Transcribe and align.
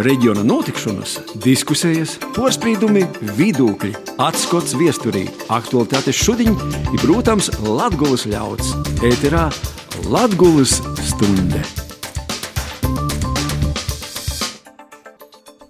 reģiona 0.00 0.42
notikšanas, 0.46 1.18
diskusijas, 1.44 2.16
porcelāna, 2.36 3.04
vidūkļi, 3.36 3.92
atskats 4.22 4.76
viesturī, 4.78 5.26
aktualitātes 5.52 6.16
šodien 6.16 6.56
ir, 6.92 6.98
protams, 7.02 7.50
Latvijas 7.60 8.24
ļauds. 8.30 8.72
Ēterā 9.04 9.48
Latvijas 10.08 10.78
stunde. 11.02 11.62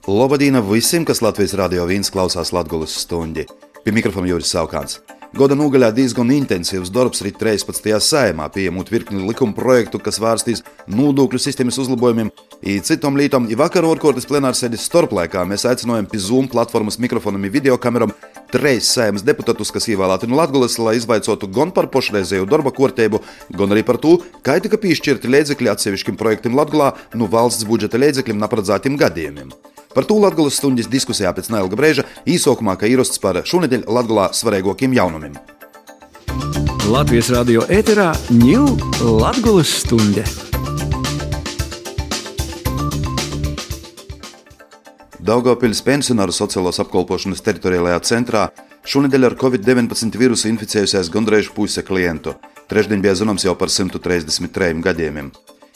Labdien 0.06 0.61
visiem, 0.66 1.07
kas 1.08 1.22
Latvijas 1.22 1.57
radio 1.58 1.86
viens 1.90 2.11
klausās 2.12 2.52
Latvijas 2.54 2.94
stundi. 3.04 3.46
Pie 3.82 3.94
mikrofona 3.94 4.30
Juris 4.30 4.54
Saukāns. 4.54 5.00
Goda 5.32 5.56
nogaļā 5.56 5.88
diezgan 5.96 6.28
intensīvs 6.28 6.90
darbs 6.92 7.22
rit 7.24 7.38
13. 7.40 7.86
sējumā, 8.04 8.50
pieņemot 8.52 8.90
virkni 8.92 9.22
likuma 9.24 9.56
projektu, 9.56 9.96
kas 9.96 10.18
vērstīs 10.20 10.60
nodokļu 10.92 11.40
sistēmas 11.40 11.78
uzlabojumiem, 11.80 12.29
un 12.29 12.84
citām 12.84 13.16
lietām. 13.16 13.46
Vakar 13.57 13.88
orkortes 13.88 14.29
plenārsēdes 14.29 14.84
starplaikā 14.90 15.46
mēs 15.48 15.64
aicinājām 15.71 16.10
pie 16.12 16.21
Zoom 16.21 16.52
platformas 16.52 17.00
mikrofonam 17.00 17.48
un 17.48 17.54
videokameram 17.57 18.12
trīs 18.52 18.93
sēmas 18.93 19.24
deputātus, 19.24 19.72
kas 19.72 19.88
ievēlēti 19.88 20.29
no 20.29 20.36
Latvijas, 20.36 20.76
lai 20.76 20.98
izvaicotu 21.00 21.49
gan 21.49 21.72
par 21.72 21.88
pašreizējo 21.88 22.44
darba 22.52 22.76
kārtību, 22.76 23.24
gan 23.57 23.72
arī 23.72 23.88
par 23.88 23.96
to, 24.04 24.18
kā 24.44 24.60
tika 24.60 24.76
piešķirti 24.85 25.32
līdzekļi 25.32 25.72
atsevišķiem 25.72 26.21
projektiem 26.21 26.60
Latvijā 26.60 26.93
no 27.16 27.32
valsts 27.32 27.64
budžeta 27.64 28.04
līdzekļiem 28.04 28.44
neparedzētiem 28.44 29.00
gadījumiem. 29.00 29.57
Par 29.94 30.06
to 30.08 30.16
Latvijas 30.16 30.56
stundas 30.56 30.88
diskusijā 30.88 31.32
pēc 31.36 31.50
neilga 31.52 31.76
brīža 31.76 32.06
īsākumā, 32.24 32.78
kā 32.80 32.88
ierasts 32.88 33.20
par 33.20 33.42
šonadēļ 33.44 33.84
Latvijā 33.92 34.30
svarīgākiem 34.38 34.96
jaunumiem. 34.96 35.36
Latvijas 36.88 37.28
radio 37.34 37.66
ēterā 37.70 38.08
ņūl 38.32 38.72
Latvijas 39.20 39.77
stunde. 39.84 40.24
Daugopils 45.22 45.84
pensionāru 45.86 46.34
sociālās 46.34 46.80
apkalpošanas 46.82 47.44
teritoriālajā 47.46 48.00
centrā 48.08 48.48
šonadēļ 48.82 49.28
ar 49.28 49.36
covid-19 49.38 50.18
vīrusu 50.18 50.48
inficējusies 50.50 51.12
gandrīz 51.14 51.52
puse 51.54 51.84
klientu. 51.86 52.34
Trešdien 52.72 53.04
bija 53.04 53.14
zināms 53.20 53.44
jau 53.46 53.54
par 53.54 53.70
133 53.70 54.82
gadījumiem. 54.82 55.30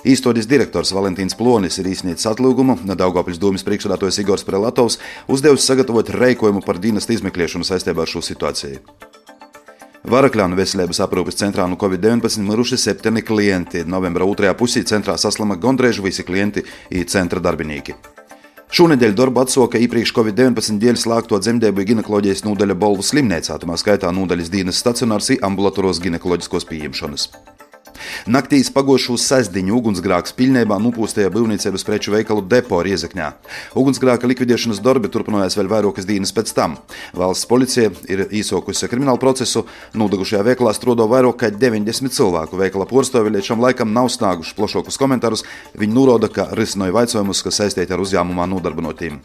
Īstoties 0.07 0.47
direktors 0.47 0.93
Valentīns 0.95 1.35
Plonis 1.35 1.81
ir 1.81 1.89
izsniedzis 1.91 2.29
atlūgumu, 2.31 2.77
Daugopils 2.95 3.41
domas 3.43 3.65
priekšsēdētājs 3.67 4.21
Igors 4.23 4.45
Prelatovs 4.47 5.01
uzdevis 5.27 5.67
sagatavot 5.67 6.13
reikojumu 6.15 6.63
par 6.63 6.79
dienestu 6.79 7.17
izmeklēšanu 7.17 7.67
saistībā 7.67 8.05
ar 8.05 8.13
šo 8.13 8.23
situāciju. 8.23 8.79
Varakļānu 10.07 10.55
veselības 10.55 11.01
aprūpes 11.03 11.41
centrā 11.41 11.67
no 11.67 11.75
Covid-19 11.81 12.39
miruši 12.47 12.79
septiņi 12.79 13.25
klienti. 13.27 13.83
Novembra 13.83 14.29
otrajā 14.31 14.55
pusē 14.55 14.85
centrā 14.87 15.17
saslima 15.19 15.59
gandrīz 15.59 15.98
visi 16.05 16.23
klienti 16.23 16.63
un 16.95 17.11
centra 17.11 17.43
darbinieki. 17.43 17.97
Šonadēļ 18.70 19.19
darbu 19.19 19.43
atsauka 19.43 19.83
iepriekš 19.83 20.15
Covid-19 20.15 20.79
dēļ 20.87 21.03
slēgto 21.03 21.43
dzemdību 21.43 21.89
ginekoloģijas 21.91 22.47
nodaļa 22.47 22.79
Bolvu 22.79 23.03
slimnīcā, 23.03 23.59
tā 23.59 23.83
skaitā 23.83 24.15
nodaļas 24.15 24.55
dienas 24.55 24.79
stacionārs 24.79 25.35
un 25.35 25.45
ambulatoros 25.51 26.03
ginekoloģiskos 26.07 26.70
pieņemšanas. 26.70 27.31
Naktīs 28.31 28.71
pagošu 28.75 29.17
sestdiņu 29.21 29.75
ugunsgrāks 29.79 30.35
pilnībā 30.37 30.79
nopūstēja 30.83 31.33
būvniecības 31.35 31.87
preču 31.87 32.15
veikalu 32.15 32.45
depo 32.47 32.83
Riezekņā. 32.87 33.31
Ugunsgrāka 33.79 34.29
likvidēšanas 34.31 34.83
darbi 34.85 35.11
turpinājās 35.13 35.59
vēl 35.59 35.71
vairākas 35.73 36.09
dienas 36.09 36.35
pēc 36.37 36.53
tam. 36.57 36.77
Valsts 37.17 37.48
policija 37.51 37.91
ir 38.13 38.27
īsokusi 38.31 38.91
kriminālu 38.93 39.21
procesu. 39.23 39.65
Nodegušajā 39.98 40.45
veikalā 40.53 40.75
strodo 40.77 41.09
vairāk 41.11 41.41
kā 41.43 41.51
90 41.55 42.15
cilvēku. 42.15 42.61
Veikala 42.61 42.87
porstovi 42.91 43.35
līdz 43.35 43.51
šim 43.51 43.65
laikam 43.65 43.95
nav 43.97 44.13
snieguši 44.15 44.55
plašākus 44.59 45.01
komentārus. 45.01 45.47
Viņi 45.79 45.97
norāda, 45.97 46.31
ka 46.31 46.51
risināja 46.57 46.95
jautājumus, 47.01 47.43
kas 47.43 47.61
saistīti 47.63 47.95
ar 47.95 48.03
uzņēmumā 48.05 48.47
nodarbinotīm. 48.53 49.20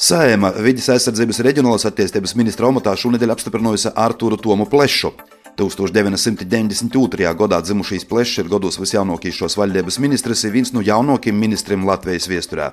Sējuma 0.00 0.54
vidas 0.64 0.88
aizsardzības 0.94 1.42
reģionālās 1.44 1.84
attīstības 1.88 2.32
ministra 2.38 2.70
amatā 2.70 2.94
šonadēļ 2.96 3.34
apstiprinājusi 3.34 3.92
Artūru 3.92 4.38
Tomu 4.40 4.64
Plešu. 4.70 5.12
1992. 5.58 7.34
gadā 7.42 7.58
dzimušīs 7.64 8.06
plešs 8.10 8.44
ir 8.44 8.52
gados 8.52 8.78
visjaunākais 8.80 9.36
šos 9.42 9.58
valdības 9.58 9.98
ministrs, 10.02 10.44
ir 10.44 10.54
viens 10.54 10.72
no 10.76 10.84
jaunākajiem 10.84 11.38
ministriem 11.46 11.86
Latvijas 11.88 12.28
viesturē. 12.30 12.70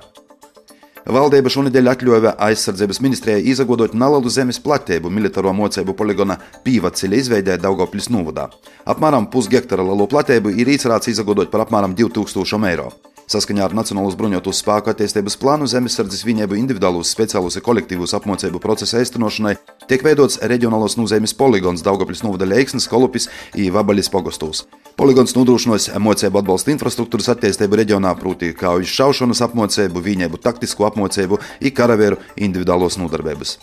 Valdība 1.08 1.48
šonadēļ 1.48 1.86
atļāva 1.88 2.34
aizsardzības 2.44 2.98
ministrijai 3.00 3.44
izagodot 3.48 3.94
nelielu 3.96 4.28
zemes 4.28 4.58
platību 4.60 5.08
militāro 5.08 5.54
mocību 5.56 5.94
poligona 5.96 6.36
pīvaceļa 6.66 7.20
izveidē 7.22 7.56
Daugopļas 7.62 8.10
novadā. 8.12 8.50
Apmēram 8.84 9.30
pushektara 9.32 9.86
lielo 9.88 10.04
platību 10.10 10.52
ir 10.52 10.68
īcerāts 10.74 11.08
izagodot 11.08 11.48
par 11.48 11.64
apmēram 11.64 11.96
2000 11.96 12.68
eiro. 12.68 12.90
Saskaņā 13.28 13.66
ar 13.66 13.74
Nacionālās 13.76 14.14
bruņoto 14.16 14.54
spēku 14.56 14.88
attīstības 14.88 15.34
plānu 15.36 15.66
zemesardzes 15.68 16.22
vienību 16.24 16.56
individuālos, 16.56 17.10
speciālos 17.12 17.58
un 17.60 17.64
kolektīvos 17.66 18.14
apmācību 18.16 18.56
procesa 18.64 19.02
īstenošanai 19.04 19.52
tiek 19.90 20.00
veidots 20.06 20.38
reģionālos 20.48 20.96
nozīmes 20.96 21.36
poligons 21.36 21.84
Daugopļas 21.84 22.24
novada 22.24 22.48
Leiksnes, 22.48 22.88
Kolupis 22.88 23.28
un 23.52 23.68
Vabaļas 23.74 24.08
pogostos. 24.14 24.62
Poligons 24.96 25.36
nodrošinos 25.36 25.90
mocību 26.00 26.40
atbalsta 26.40 26.72
infrastruktūras 26.72 27.28
attīstību 27.34 27.82
reģionā, 27.82 28.14
proti 28.16 28.54
kaujas 28.56 28.96
šaušanas 28.96 29.44
apmācību, 29.44 30.06
vienību 30.08 30.40
taktisko 30.40 30.88
apmācību 30.88 31.42
un 31.60 31.76
karavīru 31.76 32.22
individuālos 32.48 32.96
nodarbības. 32.96 33.58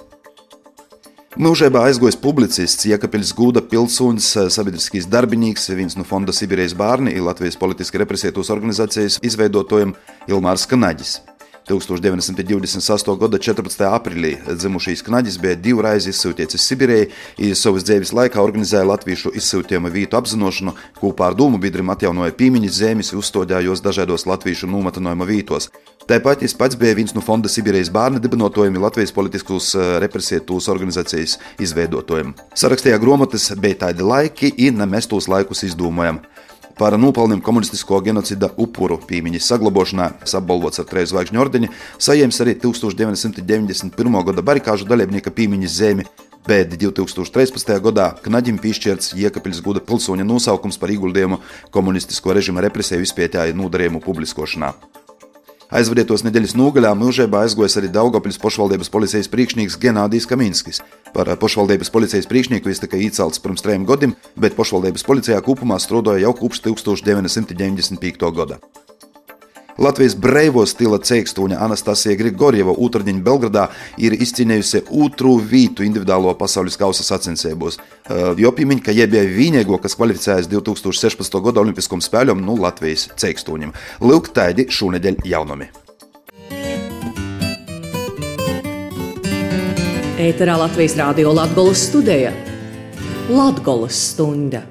Mūžībā 1.36 1.82
aizgājis 1.90 2.16
publicists, 2.16 2.86
Jēkabils 2.88 3.34
Gūda 3.36 3.60
pilsonis, 3.68 4.30
sabiedriskais 4.56 5.10
darbinīgs, 5.12 5.68
viens 5.76 5.98
no 6.00 6.08
fonda 6.08 6.32
Sibīrijas 6.32 6.78
bērni 6.80 7.12
ir 7.12 7.28
Latvijas 7.28 7.60
politiski 7.60 8.00
represētos 8.00 8.54
organizācijas 8.56 9.20
izveidotājiem 9.20 9.92
Ilmārs 10.32 10.64
Kanaģis. 10.72 11.18
1928. 11.66 13.16
gada 13.18 13.40
14. 13.42 13.80
aprīlī 13.90 14.36
dzimušais 14.46 15.02
Knaģis 15.06 15.40
bija 15.42 15.56
divreiz 15.58 16.06
izsūtīts 16.12 16.60
Sibīrijai, 16.62 17.08
un 17.42 17.56
savas 17.58 17.88
dzīves 17.88 18.14
laikā 18.14 18.42
organizēja 18.44 18.86
latviešu 18.86 19.34
izsūtījumu 19.40 19.90
vietu 19.94 20.20
apzināšanu, 20.20 20.76
kopā 21.00 21.32
ar 21.32 21.40
Dūmu 21.40 21.58
biedriem 21.64 21.90
atjaunoja 21.90 22.36
pīmiņas 22.38 22.78
zemes, 22.84 23.12
uzstādījos 23.18 23.82
dažādos 23.82 24.28
latviešu 24.30 24.70
nomatinājuma 24.70 25.26
vietos. 25.26 25.72
Tāpat 26.06 26.46
viņš 26.46 26.54
pats 26.60 26.78
bija 26.78 26.94
viens 27.00 27.16
no 27.18 27.24
fonda 27.26 27.50
Sibīrijas 27.50 27.90
bērnu 27.90 28.22
dibinotājiem, 28.22 28.78
Latvijas 28.78 29.16
politiskos 29.16 29.72
eh, 29.74 29.96
represētos 30.04 30.70
organizācijas 30.70 31.40
izveidotājiem. 31.66 32.36
Sarakstīja 32.54 33.02
grāmatas, 33.02 33.50
bija 33.58 33.88
tādi 33.88 34.06
laiki, 34.06 34.54
un 34.70 34.86
mēs 34.92 35.10
tos 35.10 35.26
laikus 35.32 35.66
izdomājam 35.66 36.22
par 36.78 36.98
nopelniem 37.00 37.42
komunistisko 37.42 38.02
genocida 38.04 38.50
upuru 38.58 38.98
piemiņas 39.08 39.50
saglabāšanā, 39.52 40.10
apbalvots 40.26 40.82
ar 40.84 40.90
trīs 40.90 41.12
zvaigžņu 41.14 41.42
ordeņu, 41.46 41.72
saņēmis 42.08 42.42
arī 42.44 42.56
1991. 42.64 44.20
gada 44.30 44.46
barikāžu 44.46 44.88
dalībnieka 44.90 45.32
piemiņas 45.36 45.78
zemi, 45.80 46.08
bet 46.48 46.76
2013. 46.76 47.80
gadā 47.88 48.12
Knaģim 48.26 48.60
piešķirts 48.62 49.16
Iekapils 49.18 49.64
Guda 49.66 49.82
pilsoņa 49.82 50.28
nosaukums 50.28 50.78
par 50.82 50.94
ieguldījumu 50.94 51.40
komunistisko 51.74 52.36
režima 52.38 52.64
represiju 52.66 53.08
izpētēju 53.08 53.58
nodarījumu 53.58 54.04
publiskošanā. 54.06 54.76
Aizvadītos 55.74 56.22
nedēļas 56.22 56.54
nogaļā 56.60 56.92
mūžībā 56.94 57.42
aizgojas 57.42 57.80
arī 57.80 57.90
Daugopils 57.90 58.38
pašvaldības 58.42 58.92
policijas 58.94 59.30
priekšnieks 59.34 59.80
Genādijs 59.82 60.30
Kaminskis. 60.30 60.84
Par 61.16 61.32
pašvaldības 61.42 61.90
policijas 61.90 62.30
priekšnieku 62.30 62.70
viņš 62.70 62.84
tika 62.86 63.02
iecelts 63.02 63.42
pirms 63.42 63.66
trim 63.66 63.90
gadiem, 63.90 64.14
bet 64.38 64.58
pašvaldības 64.58 65.08
policijā 65.08 65.42
kopumā 65.42 65.82
strādāja 65.82 66.28
jau 66.28 66.36
kopš 66.38 66.62
1995. 66.70 68.30
gada. 68.38 68.62
Latvijas 69.76 70.14
brīvo 70.16 70.64
stila 70.64 71.02
ceikstūņa 71.04 71.58
Anastasija 71.66 72.16
Grigorjeva 72.16 72.72
Utrģiņa 72.80 73.24
Belgradā 73.26 73.66
ir 74.00 74.14
izcīnījusi 74.16 74.86
otru 75.04 75.36
vietu 75.52 75.84
individuālo 75.84 76.32
pasaules 76.40 76.78
kausa 76.80 77.04
sacensībos. 77.04 77.76
Jo 78.40 78.54
piemin, 78.56 78.80
ka 78.80 78.96
jie 78.96 79.08
bija 79.12 79.26
vienīgo, 79.28 79.76
kas 79.84 79.98
kvalificējas 80.00 80.48
2016. 80.52 81.40
gada 81.44 81.64
Olimpiskajam 81.66 82.04
spēļam 82.06 82.44
no 82.46 82.56
Latvijas 82.56 83.10
ceikstūņiem. 83.20 83.74
Lūk, 84.08 84.32
tādi 84.36 84.70
šonadēļ 84.72 85.20
jaunumi. 85.28 85.68
Ēterā 90.16 90.56
Latvijas 90.62 90.96
Rādio 90.96 91.36
Latvijas 91.36 91.84
studija 91.90 92.32
Latvijas 93.28 93.92
stunda. 93.92 94.64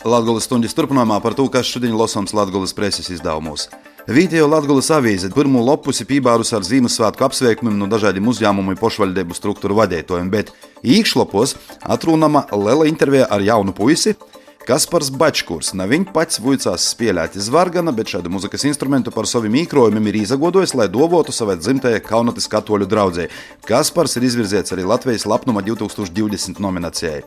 Latvijas 0.00 0.46
stundas 0.48 0.72
turpinājumā 0.72 1.18
par 1.20 1.34
to, 1.36 1.44
kas 1.52 1.68
šodien 1.68 1.92
lasāms 1.92 2.32
Latvijas 2.32 2.72
preses 2.72 3.10
izdevumos. 3.12 3.66
Video 4.08 4.46
Latvijas 4.48 4.88
avīze 4.96 5.28
pirmo 5.34 5.60
lapusi 5.60 6.06
pībārus 6.08 6.54
ar 6.56 6.64
Ziemassvētku 6.64 7.26
apsveikumiem 7.26 7.76
no 7.76 7.88
dažādiem 7.90 8.30
uzņēmumu 8.32 8.78
pašvaldību 8.80 9.36
struktūru 9.36 9.76
vadītājiem, 9.76 10.30
bet 10.32 10.54
īkšlapos 10.80 11.52
atrunama 11.84 12.46
liela 12.48 12.88
intervija 12.88 13.28
ar 13.28 13.44
jaunu 13.44 13.76
puisi. 13.76 14.16
Kaspars 14.64 15.10
Bačkurs 15.12 15.74
nav 15.76 15.92
viņa 15.92 16.14
pats 16.16 16.40
vuicās 16.40 16.88
spēlēt 16.94 17.36
zvargana, 17.36 17.92
bet 17.92 18.08
šādu 18.14 18.32
muzikas 18.32 18.64
instrumentu 18.68 19.12
par 19.12 19.28
saviem 19.28 19.60
īkrojumiem 19.66 20.08
ir 20.08 20.20
izagodojis, 20.22 20.72
lai 20.80 20.88
dovotu 20.88 21.32
savai 21.36 21.58
dzimtajai 21.60 22.00
Kaunatas 22.08 22.48
katoļu 22.48 22.88
draudzē. 22.88 23.28
Kaspars 23.68 24.16
ir 24.16 24.30
izvirzīts 24.32 24.72
arī 24.72 24.88
Latvijas 24.88 25.28
lapnuma 25.28 25.60
2020 25.66 26.60
nominācijai. 26.60 27.24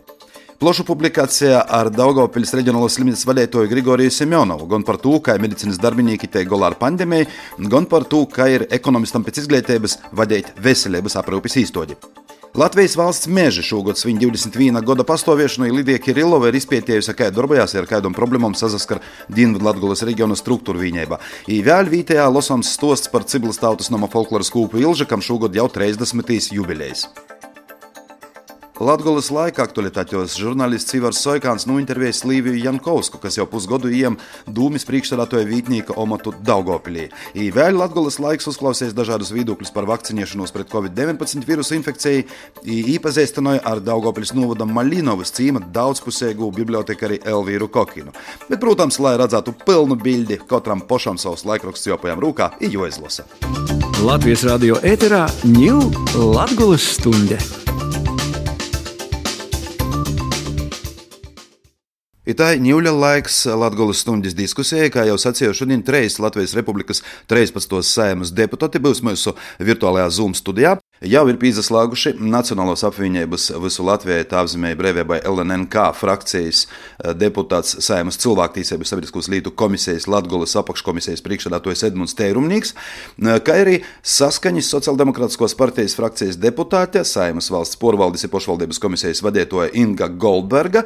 Plaša 0.64 0.86
publikācija 0.88 1.58
ar 1.76 1.90
Daugopils 1.92 2.54
reģionālo 2.56 2.88
slimnīcas 2.88 3.26
vadītāju 3.28 3.68
Grigoriju 3.68 4.14
Semjonovu 4.16 4.64
gan 4.72 4.86
par 4.88 4.96
to, 5.04 5.18
kā 5.20 5.34
medicīnas 5.44 5.76
darbinieki 5.84 6.30
tiek 6.32 6.48
galā 6.48 6.70
ar 6.70 6.78
pandēmiju, 6.80 7.28
gan 7.74 7.84
par 7.92 8.06
to, 8.08 8.22
kā 8.32 8.48
ir 8.48 8.64
ekonomistam 8.72 9.26
pēc 9.28 9.42
izglītības 9.42 9.98
vadīt 10.16 10.54
veselības 10.64 11.20
aprūpes 11.20 11.60
īstoģi. 11.66 12.00
Latvijas 12.56 12.96
valsts 12.96 13.28
meža 13.28 13.66
šogad 13.74 14.00
svin 14.00 14.24
21 14.24 14.80
gada 14.88 15.04
pastāvēšanu, 15.12 15.68
Lidija 15.82 16.00
Kirilova 16.00 16.48
ir 16.48 16.62
izpētījusi, 16.62 17.18
kā 17.20 17.28
darbojās 17.28 17.76
ar 17.76 17.92
kādām 17.92 18.16
problēmām 18.16 18.56
sazaskar 18.56 19.04
Dienvidu 19.28 19.68
Latvijas 19.68 20.08
reģiona 20.08 20.40
struktūra 20.40 20.80
viņēbā. 20.80 21.20
Vēl 21.68 21.92
vietējā 21.92 22.32
losams 22.32 22.72
stosts 22.72 23.12
par 23.12 23.28
Ciblis 23.28 23.60
tautas 23.60 23.92
nama 23.92 24.08
folkloras 24.08 24.54
kūpu 24.56 24.80
Ilža, 24.80 25.12
kam 25.12 25.20
šogad 25.20 25.60
jau 25.60 25.68
30. 25.68 26.54
jubilejas. 26.56 27.10
Latvijas 28.82 29.28
laika 29.30 29.62
aktualitātes 29.68 30.34
žurnālists 30.42 30.96
Ivars 30.98 31.20
Soikāns 31.22 31.68
intervējis 31.70 32.24
Līviju 32.26 32.58
Jankovsku, 32.58 33.20
kas 33.22 33.38
jau 33.38 33.46
pusgadu 33.46 33.92
iem 33.94 34.18
dūmis 34.50 34.86
priekšstādātoja 34.90 35.46
vītnieka 35.46 35.94
omatu 35.94 36.34
Daugopilī. 36.42 37.12
I 37.38 37.52
vēl 37.54 37.78
Latvijas 37.78 38.18
laiks 38.18 38.50
uzklausīs 38.50 38.96
dažādus 38.98 39.30
viedokļus 39.32 39.70
par 39.76 39.86
vakcinēšanos 39.86 40.52
pret 40.56 40.74
Covid-19 40.74 41.46
vīrusu 41.46 41.78
infekciju, 41.78 42.26
īpazīstināja 42.66 43.62
ar 43.62 43.80
Daugopils 43.80 44.34
novadam 44.34 44.74
Malinovas 44.74 45.36
cīma 45.38 45.62
daudzpusēgu 45.70 46.50
bibliotekari 46.58 47.22
Elvīru 47.30 47.70
Kokinu. 47.70 48.10
Bet, 48.50 48.58
protams, 48.58 48.98
lai 48.98 49.20
redzētu 49.22 49.54
pilnu 49.68 50.00
bildi, 50.02 50.42
katram 50.50 50.82
pošam 50.90 51.22
savs 51.22 51.46
laikraksts 51.46 51.92
jopajam 51.94 52.26
rūkā, 52.26 52.56
ir 52.58 52.74
jāizlasa. 52.74 53.30
Latvijas 54.02 54.48
radio 54.50 54.82
ēterā 54.82 55.28
ņūl 55.46 56.34
Latvijas 56.34 56.96
stunde. 56.98 57.38
Itai 62.24 62.56
ņūļa 62.64 62.92
laiks 62.96 63.42
Latvijas 63.52 64.00
stundas 64.00 64.36
diskusijai, 64.38 64.88
kā 64.94 65.04
jau 65.10 65.18
sacīju, 65.20 65.52
šodien 65.60 65.82
treis 65.84 66.16
Latvijas 66.24 66.54
Republikas 66.56 67.02
13. 67.28 67.82
sēmas 67.84 68.32
deputāti 68.32 68.80
būs 68.80 69.02
mūsu 69.04 69.34
virtuālajā 69.60 70.06
Zoom 70.22 70.32
studijā 70.40 70.78
jau 71.08 71.24
ir 71.28 71.38
pīzaslāguši 71.42 72.14
Nacionālos 72.22 72.84
apvienības 72.88 73.50
visu 73.64 73.84
Latvijai 73.86 74.24
tāvzemēja 74.30 74.78
brīvībai 74.80 75.20
LNNK 75.28 75.90
frakcijas 76.00 76.64
eh, 76.66 77.12
deputāts 77.18 77.76
Saimas 77.84 78.20
cilvēktīsības 78.24 78.94
sabiedriskos 78.94 79.30
lītu 79.32 79.54
komisijas 79.58 80.08
Latgolas 80.12 80.56
apakškomisijas 80.62 81.24
priekšsēdētājs 81.26 81.86
Edmunds 81.90 82.16
Teirumnīgs, 82.20 82.74
eh, 82.74 83.42
kā 83.44 83.58
arī 83.66 83.76
saskaņas 84.00 84.72
sociāldemokrātiskos 84.76 85.58
partijas 85.60 85.98
frakcijas 86.00 86.40
deputāte 86.42 87.04
Saimas 87.08 87.52
valsts 87.54 87.80
porvaldes 87.82 88.24
ir 88.24 88.34
pošvaldības 88.34 88.82
komisijas 88.84 89.24
vadītāja 89.26 89.74
Inga 89.84 90.08
Goldberga. 90.08 90.86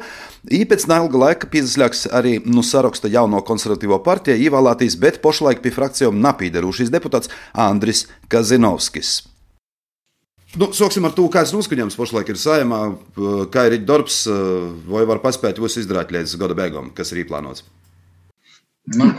Īpēc 0.50 0.88
neilga 0.90 1.24
laika 1.24 1.50
pīzaslēgs 1.52 2.08
arī 2.14 2.38
nu 2.46 2.66
saraksta 2.66 3.10
jauno 3.12 3.44
konservatīvo 3.46 4.02
partiju 4.04 4.48
ievēlētīs, 4.48 4.98
bet 4.98 5.22
pošlaik 5.22 5.62
pie 5.62 5.74
frakcijām 5.74 6.22
napīderušīs 6.24 6.94
deputāts 6.94 7.30
Andris 7.54 8.06
Kazinovskis. 8.28 9.37
Nu, 10.56 10.70
sāksim 10.72 11.04
ar 11.04 11.12
to, 11.12 11.26
kāds 11.28 11.52
noskaņojums 11.52 11.96
pašlaik 11.98 12.30
ir 12.32 12.38
saimā, 12.40 12.80
kā 13.52 13.66
ir 13.68 13.82
darbs, 13.84 14.22
vai 14.88 15.04
var 15.08 15.20
paspēt 15.20 15.60
visu 15.60 15.82
izdarīt 15.82 16.14
līdz 16.14 16.38
gada 16.40 16.56
beigām, 16.56 16.88
kas 16.96 17.12
ir 17.12 17.20
īplānots. 17.26 17.66
Nu, 18.96 19.10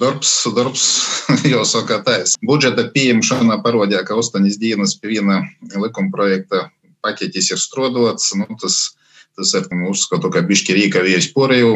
darbs, 0.00 0.32
darbs 0.56 0.86
jau 1.52 1.62
saka 1.68 2.00
taisa. 2.02 2.40
Budžeta 2.42 2.88
pieņemšana 2.94 3.60
parodīja, 3.62 4.02
ka 4.08 4.18
astoņas 4.18 4.58
dienas 4.58 4.96
pie 4.98 5.14
viena 5.14 5.44
likuma 5.78 6.10
projekta 6.10 6.66
paketis 7.06 7.52
ir 7.54 7.62
strodots. 7.62 8.32
Nu, 8.34 8.48
tas, 8.58 8.80
tas 9.38 9.54
ir 9.54 9.70
uzskatu, 9.86 10.32
ka 10.34 10.42
bišķi 10.42 10.74
rīka 10.80 11.06
vieši 11.06 11.32
porēju 11.38 11.74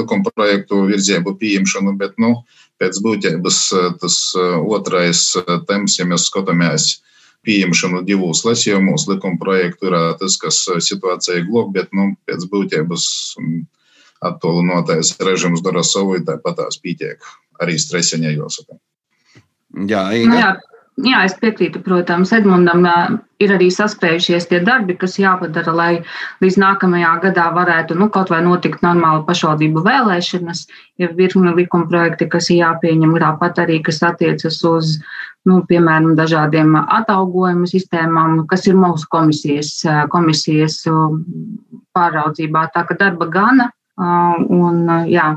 likuma 0.00 0.32
projektu 0.32 0.86
virzību 0.88 1.36
pieņemšanu, 1.44 1.98
bet, 2.00 2.16
nu, 2.16 2.38
pēc 2.80 3.04
būtības 3.04 3.60
tas 4.00 4.20
otrais 4.64 5.26
temps, 5.68 6.00
ja 6.00 6.08
mēs 6.08 6.30
skatāmies 6.32 6.94
pieņemšanu 7.46 8.02
divos 8.08 8.44
lasījumos. 8.46 9.06
Likuma 9.10 9.40
projektu 9.40 9.90
ir 9.90 9.98
tas, 10.20 10.36
kas 10.40 10.60
situācija 10.88 11.46
glob, 11.48 11.72
bet 11.76 11.92
nu, 11.96 12.12
pēc 12.28 12.46
būtības 12.52 13.06
attālinātais 14.24 15.14
režims 15.20 15.64
dara 15.64 15.84
savu, 15.84 16.18
tāpat 16.24 16.62
tās 16.62 16.80
pietiek 16.80 17.20
arī 17.62 17.76
stresiņā 17.78 18.36
jāsaka. 18.36 18.78
Jā. 19.90 20.06
Nu, 20.24 20.38
jā. 20.38 20.54
Jā, 21.02 21.24
es 21.26 21.32
piekrītu, 21.34 21.80
protams, 21.82 22.30
Edmundam 22.36 22.84
ir 23.42 23.52
arī 23.56 23.66
saspējušies 23.74 24.44
tie 24.46 24.60
darbi, 24.62 24.94
kas 24.94 25.16
jāpadara, 25.18 25.72
lai 25.74 25.88
līdz 26.44 26.58
nākamajā 26.62 27.10
gadā 27.24 27.48
varētu 27.56 27.96
nu, 27.98 28.06
kaut 28.14 28.30
vai 28.30 28.38
notikt 28.46 28.84
normāla 28.86 29.24
pašvaldību 29.26 29.82
vēlēšanas. 29.82 30.60
Ir 31.02 31.16
virkni 31.18 31.50
likuma 31.58 31.90
projekti, 31.90 32.28
kas 32.30 32.46
ir 32.54 32.60
jāpieņem, 32.60 33.16
tāpat 33.24 33.58
arī, 33.64 33.80
kas 33.82 33.98
attiecas 34.06 34.60
uz, 34.70 34.94
nu, 35.48 35.60
piemēram, 35.68 36.14
dažādiem 36.18 36.76
atalgojumu 36.80 37.68
sistēmām, 37.68 38.44
kas 38.50 38.66
ir 38.70 38.78
mūsu 38.80 39.08
komisijas, 39.12 39.76
komisijas 40.12 40.80
pāraudzībā. 41.94 42.68
Tā 42.74 42.84
ka 42.88 42.96
darba 43.00 43.28
gana 43.32 43.70
un 43.98 44.88
jā, 45.10 45.34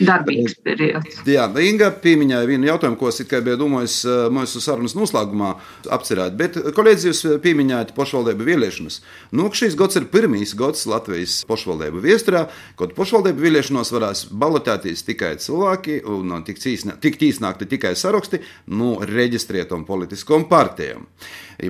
darbīgs 0.00 0.56
periods. 0.64 1.20
Jā, 1.28 1.46
Inga 1.66 1.90
pieminēja 2.02 2.48
vienu 2.48 2.68
jautājumu, 2.70 2.98
ko 3.00 3.10
es 3.10 3.22
biju 3.22 3.56
domājis 3.60 3.98
mūsu 4.34 4.62
sarunas 4.64 4.96
noslēgumā 4.98 5.54
apcerēt, 5.96 6.36
bet 6.38 6.58
kolēģis 6.76 7.06
jūs 7.08 7.22
pieminējāt 7.44 7.94
pašvaldību 7.96 8.46
vēlēšanas. 8.46 9.00
Nu, 9.36 9.48
šīs 9.52 9.78
gads 9.78 10.00
ir 10.00 10.08
pirmīs 10.12 10.54
gads 10.58 10.86
Latvijas 10.90 11.38
pašvaldību 11.48 12.02
viesturā, 12.04 12.46
kad 12.78 12.94
pašvaldību 12.98 13.46
vēlēšanos 13.46 13.92
varēs 13.96 14.26
balotēties 14.30 15.06
tikai 15.08 15.34
cilvēki 15.42 16.02
un 16.12 16.36
tikt 16.46 17.26
īsnākti 17.30 17.70
tikai 17.76 17.96
saraksti 17.98 18.42
no 18.76 18.96
reģistrētām 19.06 19.86
politiskām 19.88 20.48
partijām. 20.50 21.06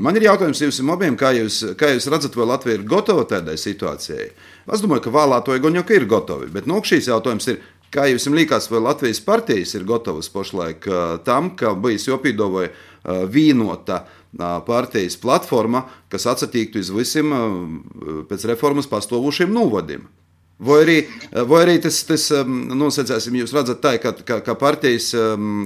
Man 0.03 0.19
ir 0.19 0.27
jautājums 0.27 0.59
jums 0.65 0.81
abiem, 0.91 1.15
kā 1.19 1.31
jūs, 1.37 1.61
kā 1.79 1.93
jūs 1.93 2.09
redzat, 2.11 2.35
vai 2.35 2.49
Latvija 2.51 2.81
ir 2.81 2.87
gatava 2.91 3.23
tādai 3.29 3.55
situācijai? 3.61 4.33
Es 4.75 4.83
domāju, 4.83 5.05
ka 5.05 5.13
vēlētoji 5.15 5.63
gan 5.63 5.79
jau 5.79 5.85
ir 5.95 6.07
gatavi, 6.11 6.49
bet 6.51 6.67
nu, 6.67 6.81
šīs 6.83 7.07
jautājums 7.07 7.47
ir, 7.53 7.61
Kā 7.97 8.05
jums 8.11 8.27
liekas, 8.29 8.67
vai 8.69 8.83
Latvijas 8.85 9.23
partijas 9.25 9.73
ir 9.79 9.87
gatavas 9.89 10.29
pašlaik 10.29 10.85
tam, 11.25 11.55
ka 11.57 11.73
bijis 11.81 12.11
jopīdovoja 12.11 12.69
vīnota 13.33 14.03
partijas 14.67 15.17
platforma, 15.23 15.87
kas 16.13 16.29
atsatīktu 16.29 16.83
uz 16.83 16.93
visiem 16.93 17.33
pēc 18.29 18.45
reformas 18.53 18.91
pastāvošiem 18.91 19.55
novadiem? 19.55 20.05
Vai 20.67 20.77
arī, 20.83 20.99
vai 21.49 21.63
arī 21.67 21.79
tas, 21.85 21.99
tas 22.09 22.31
nosacīsim, 22.47 23.41
jūs 23.43 23.53
redzat, 23.57 23.81
tā, 23.85 23.97
ka, 24.01 24.15
ka, 24.25 24.39
ka 24.45 24.55
partijas 24.61 25.11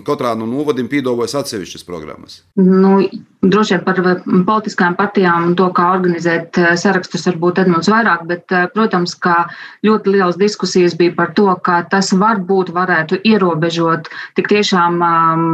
katrā 0.07 0.33
no 0.38 0.49
novadim 0.50 0.90
pīdojas 0.90 1.37
atsevišķas 1.38 1.87
programmas? 1.87 2.40
Nu, 2.59 2.97
droši 3.42 3.75
vien 3.75 3.85
par 3.85 3.99
politiskajām 4.47 4.97
partijām 4.99 5.47
un 5.49 5.54
to, 5.56 5.70
kā 5.76 5.87
organizēt 5.94 6.59
sarakstus, 6.80 7.25
varbūt 7.28 7.62
Edmunds 7.62 7.88
vairāk, 7.88 8.26
bet, 8.28 8.52
protams, 8.75 9.14
ka 9.16 9.47
ļoti 9.87 10.14
liels 10.14 10.38
diskusijas 10.40 10.97
bija 10.99 11.14
par 11.16 11.32
to, 11.38 11.49
ka 11.64 11.80
tas 11.90 12.12
varbūt 12.12 12.73
varētu 12.76 13.20
ierobežot 13.25 14.11
tik 14.37 14.50
tiešām 14.52 15.00
um, 15.00 15.49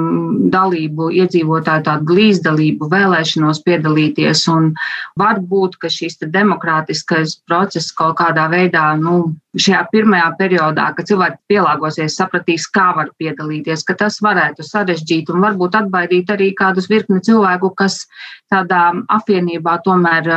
dalību, 0.53 1.13
iedzīvotāju 1.23 1.87
tādu 1.87 2.19
līdzdalību 2.19 2.91
vēlēšanos 2.91 3.63
piedalīties, 3.67 4.47
un 4.51 4.73
varbūt, 5.21 5.79
ka 5.83 5.93
šīs 5.93 6.19
demokrātiskais 6.27 7.39
process 7.47 7.95
kaut 7.95 8.19
kādā 8.19 8.51
veidā, 8.51 8.89
nu, 8.99 9.37
šajā 9.57 9.83
pirmajā 9.93 10.27
periodā, 10.39 10.91
kad 10.97 11.09
cilvēki 11.09 11.39
pielāgosies, 11.53 12.17
sapratīs, 12.19 12.67
kā 12.73 12.91
var 12.97 13.11
piedalīties, 13.21 13.85
ka 13.87 13.97
tas 14.03 14.19
varētu 14.25 14.65
sarežģīt 14.67 15.31
un 15.33 15.45
varbūt 15.45 15.79
atbaidīt 15.81 16.31
arī 16.33 16.51
kādus 16.59 16.91
virkni 16.93 17.23
cilvēku, 17.25 17.73
kas 17.79 18.05
tādā 18.53 18.89
apvienībā 19.13 19.79
tomēr 19.85 20.31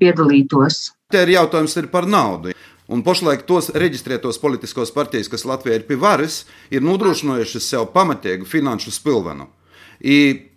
piedalītos. 0.00 0.88
Te 1.12 1.22
ir 1.24 1.36
jautājums 1.38 1.76
ir 1.80 1.88
par 1.92 2.08
naudu. 2.08 2.52
Un 2.88 3.02
pašlaik 3.04 3.42
tos 3.48 3.68
reģistrētos 3.76 4.40
politiskos 4.40 4.90
partijas, 4.96 5.28
kas 5.28 5.44
Latvijā 5.44 5.76
ir 5.76 5.84
pie 5.88 5.98
varas, 6.00 6.46
ir 6.72 6.84
nodrošinājušas 6.84 7.66
sev 7.68 7.90
pamatīgu 7.92 8.48
finanšu 8.48 8.94
spilvenu. 8.96 9.44
I, 10.00 10.48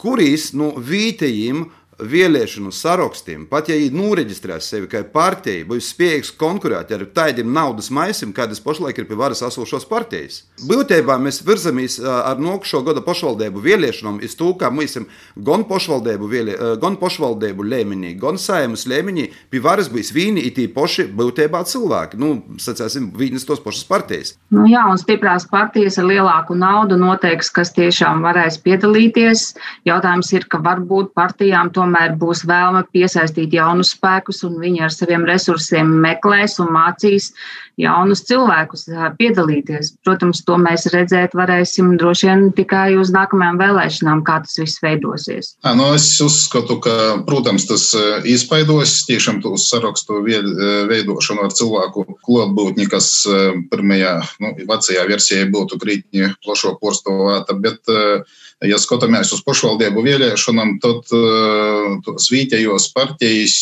kurīs 0.00 0.52
no 0.56 0.70
nu, 0.70 0.84
vītējiem 0.88 1.66
vēlēšanu 2.00 2.72
sarakstiem, 2.74 3.44
pat 3.50 3.68
ja 3.70 3.76
viņi 3.78 3.94
noreģistrēs 3.94 4.68
sevi 4.72 4.88
kā 4.90 5.04
partija, 5.06 5.66
būs 5.68 5.92
spējīgs 5.92 6.32
konkurēt 6.40 6.90
ar 6.94 7.04
tādiem 7.14 7.52
naudas 7.54 7.90
maisiem, 7.94 8.32
kādas 8.34 8.62
pašlaik 8.64 8.98
ir 8.98 9.06
pie 9.08 9.18
varas 9.18 9.44
esošos 9.46 9.86
partijas. 9.90 10.42
Būtībā 10.66 11.16
mēs 11.22 11.42
virzamies 11.46 12.00
ar 12.02 12.40
nākošo 12.42 12.82
gada 12.86 13.02
pašvaldību 13.04 13.62
vēlēšanām 13.64 14.20
iz 14.26 14.34
to, 14.38 14.52
ka 14.58 14.72
mēs 14.74 14.98
gan 15.36 15.66
pašvaldību, 15.70 16.30
vēlē, 16.30 16.56
gan 16.82 16.98
pašvaldību 17.00 17.66
līmenī, 17.70 18.14
gan 18.20 18.38
saimas 18.40 18.86
līmenī 18.90 19.28
pie 19.50 19.62
varas 19.62 19.90
būs 19.92 20.12
vīni 20.14 20.44
it 20.48 20.58
īpaši 20.64 21.08
būtībā 21.14 21.62
cilvēki. 21.70 22.18
Nu, 22.20 22.34
sacēsim, 22.60 23.12
viņas 23.14 23.46
tos 23.48 23.62
pašas 23.62 23.86
partijas. 23.88 24.34
Nu, 24.54 24.66
jā, 24.70 24.82
un 24.90 24.98
stiprās 25.00 25.46
partijas 25.50 25.98
ar 26.02 26.08
lielāku 26.10 26.56
naudu 26.58 26.98
noteiks, 27.00 27.50
kas 27.54 27.72
tiešām 27.76 28.24
varēs 28.26 28.58
piedalīties. 28.64 29.46
Jautājums 29.88 30.30
ir, 30.34 30.46
ka 30.50 30.60
varbūt 30.64 31.12
partijām 31.16 31.70
to 31.74 31.83
tomēr 31.84 32.16
būs 32.20 32.44
vēlme 32.48 32.84
piesaistīt 32.94 33.54
jaunus 33.54 33.92
spēkus, 33.94 34.42
un 34.48 34.56
viņi 34.62 34.84
ar 34.86 34.92
saviem 34.94 35.26
resursiem 35.28 35.90
meklēs 36.04 36.58
un 36.64 36.72
mācīs 36.74 37.32
jaunus 37.80 38.22
cilvēkus 38.28 38.86
piedalīties. 39.18 39.94
Protams, 40.06 40.42
to 40.46 40.58
mēs 40.60 40.86
redzēt 40.92 41.34
varēsim 41.36 41.94
droši 42.00 42.28
vien 42.30 42.44
tikai 42.56 42.94
uz 43.00 43.10
nākamajām 43.14 43.58
vēlēšanām, 43.60 44.22
kā 44.26 44.40
tas 44.44 44.58
viss 44.60 44.82
veidosies. 44.84 45.54
À, 45.64 45.74
nu 45.78 45.90
es 45.96 46.08
uzskatu, 46.22 46.78
ka, 46.84 46.94
protams, 47.26 47.66
tas 47.70 47.90
izpaidos 48.28 49.00
tiešām 49.08 49.42
uz 49.50 49.66
sarakstu 49.70 50.20
veidošanu 50.24 51.48
ar 51.48 51.54
cilvēku 51.54 52.06
klātbūtni, 52.24 52.88
kas 52.90 53.10
pirmajā, 53.72 54.16
nu, 54.42 54.54
vecajā 54.70 55.04
versijā 55.10 55.50
būtu 55.52 55.80
krītņi 55.82 56.32
plašo 56.44 56.76
porstovāta, 56.80 57.56
bet 57.58 57.82
ja 58.64 58.78
skatāmies 58.80 59.32
uz 59.34 59.42
pašvaldību 59.44 60.04
vēlēšanām, 60.06 60.76
tad 60.82 61.10
uh, 61.12 62.14
svītējos 62.22 62.88
partijas 62.94 63.56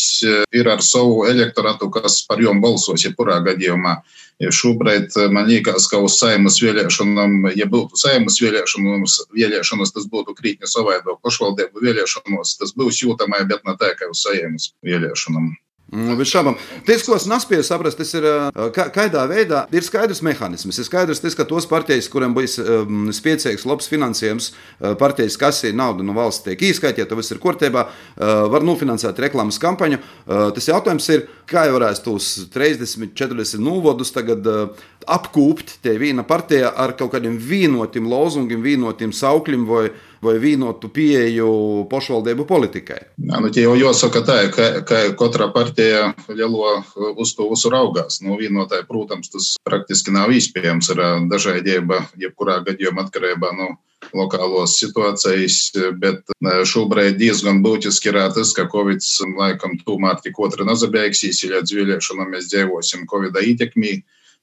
ir 0.53 0.69
ar 0.69 0.83
savu 0.85 1.25
elektorātu, 1.27 1.89
kas 1.93 2.21
par 2.27 2.41
jom 2.43 2.61
balsos 2.63 3.03
jebkurā 3.03 3.41
gadījumā. 3.43 3.97
Ja 4.41 4.49
šobrīd 4.51 5.13
man 5.31 5.47
liekas, 5.47 5.85
ka 5.91 5.99
uz 6.03 6.17
saimas 6.19 6.57
vēlēšanām, 6.63 7.51
ja 7.55 7.67
būtu 7.69 7.99
saimas 7.99 8.39
vēlēšanas, 8.43 9.19
vēlēšanas 9.37 9.93
tas 9.95 10.07
būtu 10.11 10.35
krītni 10.37 10.69
savādāk. 10.69 11.21
Pašvaldību 11.23 11.85
vēlēšanos 11.85 12.57
tas 12.59 12.73
būs 12.75 13.03
jūtamai, 13.05 13.43
bet 13.49 13.63
ne 13.67 13.77
tā 13.79 13.93
kā 13.99 14.09
uz 14.11 14.25
saimas 14.25 14.71
vēlēšanām. 14.83 15.53
Mm, 15.93 16.15
bez 16.17 16.31
šaubām. 16.31 16.55
Tas, 16.87 17.03
ko 17.05 17.13
es 17.13 17.27
nespēju 17.29 17.63
saprast, 17.67 17.99
tas 17.99 18.13
ir, 18.17 18.25
kā, 18.73 18.87
kādā 18.93 19.27
veidā 19.29 19.63
ir 19.73 19.85
skaidrs 19.85 20.23
mehānisms. 20.25 20.79
Ir 20.81 20.87
skaidrs, 20.87 21.21
tas, 21.21 21.35
ka 21.37 21.45
tos 21.45 21.67
partijas, 21.69 22.07
kuriem 22.09 22.33
būs 22.33 22.57
um, 22.63 23.11
spēcīgs, 23.13 23.67
labs 23.69 23.91
finansējums, 23.91 24.49
partijas 24.97 25.37
kasī 25.37 25.69
nauda 25.77 26.05
no 26.05 26.15
valsts 26.17 26.47
tiek 26.47 26.63
īskaitīta, 26.71 27.17
viss 27.19 27.35
ir 27.35 27.41
kārtībā, 27.43 27.85
uh, 27.85 28.31
var 28.49 28.65
nofinansēt 28.65 29.21
reklāmas 29.21 29.61
kampaņu. 29.61 29.99
Uh, 30.01 30.47
tas 30.55 30.71
jautājums 30.71 31.09
ir, 31.13 31.27
kā 31.49 31.67
jau 31.69 31.77
varēs 31.77 32.01
tos 32.05 32.31
30, 32.55 33.13
40 33.13 33.61
nūvodus 33.61 34.15
tagad 34.15 34.49
uh, 34.49 34.87
apkūpt 35.13 35.77
te 35.85 35.93
viena 36.01 36.25
partija 36.25 36.73
ar 36.79 36.95
kaut 36.97 37.13
kādiem 37.13 37.37
vienotiem 37.37 38.09
lozungiem, 38.09 38.65
vienotiem 38.65 39.13
saukļiem 39.13 39.69
vai 39.69 39.85
vai 40.23 40.35
vienotu 40.41 40.89
pieeju 40.93 41.49
pašvaldību 41.91 42.45
politikai? 42.49 42.99
Jā, 43.27 43.39
nu, 43.43 43.51
jau 43.51 43.75
jāsaka 43.79 44.23
tā, 44.25 44.37
ka, 44.53 44.67
ka 44.87 45.01
katra 45.19 45.49
partija 45.53 46.11
lielo 46.31 46.79
uz 47.19 47.35
to 47.37 47.49
visu 47.51 47.71
raugās. 47.73 48.21
Nu, 48.23 48.37
vienotai, 48.39 48.83
protams, 48.89 49.31
tas 49.33 49.53
praktiski 49.67 50.13
nav 50.15 50.33
iespējams. 50.33 50.93
Ir 50.93 51.03
dažādība, 51.31 52.03
jebkurā 52.19 52.61
gadījumā 52.67 53.07
atkarībā 53.07 53.53
no 53.57 53.73
lokālos 54.11 54.75
situācijas, 54.81 55.59
bet 55.99 56.33
šobrīd 56.67 57.17
diezgan 57.19 57.61
būtiski 57.63 58.11
ir 58.11 58.19
tas, 58.35 58.51
ka 58.55 58.67
Covid 58.71 59.03
laikam 59.39 59.77
tomēr 59.85 60.19
tik 60.23 60.39
otra 60.43 60.67
nezabeigsies, 60.67 61.43
ja 61.45 61.55
līdz 61.55 61.75
vēlēšanām 61.77 62.33
mēs 62.35 62.49
dzīvosim 62.51 63.07
Covid 63.09 63.39
ietekmī. 63.39 64.01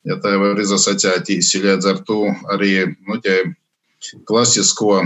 Ja 0.08 0.16
tā 0.16 0.32
var 0.40 0.56
izasociētīs, 0.56 1.52
līdz 1.60 1.90
ar 1.90 1.98
to 2.08 2.22
arī 2.48 2.86
nu, 3.04 3.20
klasisko 4.24 5.02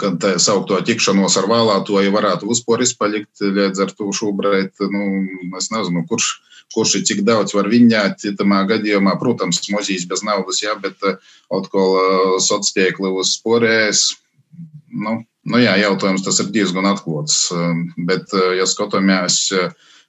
kad 0.00 0.18
tā 0.22 0.34
saukto 0.40 0.78
tikšanos 0.84 1.36
ar 1.40 1.48
vēlētoju 1.50 2.12
varētu 2.14 2.48
uzporis 2.52 2.94
palikt. 2.96 3.42
Līdz 3.42 3.84
ar 3.84 3.94
to 3.96 4.10
šobrīd, 4.16 4.72
nu, 4.92 5.08
es 5.60 5.70
nezinu, 5.74 6.04
kurš, 6.08 6.30
kurš 6.74 6.98
ir 6.98 7.04
cik 7.10 7.24
daudz 7.28 7.56
var 7.56 7.68
viņāt. 7.70 8.24
Tamā 8.38 8.62
gadījumā, 8.70 9.18
protams, 9.20 9.60
mozīs 9.72 10.06
bez 10.08 10.24
naudas, 10.26 10.62
jā, 10.64 10.76
bet 10.80 10.96
atkal 11.52 12.40
sociāli 12.44 13.12
uz 13.12 13.34
sporēs. 13.36 14.06
Nu, 14.88 15.20
nu 15.44 15.60
jā, 15.60 15.76
jautājums 15.84 16.24
tas 16.24 16.40
ir 16.40 16.52
diezgan 16.54 16.88
atklāts. 16.88 17.48
Bet, 18.08 18.32
ja 18.56 18.66
skatāmies 18.68 19.44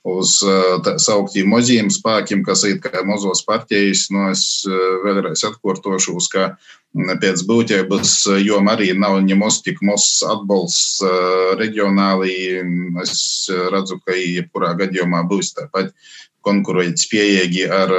uz 0.08 0.38
tā 0.86 0.96
sauktiem 1.02 1.50
maziem 1.52 1.90
spēkiem, 1.92 2.44
kas 2.48 2.64
ir 2.68 2.80
kā 2.84 3.04
mazos 3.08 3.44
partijas, 3.48 4.08
nu 4.14 4.30
es 4.32 4.64
vēlreiz 5.04 5.44
atkārtošos, 5.50 6.30
ka 6.32 6.54
pēc 7.22 7.44
būtības, 7.46 8.14
jo 8.42 8.62
arī 8.72 8.94
nav 8.98 9.20
ņemos 9.22 9.62
tik 9.66 9.82
mazs 9.86 10.24
atbalsts 10.26 11.04
reģionāli. 11.60 12.64
Es 13.04 13.50
redzu, 13.50 14.00
ka 14.06 14.16
jebkurā 14.16 14.74
gadījumā 14.80 15.26
būs 15.30 15.54
tāpat 15.58 15.94
konkurēt 16.42 16.98
spējīgi 16.98 17.68
ar 17.68 17.92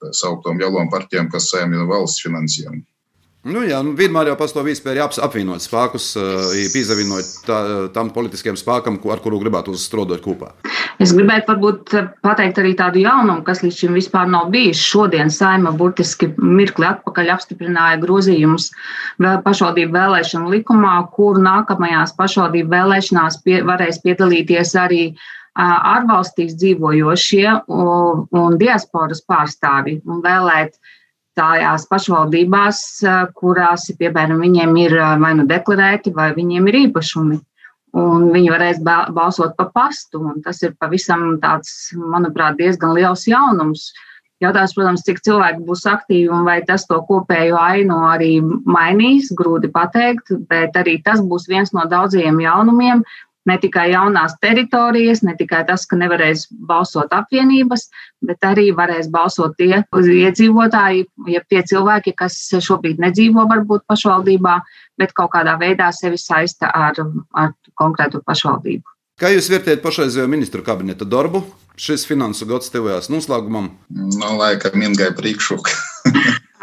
tā 0.00 0.10
sauktām 0.16 0.58
lielām 0.58 0.90
partijām, 0.90 1.28
kas 1.30 1.52
saimnieko 1.52 1.86
valsts 1.92 2.24
finansējumu. 2.24 2.82
Nu, 3.44 3.60
jā, 3.60 3.82
nu, 3.84 3.92
vienmēr 3.92 4.30
jau 4.30 4.38
pastāv 4.40 4.70
iespēja 4.72 5.04
apvienot 5.04 5.60
spēkus, 5.60 6.14
piesavinot 6.72 7.32
tā, 7.44 7.58
tam 7.92 8.08
politiskajam 8.14 8.56
spēkam, 8.56 8.96
ar 9.12 9.20
kuru 9.20 9.42
gribētu 9.42 9.76
strādāt 9.76 10.24
kopā. 10.24 10.54
Es 11.02 11.10
gribētu 11.10 11.50
varbūt 11.50 11.92
pateikt 12.22 12.58
arī 12.62 12.74
tādu 12.78 13.00
jaunumu, 13.02 13.42
kas 13.46 13.64
līdz 13.64 13.78
šim 13.82 13.96
vispār 13.98 14.28
nav 14.30 14.50
bijis. 14.54 14.78
Šodien 14.78 15.30
saima 15.32 15.72
burtiski 15.74 16.28
mirkli 16.38 16.86
atpakaļ 16.86 17.32
apstiprināja 17.34 17.98
grozījumus 18.04 18.68
pašvaldību 19.18 19.96
vēlēšanu 19.96 20.52
likumā, 20.54 20.94
kur 21.16 21.40
nākamajās 21.42 22.14
pašvaldību 22.18 22.70
vēlēšanās 22.76 23.40
pie, 23.42 23.60
varēs 23.66 23.98
piedalīties 24.04 24.74
arī 24.78 25.04
ārvalstīs 25.54 26.54
dzīvojošie 26.58 27.46
un, 27.70 28.26
un 28.30 28.58
diasporas 28.58 29.22
pārstāvi 29.26 30.00
un 30.06 30.22
vēlēt 30.22 30.78
tajās 31.38 31.88
pašvaldībās, 31.90 32.80
kurās, 33.34 33.88
piemēram, 33.98 34.42
viņiem 34.46 34.76
ir 34.84 34.96
vai 35.22 35.32
nu 35.38 35.46
deklarēti, 35.50 36.14
vai 36.14 36.30
viņiem 36.36 36.70
ir 36.70 36.80
īpašumi. 36.84 37.40
Un 37.94 38.26
viņi 38.34 38.50
varēs 38.50 38.80
balsot 38.84 39.54
pa 39.58 39.68
pastu. 39.74 40.22
Tas 40.42 40.62
ir 40.66 40.74
pavisam 40.82 41.36
tāds, 41.42 41.92
manuprāt, 41.94 42.58
diezgan 42.58 42.94
liels 42.96 43.22
jaunums. 43.30 43.92
Jautājums, 44.42 44.74
protams, 44.74 45.04
cik 45.06 45.20
cilvēki 45.24 45.62
būs 45.64 45.84
aktīvi 45.88 46.32
un 46.34 46.42
vai 46.44 46.58
tas 46.66 46.84
to 46.90 46.98
kopējo 47.06 47.54
ainu 47.60 48.00
arī 48.10 48.32
mainīs, 48.42 49.30
grūti 49.38 49.70
pateikt, 49.72 50.34
bet 50.50 50.74
arī 50.76 50.98
tas 51.06 51.22
būs 51.22 51.46
viens 51.48 51.70
no 51.72 51.86
daudzajiem 51.88 52.42
jaunumiem, 52.42 53.04
ne 53.48 53.56
tikai 53.60 53.88
jaunās 53.92 54.36
teritorijas, 54.42 55.22
ne 55.26 55.34
tikai 55.38 55.64
tas, 55.68 55.84
ka 55.88 55.98
nevarēs 56.00 56.46
balsot 56.68 57.12
apvienības, 57.16 57.88
bet 58.24 58.46
arī 58.46 58.70
varēs 58.76 59.10
balsot 59.12 59.56
tie 59.58 59.82
iedzīvotāji, 59.82 61.04
ja 61.32 61.42
tie 61.48 61.62
cilvēki, 61.62 62.14
kas 62.18 62.38
šobrīd 62.64 63.02
nedzīvo 63.04 63.46
varbūt 63.50 63.84
pašvaldībā, 63.90 64.56
bet 65.00 65.14
kaut 65.16 65.34
kādā 65.36 65.58
veidā 65.60 65.90
sevi 65.92 66.20
saista 66.20 66.72
ar, 66.72 66.98
ar 67.32 67.54
konkrētu 67.80 68.22
pašvaldību. 68.24 68.88
Kā 69.20 69.30
jūs 69.30 69.46
vērtējat 69.52 69.82
pašreizējo 69.84 70.26
ministru 70.26 70.64
kabineta 70.66 71.06
darbu? 71.06 71.44
Šis 71.78 72.02
finansu 72.06 72.48
gads 72.50 72.72
tevojās 72.74 73.06
noslēgumam? 73.10 73.68
No 74.18 74.32
laikam 74.40 74.82
ilgai 74.82 75.12
priekšroka. 75.14 75.70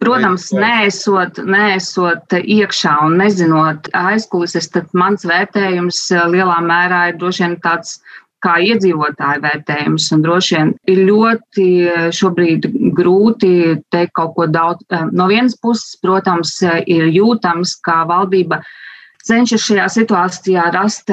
Protams, 0.00 0.48
neesot, 0.56 1.40
neesot 1.44 2.36
iekšā 2.38 2.94
un 3.04 3.18
nezinot 3.20 3.90
aizkulises, 3.96 4.70
tad 4.72 4.88
mans 4.96 5.26
vērtējums 5.28 6.00
eh, 6.14 6.24
lielā 6.32 6.56
mērā 6.64 7.02
ir 7.10 7.18
droši 7.20 7.44
vien 7.44 7.56
tāds 7.64 7.98
kā 8.40 8.54
iedzīvotāju 8.64 9.42
vērtējums. 9.44 10.06
Un 10.16 10.24
droši 10.24 10.56
vien 10.56 10.72
ir 10.88 11.02
ļoti 11.10 11.66
eh, 11.84 12.06
šobrīd 12.16 12.70
grūti 12.96 13.52
teikt 13.92 14.14
kaut 14.16 14.32
ko 14.38 14.48
daudz. 14.48 14.86
Eh, 14.88 15.08
no 15.12 15.28
vienas 15.28 15.58
puses, 15.60 15.98
protams, 16.00 16.56
ir 16.86 17.10
jūtams, 17.12 17.76
kā 17.84 18.00
valdība 18.08 18.62
cenšas 19.26 19.64
šajā 19.66 19.86
situācijā 19.94 20.64
rast 20.74 21.12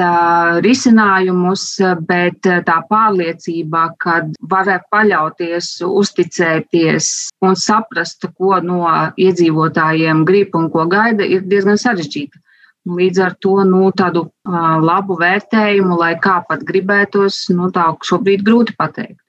risinājumus, 0.64 1.64
bet 2.08 2.48
tā 2.68 2.78
pārliecība, 2.90 3.84
ka 4.02 4.20
var 4.50 4.72
paļauties, 4.92 5.70
uzticēties 5.86 7.12
un 7.44 7.56
saprast, 7.58 8.28
ko 8.38 8.58
no 8.64 8.82
iedzīvotājiem 9.16 10.24
grib 10.28 10.56
un 10.58 10.68
ko 10.72 10.88
gaida, 10.90 11.24
ir 11.24 11.46
diezgan 11.48 11.80
sarežģīta. 11.80 12.40
Līdz 12.88 13.20
ar 13.20 13.34
to 13.44 13.58
nu, 13.68 13.88
tādu 13.92 14.28
labu 14.48 15.18
vērtējumu, 15.20 15.98
lai 16.00 16.14
kā 16.24 16.38
pat 16.48 16.62
gribētos, 16.64 17.48
nu, 17.52 17.68
tā 17.74 17.90
šobrīd 18.08 18.46
grūti 18.46 18.76
pateikt. 18.78 19.20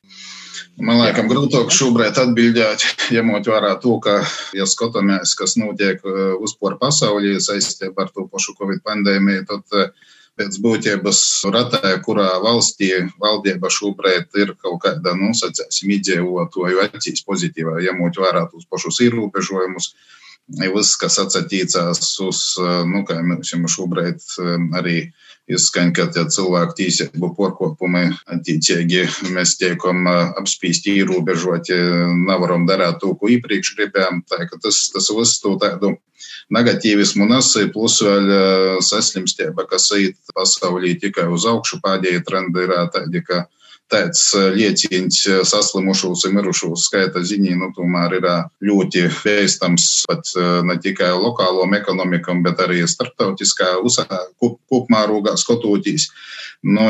Man 0.80 1.02
liekas, 1.02 1.26
grūtāk 1.28 1.74
šobrīd 1.76 2.20
atbildēt, 2.22 2.86
ņemot 3.12 3.48
vērā 3.52 3.74
to, 3.84 3.98
ka, 4.04 4.22
ja 4.56 4.68
skatāmies, 4.70 5.34
kas 5.36 5.58
notiek 5.60 6.00
uh, 6.08 6.38
uzpār 6.40 6.78
pasaulē 6.80 7.36
saistībā 7.44 8.06
ar 8.06 8.14
to 8.16 8.24
pašu 8.32 8.56
Covid 8.56 8.80
pandēmiju, 8.88 9.44
tad 9.50 9.76
uh, 9.76 9.90
pēc 10.40 10.56
būtības 10.64 11.20
ratē, 11.52 11.92
kurā 12.06 12.30
valstī 12.44 12.94
valdība 13.20 13.72
šobrīd 13.76 14.40
ir 14.40 14.54
kaut 14.62 14.80
kāda, 14.86 15.16
nu, 15.20 15.34
sacēsim, 15.36 15.92
iedzīvotāju 15.98 16.86
acīs 16.86 17.26
pozitīvā, 17.28 17.76
ņemot 17.84 18.22
vērā 18.24 18.46
tos 18.54 18.70
pašus 18.72 19.02
ierobežojumus, 19.10 19.92
viss, 20.58 20.98
kas 21.00 21.20
atsatīcās 21.22 22.14
uz, 22.26 22.44
nu, 22.90 23.04
kā 23.08 23.20
mēs 23.26 23.54
jau 23.54 23.70
šobrīd 23.70 24.24
arī 24.78 24.98
izskaņa, 25.50 25.94
ka 25.98 26.06
tie 26.14 26.26
cilvēku 26.30 26.76
tīsību 26.78 27.32
porkopumi 27.38 28.10
attiecīgi 28.30 29.06
mēs 29.34 29.56
tiekam 29.62 30.06
apspīsti 30.10 31.00
ierobežoti, 31.02 31.78
nevaram 32.28 32.68
darīt 32.70 33.00
to, 33.02 33.16
ko 33.18 33.32
iepriekš 33.34 33.74
gribējām. 33.78 34.22
Tā, 34.30 34.46
tas, 34.62 34.84
tas 34.94 35.10
viss 35.16 35.42
to 35.42 35.56
tādu 35.62 35.96
negatīvismu 36.54 37.28
nesai, 37.30 37.68
plus 37.74 38.00
vēl 38.06 38.82
saslimstība, 38.86 39.66
kas 39.70 39.90
īt 39.98 40.18
pasaulī 40.36 40.96
tikai 41.02 41.28
uz 41.34 41.46
augšu, 41.50 41.82
pēdējie 41.86 42.26
trendi 42.28 42.66
ir 42.66 42.76
tādi, 42.94 43.24
ka 43.26 43.46
tāds 43.90 44.22
lieciņš 44.56 45.20
saslimušos 45.50 46.26
un 46.28 46.36
mirušos 46.38 46.86
skaita 46.90 47.24
ziņā, 47.26 47.56
nu, 47.60 47.72
tomēr 47.76 48.18
ir 48.20 48.28
ļoti 48.66 49.08
vēstams 49.16 49.88
pat 50.10 50.34
ne 50.68 50.78
tikai 50.82 51.10
lokālom 51.18 51.74
ekonomikam, 51.80 52.44
bet 52.46 52.62
arī 52.66 52.84
starptautiskā 52.88 53.78
kopmērogā 54.40 55.36
skatoties. 55.40 56.10
Nu, 56.64 56.90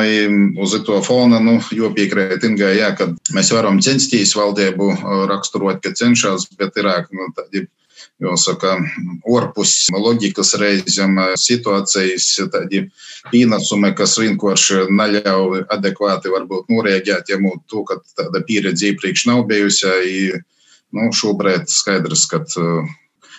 uz 0.63 0.73
to 0.85 0.97
fona, 1.05 1.39
nu, 1.43 1.59
jo 1.71 1.91
piekrīt 1.93 2.45
Ingai, 2.47 2.75
jā, 2.79 2.93
ka 2.97 3.11
mēs 3.35 3.51
varam 3.53 3.77
censties 3.85 4.33
valdību 4.37 4.87
raksturot, 5.29 5.83
ka 5.83 5.93
cenšas, 5.93 6.47
bet 6.57 6.79
ir 6.81 6.89
nu, 7.13 7.29
tādi 7.37 7.67
jāsaka, 8.23 8.75
orpus 9.27 9.87
loģikas 9.93 10.53
reizēm 10.59 11.17
situācijas 11.39 12.27
tādi 12.53 12.85
pīnācumi, 13.31 13.93
kas 13.97 14.17
vienkārši 14.19 14.85
neļauj 14.91 15.65
adekvāti 15.71 16.33
varbūt 16.33 16.71
norēģēt, 16.73 17.31
ja 17.31 17.39
mūtu 17.41 17.63
to, 17.71 17.83
ka 17.87 17.99
tāda 18.19 18.43
pieredze 18.45 18.91
iepriekš 18.91 19.27
nav 19.31 19.45
bijusi. 19.49 20.39
Nu, 20.95 21.11
šobrīd 21.13 21.67
skaidrs, 21.69 22.23
ka 22.31 22.41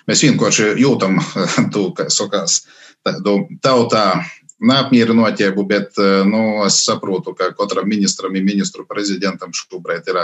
mēs 0.07 0.21
vienkārši 0.23 0.77
jūtam 0.79 1.19
to, 1.75 1.89
kā 1.97 2.07
sakās, 2.13 2.63
tādu 3.07 3.41
tautā 3.65 4.21
neapmierinotību, 4.61 5.65
bet 5.67 5.99
nu, 6.29 6.61
es 6.67 6.83
saprotu, 6.85 7.35
ka 7.37 7.51
katram 7.57 7.89
ministram 7.89 8.37
un 8.37 8.47
ministru 8.47 8.85
prezidentam 8.89 9.55
šobrīd 9.57 10.11
ir 10.13 10.21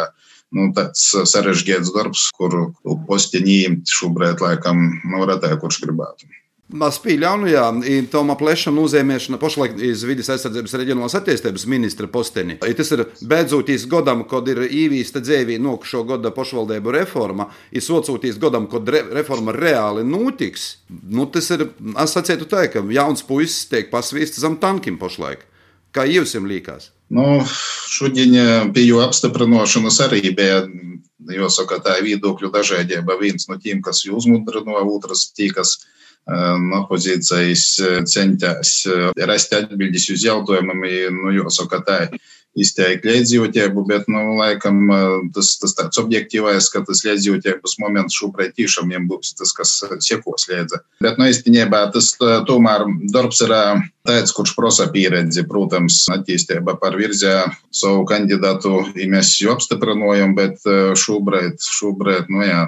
nu, 0.54 0.70
tāds 0.76 1.08
sarežģīts 1.32 1.92
darbs, 1.94 2.28
kur 2.36 2.72
posteņi 3.08 3.60
šobrīd 3.90 4.42
laikam 4.44 4.88
nu, 5.04 5.22
retē, 5.28 5.54
kurš 5.60 5.82
gribētu. 5.86 6.28
Mas 6.66 6.96
pieļauju, 6.98 7.46
jā, 7.46 7.66
Toma 8.10 8.34
plešana 8.34 8.82
uzēmiešana 8.82 9.38
pašlaik 9.38 9.76
iz 9.86 10.00
vidas 10.02 10.32
aizsardzības 10.34 10.74
reģionālās 10.80 11.14
attīstības 11.14 11.62
ministra 11.70 12.08
posteni. 12.10 12.56
I 12.66 12.74
tas 12.74 12.90
ir 12.90 13.04
beidzotīs 13.22 13.84
godam, 13.90 14.24
kad 14.26 14.50
ir 14.50 14.64
īvīsta 14.66 15.22
dzēvī 15.22 15.60
nokušo 15.62 16.02
gada 16.08 16.32
pašvaldību 16.34 16.96
reforma, 16.98 17.46
ir 17.70 17.86
socūtīs 17.86 18.40
godam, 18.42 18.66
kad 18.72 18.90
re, 18.90 19.04
reforma 19.14 19.54
reāli 19.54 20.02
notiks. 20.10 20.66
Nu, 20.90 21.28
tas 21.30 21.52
ir, 21.54 21.68
es 22.02 22.18
sacētu 22.18 22.50
tā, 22.50 22.66
ka 22.72 22.82
jauns 22.98 23.22
puisis 23.22 23.70
tiek 23.70 23.86
pasvīsts 23.94 24.42
zem 24.42 24.58
tankim 24.58 24.98
pašlaik. 24.98 25.46
Kā 25.94 26.02
jums 26.10 26.34
liekas? 26.34 26.90
Ну, 27.08 27.44
судя 27.88 28.70
пію 28.74 28.98
обстеприношу 28.98 29.90
сарибе, 29.90 30.66
Josakata 31.26 31.96
viedokļu 32.02 32.50
dažādība. 32.54 33.18
Viens 33.20 33.48
no 33.50 33.58
tiem, 33.58 33.82
kas 33.82 34.04
uzmundrina, 34.06 34.78
otrs 34.86 35.32
tie, 35.34 35.50
kas 35.50 35.76
eh, 35.80 36.56
no 36.62 36.84
pozīcijas 36.90 37.64
eh, 37.80 37.98
centās 38.06 38.78
eh, 38.86 39.10
rast 39.26 39.54
atbildes 39.56 40.08
uz 40.14 40.26
jautājumiem, 40.26 41.18
nu, 41.18 41.34
Josakata 41.34 42.06
izteikti 42.56 43.10
līdzjūtību, 43.10 43.84
bet, 43.88 44.06
nu, 44.12 44.36
laikam, 44.38 44.88
tas, 45.34 45.52
tas 45.60 45.74
tāds 45.76 46.00
objektīvais, 46.00 46.70
ka 46.72 46.82
tas 46.88 47.02
līdzjūtības 47.06 47.76
moments 47.82 48.16
šobrīd 48.16 48.56
tiešām 48.56 48.94
būs 49.10 49.34
tas, 49.38 49.52
kas 49.56 49.74
sekos 50.04 50.48
līdzi. 50.50 50.80
Bet, 51.04 51.20
nu, 51.20 51.28
īstenībā 51.28 51.84
tas 51.94 52.14
tomēr 52.18 52.86
darbs 53.12 53.42
ir 53.44 53.54
tāds, 54.06 54.34
kurš 54.36 54.54
prasa 54.56 54.88
pieredzi, 54.92 55.44
protams, 55.48 56.04
attīstība 56.14 56.78
par 56.80 56.96
virzē 56.98 57.36
savu 57.74 58.06
kandidātu, 58.08 58.86
ja 58.96 59.08
mēs 59.12 59.36
jau 59.42 59.56
apstiprinojam, 59.56 60.36
bet 60.38 60.64
šobrīd, 60.98 61.60
šobrīd, 61.60 62.32
nu, 62.32 62.44
jā, 62.46 62.62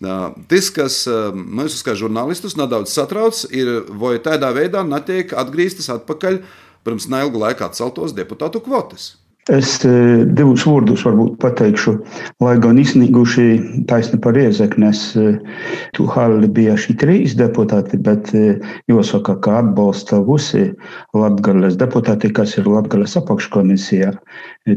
Tas, 0.00 0.70
kas 0.74 1.04
mums, 1.34 1.78
kā 1.86 1.94
žurnālistus, 1.98 2.56
nedaudz 2.58 2.90
satrauc, 2.92 3.44
ir, 3.54 3.84
vai 3.94 4.16
tādā 4.22 4.50
veidā 4.56 4.82
netiek 4.86 5.30
atgrieztas 5.38 5.90
atpakaļ 5.94 6.40
pirms 6.84 7.06
neilga 7.08 7.46
laika 7.46 7.68
atceltos 7.70 8.14
deputātu 8.16 8.60
kvotas. 8.64 9.14
Es 9.52 9.82
e, 9.84 10.24
divus 10.24 10.62
vārdus 10.64 11.02
varbūt 11.04 11.34
pateikšu, 11.42 11.92
lai 12.40 12.54
gan 12.64 12.78
iznīguši 12.80 13.84
taisni 13.90 14.16
par 14.24 14.38
iezekni. 14.40 14.86
Es 14.88 15.02
e, 15.20 15.34
tu 15.92 16.06
halli 16.08 16.48
bija 16.48 16.78
šī 16.80 16.94
trīs 17.02 17.34
deputāti, 17.36 17.98
bet 18.00 18.30
e, 18.32 18.54
jāsaka, 18.88 19.34
ka 19.44 19.58
atbalsta 19.60 20.22
visi 20.24 20.70
Latgales 21.12 21.76
deputāti, 21.76 22.30
kas 22.32 22.56
ir 22.56 22.70
Latgales 22.72 23.18
apakškomisijā. 23.20 24.14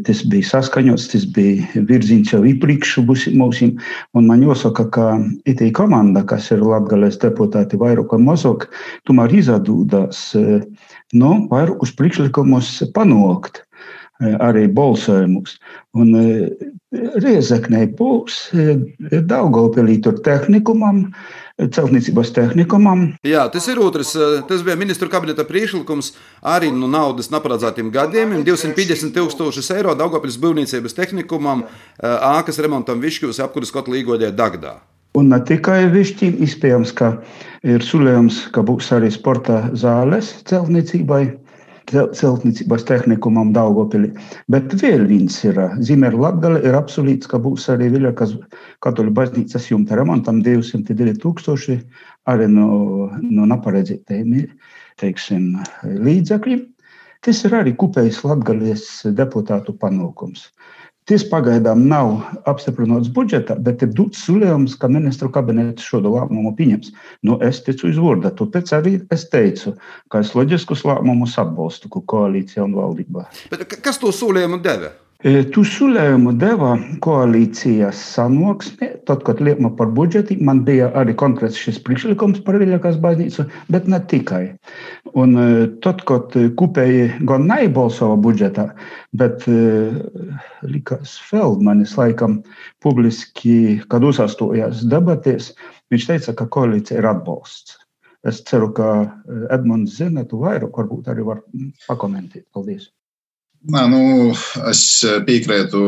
Tas 0.03 0.25
bija 0.27 0.49
saskaņots, 0.49 1.05
tas 1.13 1.23
bija 1.31 1.85
virziens 1.87 2.33
jau 2.33 2.41
iepriekš 2.43 2.97
mums, 3.07 3.63
un 3.63 4.27
man 4.27 4.43
jāsaka, 4.43 4.89
ka 4.91 5.05
itī 5.47 5.69
komanda, 5.71 6.25
kas 6.27 6.51
ir 6.51 6.65
Latgales 6.65 7.15
deputāti 7.23 7.79
vairāk 7.79 8.17
vai 8.17 8.19
mazāk, 8.25 8.67
tomēr 9.07 9.31
izadūdās, 9.39 10.25
nu, 11.15 11.31
vairākus 11.55 11.95
priekšlikumus 11.95 12.81
panākt. 12.91 13.63
Eh, 14.17 14.33
arī 14.41 14.65
balsojumus. 14.73 15.59
Un 15.93 16.15
eh, 16.17 16.49
Riezeknē 17.21 17.83
būs 17.99 18.37
eh, 18.57 18.79
Daugopilī 19.29 19.99
tur 20.01 20.17
tehnikumam, 20.25 21.03
celtniecības 21.61 22.33
tehnikumam. 22.33 23.03
Jā, 23.27 23.45
tas 23.53 23.69
ir 23.69 23.77
otrs. 23.81 24.15
Tas 24.49 24.65
bija 24.65 24.77
ministru 24.77 25.09
kabineta 25.13 25.45
priekšlikums 25.45 26.15
arī 26.41 26.71
no 26.73 26.89
naudas 26.89 27.29
neparedzētiem 27.33 27.93
gadiem. 27.93 28.33
250 28.41 29.13
tūkstošus 29.13 29.69
eiro 29.77 29.93
Daugopils 29.97 30.41
būvniecības 30.41 30.97
tehnikumam, 30.97 31.67
ākas 32.01 32.61
remontam 32.61 33.01
Višķūs 33.01 33.41
apkuras 33.45 33.73
kotla 33.73 34.01
īgodē 34.01 34.33
Dagdā. 34.33 34.79
Un 35.17 35.29
ne 35.33 35.39
tikai 35.41 35.87
višķīm, 35.93 36.37
iespējams, 36.45 36.93
ka 36.97 37.15
ir 37.65 37.85
sulējums, 37.85 38.47
ka 38.53 38.61
būs 38.65 38.89
arī 38.93 39.09
sporta 39.13 39.63
zāles 39.77 40.35
celtniecībai 40.49 41.23
celtniecības 41.91 42.83
tehnikumam 42.87 43.53
Daugopilī. 43.55 44.11
Bet 44.51 44.73
vēl 44.81 45.05
viens 45.07 45.37
ir 45.45 45.59
Zimera 45.79 46.17
Latgale, 46.17 46.61
ir 46.67 46.75
apsolīts, 46.75 47.29
ka 47.31 47.39
būs 47.39 47.69
arī 47.71 47.89
Viļakas 47.93 48.35
katoļu 48.83 49.13
baznīcas 49.15 49.69
jumta 49.71 49.95
remontam 49.99 50.41
202 50.43 51.15
tūkstoši 51.23 51.77
arī 52.27 52.49
no, 52.51 53.09
no 53.23 53.47
neparedzētajiem, 53.47 54.49
teiksim, 54.99 55.53
līdzekļiem. 55.83 56.65
Tas 57.25 57.39
ir 57.47 57.55
arī 57.57 57.73
kopējs 57.79 58.21
Latgales 58.27 58.87
deputātu 59.17 59.73
panākums. 59.79 60.51
Tas 61.07 61.23
pagaidām 61.23 61.85
nav 61.87 62.17
apstiprināts 62.51 63.07
budžetā, 63.15 63.55
bet 63.63 63.85
ir 63.85 63.93
dots 63.95 64.25
solījums, 64.27 64.73
ka 64.75 64.89
ministru 64.91 65.29
kabinets 65.31 65.85
šo 65.87 66.01
lēmumu 66.03 66.51
pieņems. 66.57 66.91
Nu, 67.23 67.37
es 67.47 67.61
ticu 67.63 67.87
uz 67.87 68.01
vārdu, 68.03 68.33
tāpēc 68.41 68.73
arī 68.75 68.93
es 69.15 69.23
teicu, 69.31 69.77
ka 70.11 70.19
es 70.25 70.33
loģiskus 70.35 70.83
lēmumus 70.89 71.37
atbalstu 71.39 71.87
koalīcijā 71.95 72.65
un 72.67 72.75
valdībā. 72.75 73.23
Bet 73.53 73.77
kas 73.79 74.03
to 74.03 74.11
solījumu 74.11 74.59
deva? 74.65 74.91
Tu 75.25 75.63
sulējumu 75.65 76.35
deva 76.37 76.75
koalīcijas 77.01 77.97
sanāksmē, 78.13 78.89
tad, 79.09 79.23
kad 79.25 79.39
liekma 79.41 79.71
par 79.79 79.89
budžeti, 79.89 80.35
man 80.37 80.59
bija 80.67 80.91
arī 81.01 81.15
konkrēts 81.17 81.57
šis 81.57 81.79
priekšlikums 81.87 82.43
par 82.45 82.59
Viļakas 82.61 82.99
baznīcu, 83.01 83.47
bet 83.73 83.87
ne 83.89 83.97
tikai. 84.11 84.43
Un 85.17 85.33
tad, 85.81 86.03
kad 86.05 86.37
kopēji 86.61 87.07
gan 87.31 87.47
nebalsoja 87.49 88.19
budžetā, 88.21 88.67
bet 89.17 89.47
likās 90.69 91.15
Feldmanis 91.31 91.95
laikam 91.97 92.43
publiski, 92.85 93.81
kad 93.89 94.05
uzastājās 94.05 94.85
debatēs, 94.85 95.49
viņš 95.89 96.07
teica, 96.11 96.37
ka 96.37 96.45
koalīcija 96.59 97.01
ir 97.01 97.09
atbalsts. 97.09 97.79
Es 98.27 98.43
ceru, 98.45 98.69
ka 98.69 98.93
Edmunds 99.49 99.97
zina, 99.97 100.27
tu 100.29 100.43
vairāk 100.45 100.77
varbūt 100.77 101.09
arī 101.09 101.25
var 101.25 101.41
pakomentēt. 101.87 102.45
Paldies! 102.53 102.91
Nā, 103.67 103.83
nu, 103.91 104.31
es 104.69 104.81
piekrītu 105.27 105.79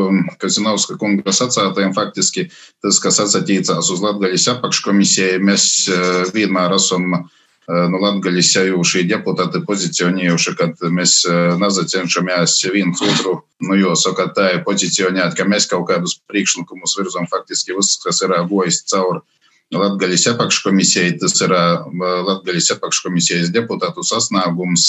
Kazinovska 0.41 0.97
kunga 0.99 1.31
sacītajam. 1.31 1.93
Faktiski 1.95 2.49
tas, 2.83 2.99
kas 2.99 3.21
atsatīcās 3.23 3.91
uz 3.93 4.01
Latvijas 4.03 4.49
apakškomisiju, 4.51 5.39
mēs 5.47 5.67
eh, 5.87 6.09
vienmēr 6.35 6.75
esam 6.75 7.13
eh, 7.15 7.23
nu, 7.69 8.01
Latvijas 8.03 8.51
jūšī 8.67 9.05
deputāti 9.07 9.63
pozicionējuši, 9.67 10.55
kad 10.59 10.83
mēs 10.91 11.21
eh, 11.29 11.55
nezacenšamies 11.61 12.57
viens 12.75 13.03
otru, 13.05 13.37
nu, 13.63 13.79
jo 13.79 13.95
saka, 13.99 14.27
tā 14.35 14.51
ir 14.57 14.63
pozicionēt, 14.67 15.37
ka 15.39 15.47
mēs 15.47 15.69
kaut 15.71 15.87
kādus 15.87 16.19
priekšlikumus 16.27 16.97
virzam 16.99 17.31
faktiski 17.31 17.77
viss, 17.77 18.01
kas 18.03 18.19
ir 18.27 18.35
gojis 18.51 18.83
cauri 18.91 19.23
Latgaļas 19.69 20.23
apakškomisijai, 20.31 21.11
tas 21.21 21.35
ir 21.45 21.51
Latgaļas 21.53 22.71
apakškomisijas 22.73 23.51
deputātu 23.53 24.01
sasniegums, 24.05 24.87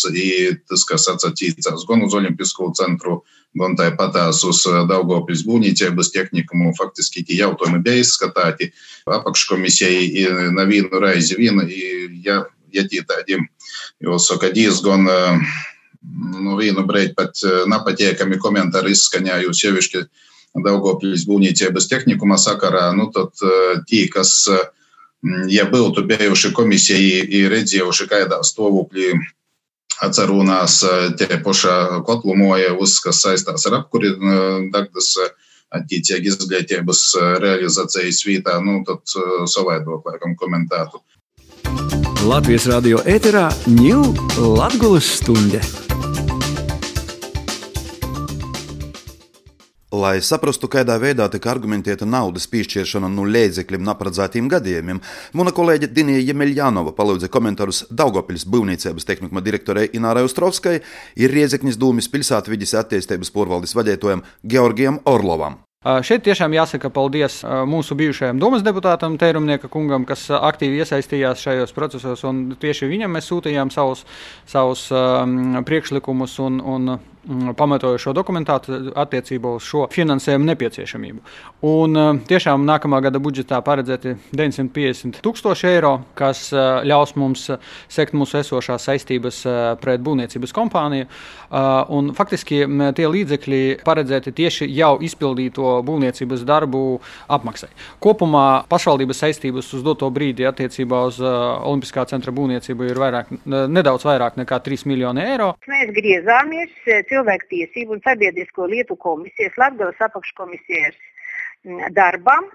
tas, 0.70 0.84
kas 0.88 1.04
atsatīcās 1.12 1.84
gan 1.88 2.06
uz 2.06 2.16
Olimpisko 2.16 2.70
centru, 2.78 3.18
gan 3.60 3.76
tāpatās 3.76 4.40
uz 4.48 4.62
Daugopils 4.88 5.44
būvniecības 5.44 6.12
tehnikumu, 6.14 6.72
faktiski 6.78 7.26
tie 7.28 7.42
jautājumi 7.42 7.82
bija 7.84 8.00
izskatāti 8.00 8.70
apakškomisijai 9.04 10.24
nevienu 10.56 11.02
reizi 11.04 11.36
viena, 11.36 11.66
ja, 12.24 12.40
ja 12.72 12.86
tie 12.88 13.04
tādi, 13.04 13.36
jo 14.00 14.16
saka, 14.16 14.48
diezgan 14.54 15.04
nu, 16.40 16.56
vienu 16.56 16.86
brīdi 16.88 17.12
pat 17.20 17.36
nepatīkami 17.68 18.40
komentāri 18.40 18.96
izskaņāju 18.96 19.52
sevišķi 19.60 20.04
Daugopļas 20.50 21.26
būvniecības 21.28 21.86
tehnikuma 21.90 22.38
sakarā, 22.40 22.88
nu 22.96 23.06
tad 23.14 23.30
tie, 23.86 24.08
kas, 24.10 24.48
ja 25.46 25.66
būtu 25.70 26.02
bijuši 26.10 26.50
komisijai 26.56 27.20
ir 27.38 27.52
redzējuši, 27.54 28.08
kādā 28.10 28.40
stāvoklī 28.46 29.12
atcerunās 30.02 30.80
tie 31.20 31.38
pašā 31.44 32.02
kotlumoja, 32.08 32.74
uz, 32.74 32.96
kas 33.04 33.22
saistās 33.22 33.68
ar 33.70 33.78
apkuri 33.82 34.10
dagdas 34.74 35.12
attiecīgi 35.70 36.32
izglītības 36.32 37.04
realizācijas 37.44 38.24
vietā, 38.26 38.58
nu 38.64 38.80
tad 38.88 39.06
savaidot 39.46 40.02
laikam 40.08 40.34
komentētu. 40.40 41.04
Latvijas 42.26 42.66
radio 42.68 42.98
ēterā 43.08 43.46
ņūl 43.70 44.50
Latgulas 44.58 45.14
stunde. 45.20 45.62
Lai 49.90 50.20
saprastu, 50.22 50.68
kādā 50.70 50.94
veidā 51.02 51.24
tika 51.26 51.48
argumentēta 51.50 52.06
naudas 52.06 52.44
piešķiršana 52.52 53.08
no 53.10 53.24
līdzekļiem 53.26 53.82
neparedzētiem 53.88 54.46
gadījumiem, 54.52 55.00
mana 55.34 55.50
kolēģe 55.50 55.88
Dinija 55.90 56.20
Jemeļjanova 56.28 56.92
palūdza 56.94 57.26
komentārus 57.26 57.82
Daugopils 57.90 58.46
būvniecības 58.46 59.08
tehnikuma 59.08 59.42
direktorei 59.42 59.88
Inārai 59.98 60.22
Ostrovskai 60.28 60.76
ir 61.18 61.34
Riezeknis 61.34 61.74
dūmis 61.74 62.06
pilsētvidas 62.12 62.76
attīstības 62.84 63.34
porvaldes 63.34 63.74
vadītājam 63.74 64.22
Georgijam 64.46 65.02
Orlovam. 65.10 65.58
Šeit 65.80 66.22
tiešām 66.22 66.54
jāsaka 66.54 66.92
paldies 66.94 67.40
mūsu 67.66 67.98
bijušajam 67.98 68.38
domas 68.38 68.62
deputātam 68.62 69.18
Tērumnieka 69.18 69.66
kungam, 69.72 70.06
kas 70.06 70.28
aktīvi 70.30 70.84
iesaistījās 70.84 71.42
šajos 71.42 71.72
procesos, 71.74 72.22
tieši 72.62 72.86
viņam 72.94 73.16
mēs 73.16 73.26
sūtījām 73.32 73.74
savus, 73.74 74.04
savus 74.46 74.90
um, 74.92 75.64
priekšlikumus 75.66 76.36
un, 76.44 76.60
un 76.60 76.98
pamatoju 77.56 77.98
šo 78.00 78.12
dokumentāciju 78.16 78.94
attiecībā 78.98 79.52
uz 79.58 79.64
šo 79.68 79.86
finansējumu 79.92 80.46
nepieciešamību. 80.50 81.20
Un, 81.68 81.96
eh, 81.96 82.20
tiešām 82.28 82.64
nākamā 82.64 83.02
gada 83.04 83.20
budžetā 83.20 83.60
paredzēti 83.64 84.16
950 84.32 85.20
tūkstoši 85.20 85.68
eiro, 85.68 85.92
kas 86.14 86.52
eh, 86.52 86.58
ļaus 86.88 87.12
mums 87.20 87.50
eh, 87.50 87.58
sekt 87.88 88.16
mūsu 88.16 88.40
esošās 88.40 88.88
saistības 88.88 89.42
pret 89.80 90.00
būvniecības 90.00 90.52
kompāniju. 90.54 91.06
Un, 91.90 92.12
faktiski 92.14 92.60
tie 92.94 93.06
līdzekļi 93.10 93.60
paredzēti 93.84 94.32
tieši 94.36 94.68
jau 94.70 94.92
izpildīto 95.02 95.80
būvniecības 95.86 96.44
darbu 96.46 97.00
apmaksai. 97.28 97.68
Kopumā 98.02 98.64
pašvaldības 98.70 99.22
saistības 99.24 99.72
uz 99.74 99.82
doto 99.82 100.08
brīdi 100.14 100.46
attiecībā 100.46 101.02
uz 101.08 101.18
Olimpiskā 101.20 102.04
centra 102.10 102.32
būvniecību 102.36 102.86
ir 102.90 103.00
vairāk, 103.02 103.32
nedaudz 103.46 104.06
vairāk 104.06 104.38
nekā 104.38 104.60
3 104.62 104.86
miljoni 104.90 105.24
eiro. 105.26 105.50
Mēs 105.70 105.90
griezāmies 105.96 106.70
cilvēktiesību 107.10 107.96
un 107.96 108.02
sabiedrisko 108.06 108.68
lietu 108.70 108.96
komisijas, 108.96 109.58
Latvijas 109.60 110.04
apakškomisijas 110.08 110.98
mm, 111.66 111.90
darbam, 111.96 112.46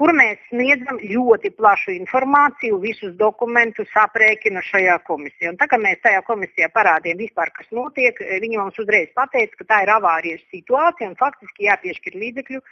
kur 0.00 0.14
mēs 0.16 0.38
sniedzam 0.48 0.96
ļoti 1.04 1.50
plašu 1.58 1.92
informāciju, 1.92 2.78
visus 2.80 3.12
dokumentus 3.20 3.90
aprēķinu 4.02 4.62
šajā 4.64 4.96
komisijā. 5.08 5.52
Un 5.52 5.58
tā 5.60 5.68
kā 5.68 5.76
mēs 5.80 6.00
tajā 6.06 6.22
komisijā 6.28 6.70
parādījām 6.72 7.20
vispār, 7.20 7.52
kas 7.56 7.68
notiek, 7.76 8.22
viņi 8.44 8.62
mums 8.62 8.80
uzreiz 8.80 9.10
pateica, 9.16 9.58
ka 9.60 9.68
tā 9.74 9.82
ir 9.84 9.92
avārijas 9.98 10.46
situācija 10.54 11.10
un 11.10 11.18
faktiski 11.20 11.68
jāpiešķir 11.68 12.16
līdzekļu 12.22 12.62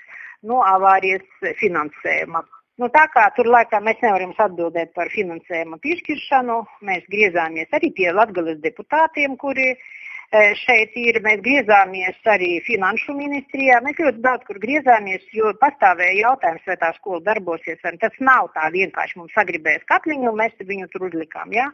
no 0.48 0.62
avārijas 0.64 1.52
finansējuma. 1.60 2.46
Nu, 2.78 2.86
tā 2.94 3.08
kā 3.10 3.26
tur 3.36 3.48
laikā 3.50 3.80
mēs 3.82 4.00
nevaram 4.00 4.32
atbildēt 4.38 4.92
par 4.96 5.10
finansējuma 5.10 5.80
piešķiršanu, 5.84 6.58
mēs 6.88 7.08
griezāmies 7.12 7.74
arī 7.74 7.90
pie 7.92 8.12
Latvijas 8.14 8.60
deputātiem, 8.62 9.34
kuri 9.36 9.72
uh, 9.74 9.88
šeit 10.60 10.92
ir, 11.00 11.20
mēs 11.24 11.40
griezāmies 11.44 12.28
arī 12.28 12.58
finanšu 12.66 13.16
ministrijā. 13.16 13.80
Mēs 13.84 14.00
ļoti 14.02 14.22
daudz 14.24 14.44
kur 14.48 14.60
griezāmies, 14.60 15.24
jo 15.32 15.52
pastāvēja 15.60 16.28
jautājums, 16.28 16.64
vai 16.68 16.76
tā 16.80 16.92
skola 16.98 17.20
darbosies. 17.32 17.80
Tas 17.82 18.16
nav 18.20 18.50
tā 18.54 18.68
vienkārši 18.74 19.18
mums 19.18 19.36
sagribējis 19.36 19.88
katliņu, 19.88 20.30
un 20.30 20.40
mēs 20.42 20.56
viņu 20.60 20.88
tur 20.92 21.08
uzlikām. 21.08 21.52
Ja? 21.56 21.70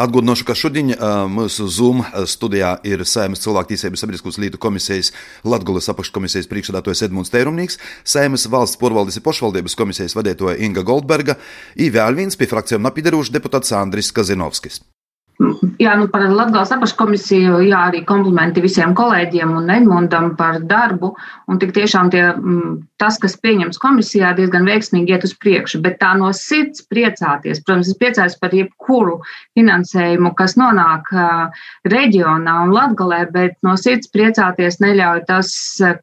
Atgādināšu, 0.00 0.46
ka 0.48 0.54
šodien 0.56 0.94
uh, 0.94 1.26
mūsu 1.28 1.66
Zoom 1.68 2.04
studijā 2.30 2.76
ir 2.88 3.02
Sēmas 3.04 3.42
cilvēktiesības 3.42 4.00
sabiedriskās 4.00 4.38
lītu 4.40 4.60
komisijas 4.62 5.10
Latgulas 5.44 5.90
apakškomisijas 5.92 6.48
priekšsēdētājs 6.48 7.04
Edmunds 7.08 7.34
Tērumnīgs, 7.34 7.76
Sēmas 8.06 8.46
valsts 8.48 8.80
porvaldes 8.80 9.18
un 9.20 9.26
pošvaldības 9.26 9.76
komisijas 9.76 10.16
vadītāja 10.16 10.56
Inga 10.64 10.86
Goldberga, 10.86 11.36
un 11.76 11.92
vēl 11.98 12.16
viens 12.22 12.38
pie 12.38 12.48
frakcijām 12.48 12.86
napiderušs 12.86 13.34
deputāts 13.34 13.76
Andris 13.76 14.14
Kazinovskis. 14.14 14.80
Jā, 15.80 15.94
nu 15.96 16.04
par 16.12 16.26
Latvijas 16.28 16.74
apakškomisiju, 16.74 17.62
jā, 17.64 17.78
arī 17.88 18.02
komplimenti 18.04 18.60
visiem 18.60 18.92
kolēģiem 18.96 19.54
un 19.56 19.70
Edmundam 19.72 20.34
par 20.36 20.58
darbu. 20.68 21.14
Un 21.48 21.60
tik 21.62 21.72
tiešām 21.72 22.10
tie, 22.12 22.26
mm, 22.34 22.74
tas, 23.00 23.16
kas 23.22 23.38
pieņems 23.40 23.80
komisijā, 23.80 24.34
diezgan 24.36 24.68
veiksmīgi 24.68 25.14
iet 25.14 25.24
uz 25.24 25.32
priekšu. 25.40 25.80
Bet 25.80 25.96
tā 26.02 26.10
no 26.18 26.28
sirds 26.36 26.84
priecāties, 26.92 27.62
protams, 27.64 27.88
es 27.88 27.96
priecājos 27.96 28.36
par 28.36 28.52
jebkuru 28.52 29.22
finansējumu, 29.56 30.34
kas 30.36 30.58
nonāk 30.60 31.08
reģionā 31.88 32.58
un 32.66 32.76
Latgalē, 32.76 33.22
bet 33.32 33.56
no 33.64 33.78
sirds 33.80 34.12
priecāties 34.12 34.76
neļauj 34.84 35.24
tas, 35.30 35.54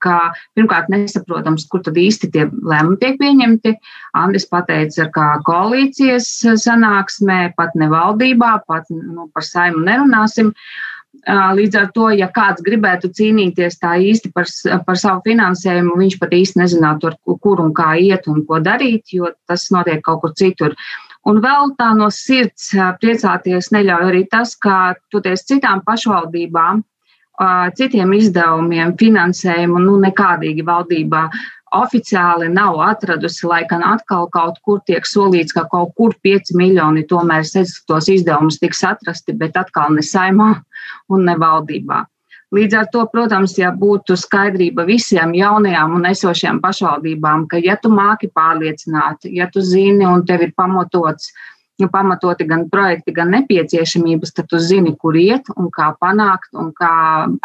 ka 0.01 0.33
pirmkārt 0.57 0.89
nesaprotams, 0.89 1.67
kur 1.69 1.85
tad 1.85 2.01
īsti 2.01 2.31
tie 2.33 2.47
lēmumi 2.49 2.97
tiek 3.05 3.21
pieņemti. 3.21 3.77
Andris 4.17 4.49
pateica, 4.49 5.11
ka 5.13 5.29
koalīcijas 5.45 6.25
sanāksmē, 6.57 7.53
pat 7.53 7.77
ne 7.77 7.91
valdībā, 7.93 8.55
pat 8.65 8.89
nu, 8.89 9.26
par 9.33 9.45
saimu 9.45 9.83
nerunāsim. 9.85 10.53
Līdz 11.27 11.75
ar 11.79 11.87
to, 11.95 12.11
ja 12.13 12.27
kāds 12.31 12.61
gribētu 12.63 13.09
cīnīties 13.15 13.79
tā 13.81 13.95
īsti 13.99 14.29
par, 14.35 14.47
par 14.85 14.99
savu 14.99 15.23
finansējumu, 15.25 15.95
viņš 15.99 16.17
pat 16.21 16.35
īsti 16.37 16.61
nezinātu, 16.61 17.11
kur 17.43 17.63
un 17.63 17.73
kā 17.75 17.95
iet 17.99 18.29
un 18.31 18.43
ko 18.47 18.61
darīt, 18.63 19.09
jo 19.11 19.31
tas 19.49 19.65
notiek 19.73 20.03
kaut 20.05 20.21
kur 20.23 20.35
citur. 20.37 20.75
Un 21.27 21.41
vēl 21.43 21.73
tā 21.79 21.89
no 21.97 22.07
sirds 22.13 22.69
priecāties 23.01 23.73
neļauj 23.75 24.05
arī 24.11 24.21
tas, 24.31 24.53
ka 24.55 24.93
toties 25.11 25.43
citām 25.49 25.81
pašvaldībām, 25.87 26.85
citiem 27.77 28.13
izdevumiem, 28.17 28.95
finansējumu, 28.97 29.81
nu 29.83 29.97
nekādīgi 30.05 30.63
valdībā 30.65 31.27
oficiāli 31.75 32.49
nav 32.53 32.79
atradusi, 32.83 33.45
lai 33.47 33.63
gan 33.69 33.83
atkal 33.83 34.27
kaut 34.31 34.59
kur 34.63 34.81
tiek 34.85 35.05
solīts, 35.05 35.55
ka 35.55 35.65
kaut 35.71 35.93
kur 35.97 36.15
5 36.23 36.53
miljoni 36.55 37.05
tomēr 37.07 37.47
tos 37.87 38.09
izdevumus 38.11 38.59
tiks 38.59 38.83
atrasti, 38.83 39.33
bet 39.33 39.57
atkal 39.57 39.93
ne 39.95 40.05
saimā 40.05 40.53
un 41.09 41.25
ne 41.25 41.35
valdībā. 41.35 42.05
Līdz 42.55 42.77
ar 42.79 42.85
to, 42.91 43.01
protams, 43.11 43.57
ja 43.59 43.73
būtu 43.75 44.15
skaidrība 44.15 44.85
visiem 44.87 45.33
jaunajām 45.35 45.97
un 45.97 46.07
esošajām 46.07 46.61
pašvaldībām, 46.63 47.43
ka, 47.51 47.59
ja 47.59 47.75
tu 47.75 47.91
māki 47.91 48.29
pārliecināt, 48.31 49.27
ja 49.27 49.49
tu 49.51 49.59
zini 49.59 50.07
un 50.07 50.23
tev 50.25 50.45
ir 50.45 50.53
pamatots, 50.55 51.33
nu, 51.83 51.89
pamatoti 51.91 52.47
gan 52.47 52.63
projekti, 52.71 53.11
gan 53.11 53.35
nepieciešamības, 53.35 54.31
tad 54.39 54.47
tu 54.47 54.61
zini, 54.63 54.95
kur 54.95 55.19
iet 55.19 55.51
un 55.57 55.67
kā 55.75 55.91
panākt 55.99 56.55
un 56.55 56.71
kā 56.77 56.93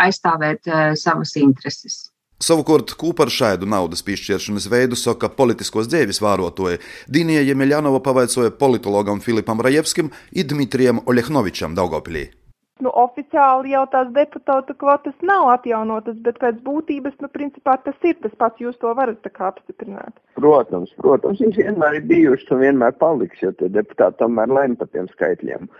aizstāvēt 0.06 0.70
uh, 0.70 0.94
savas 0.94 1.34
intereses. 1.40 2.11
Savukārt 2.42 2.96
Kūpa 2.98 3.22
ar 3.28 3.30
šādu 3.30 3.68
naudas 3.70 4.02
piešķiršanas 4.02 4.64
veidu 4.72 4.96
saka 4.98 5.28
politiskos 5.30 5.86
dzīves 5.86 6.18
vērotoji. 6.24 6.80
Dīnija 7.06 7.44
Jemeļanova 7.46 8.00
pavaicāja 8.02 8.50
politologam 8.58 9.22
Filipam 9.22 9.62
Rajevskim 9.62 10.10
un 10.10 10.48
Dmitrijam 10.50 10.98
Olehnovičam 11.06 11.76
Daugopilī. 11.78 12.24
Nu, 12.82 12.90
oficiāli 12.98 13.76
jau 13.76 13.84
tās 13.92 14.10
deputātu 14.16 14.74
kvotas 14.80 15.14
nav 15.22 15.52
atjaunotas, 15.52 16.16
bet 16.26 16.40
pēc 16.42 16.58
būtības, 16.66 17.14
nu, 17.22 17.30
principā 17.30 17.76
tas 17.84 18.08
ir 18.08 18.16
tas 18.24 18.34
pats, 18.40 18.58
jūs 18.58 18.80
to 18.82 18.90
varat 18.98 19.22
apstiprināt. 19.30 20.18
Protams, 20.40 20.90
protams, 20.98 21.38
viņš 21.44 21.60
vienmēr 21.62 22.00
ir 22.00 22.08
bijušas 22.10 22.50
un 22.56 22.64
vienmēr 22.64 22.98
paliks, 22.98 23.38
jo 23.44 23.52
tie 23.60 23.70
deputāti 23.70 24.18
tomēr 24.24 24.50
lēma 24.50 24.80
par 24.82 24.90
tiem 24.90 25.06
skaitļiem. 25.14 25.70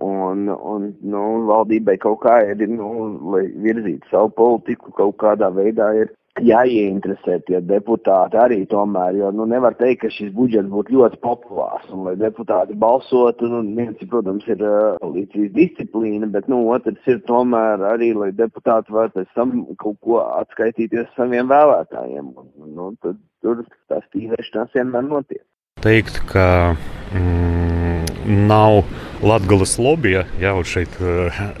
Un, 0.00 0.48
un 0.48 0.88
nu, 1.04 1.22
valdībai 1.50 1.98
kaut 2.00 2.22
kā 2.24 2.38
ir, 2.48 2.64
nu, 2.70 2.88
lai 3.34 3.44
virzītu 3.60 4.08
savu 4.08 4.32
politiku, 4.38 4.94
kaut 4.96 5.18
kādā 5.20 5.50
veidā 5.52 5.90
ir 6.00 6.14
jāieinteresē 6.40 7.42
tie 7.44 7.58
deputāti 7.60 8.38
arī 8.40 8.62
tomēr, 8.70 9.18
jo 9.20 9.28
nu, 9.36 9.44
nevar 9.50 9.74
teikt, 9.76 10.00
ka 10.00 10.10
šis 10.14 10.30
budžets 10.32 10.70
būtu 10.72 10.96
ļoti 10.96 11.20
populārs 11.20 11.90
un 11.92 12.06
lai 12.06 12.14
deputāti 12.16 12.76
balsotu, 12.78 13.50
nu, 13.52 13.60
viens, 13.76 14.00
protams, 14.08 14.46
ir 14.48 14.64
līdzīs 15.04 15.52
disciplīna, 15.52 16.30
bet, 16.32 16.48
nu, 16.48 16.62
otrs 16.72 17.12
ir 17.12 17.20
tomēr 17.28 17.84
arī, 17.92 18.14
lai 18.16 18.30
deputāti 18.32 18.96
var 18.96 19.12
pēc 19.12 19.28
tam 19.36 19.54
kaut 19.82 20.00
ko 20.00 20.22
atskaitīties 20.40 21.12
saviem 21.18 21.52
vēlētājiem. 21.52 22.32
Un, 22.32 22.50
nu, 22.78 22.90
tad 23.04 23.20
tur 23.44 23.64
tās 23.92 24.08
tīrēšanās 24.16 24.72
vienmēr 24.72 25.04
notiek. 25.10 25.44
Teikt, 25.84 26.22
ka 26.32 26.72
mm, 27.12 28.46
nav 28.48 28.84
Latgales 29.22 29.76
lobija, 29.78 30.24
jau 30.42 30.56
šeit 30.66 30.96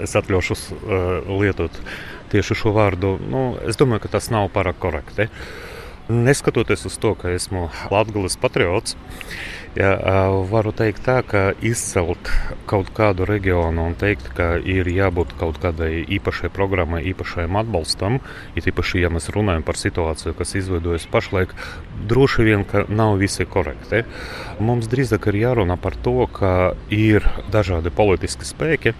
es 0.02 0.16
atļaušos 0.18 0.64
uh, 0.74 1.28
lietot 1.38 1.76
tieši 2.32 2.56
šo 2.58 2.72
vārdu, 2.74 3.14
nu, 3.30 3.42
es 3.68 3.78
domāju, 3.78 4.02
ka 4.06 4.16
tas 4.16 4.30
nav 4.34 4.48
pārāk 4.54 4.80
korekti. 4.82 5.28
Neskatoties 6.10 6.82
uz 6.88 6.96
to, 6.98 7.12
ka 7.14 7.30
esmu 7.30 7.68
Latvijas 7.92 8.34
patriots, 8.40 8.96
ja, 9.78 9.92
varu 10.50 10.72
teikt 10.76 11.04
tā, 11.06 11.20
ka 11.26 11.42
izcelt 11.64 12.30
kaut 12.70 12.92
kādu 12.96 13.26
reģionu 13.28 13.86
un 13.88 13.96
teikt, 13.98 14.28
ka 14.36 14.54
ir 14.58 14.88
jābūt 14.90 15.34
kaut 15.40 15.60
kādai 15.62 16.04
īpašai 16.18 16.52
programmai, 16.52 17.02
īpašajam 17.12 17.58
atbalstam, 17.62 18.20
it 18.56 18.68
īpaši, 18.68 19.02
ja 19.04 19.12
mēs 19.12 19.30
runājam 19.34 19.64
par 19.66 19.80
situāciju, 19.80 20.36
kas 20.38 20.54
izveidojas 20.60 21.08
pašlaik, 21.12 21.54
droši 22.10 22.48
vien, 22.48 22.66
ka 22.68 22.84
nav 22.88 23.16
visi 23.22 23.46
korekti. 23.48 24.04
Mums 24.60 24.90
drīzāk 24.92 25.30
ir 25.32 25.42
jārunā 25.46 25.78
par 25.80 25.96
to, 25.96 26.18
ka 26.32 26.72
ir 26.92 27.26
dažādi 27.52 27.94
politiski 27.94 28.48
spēki, 28.48 28.96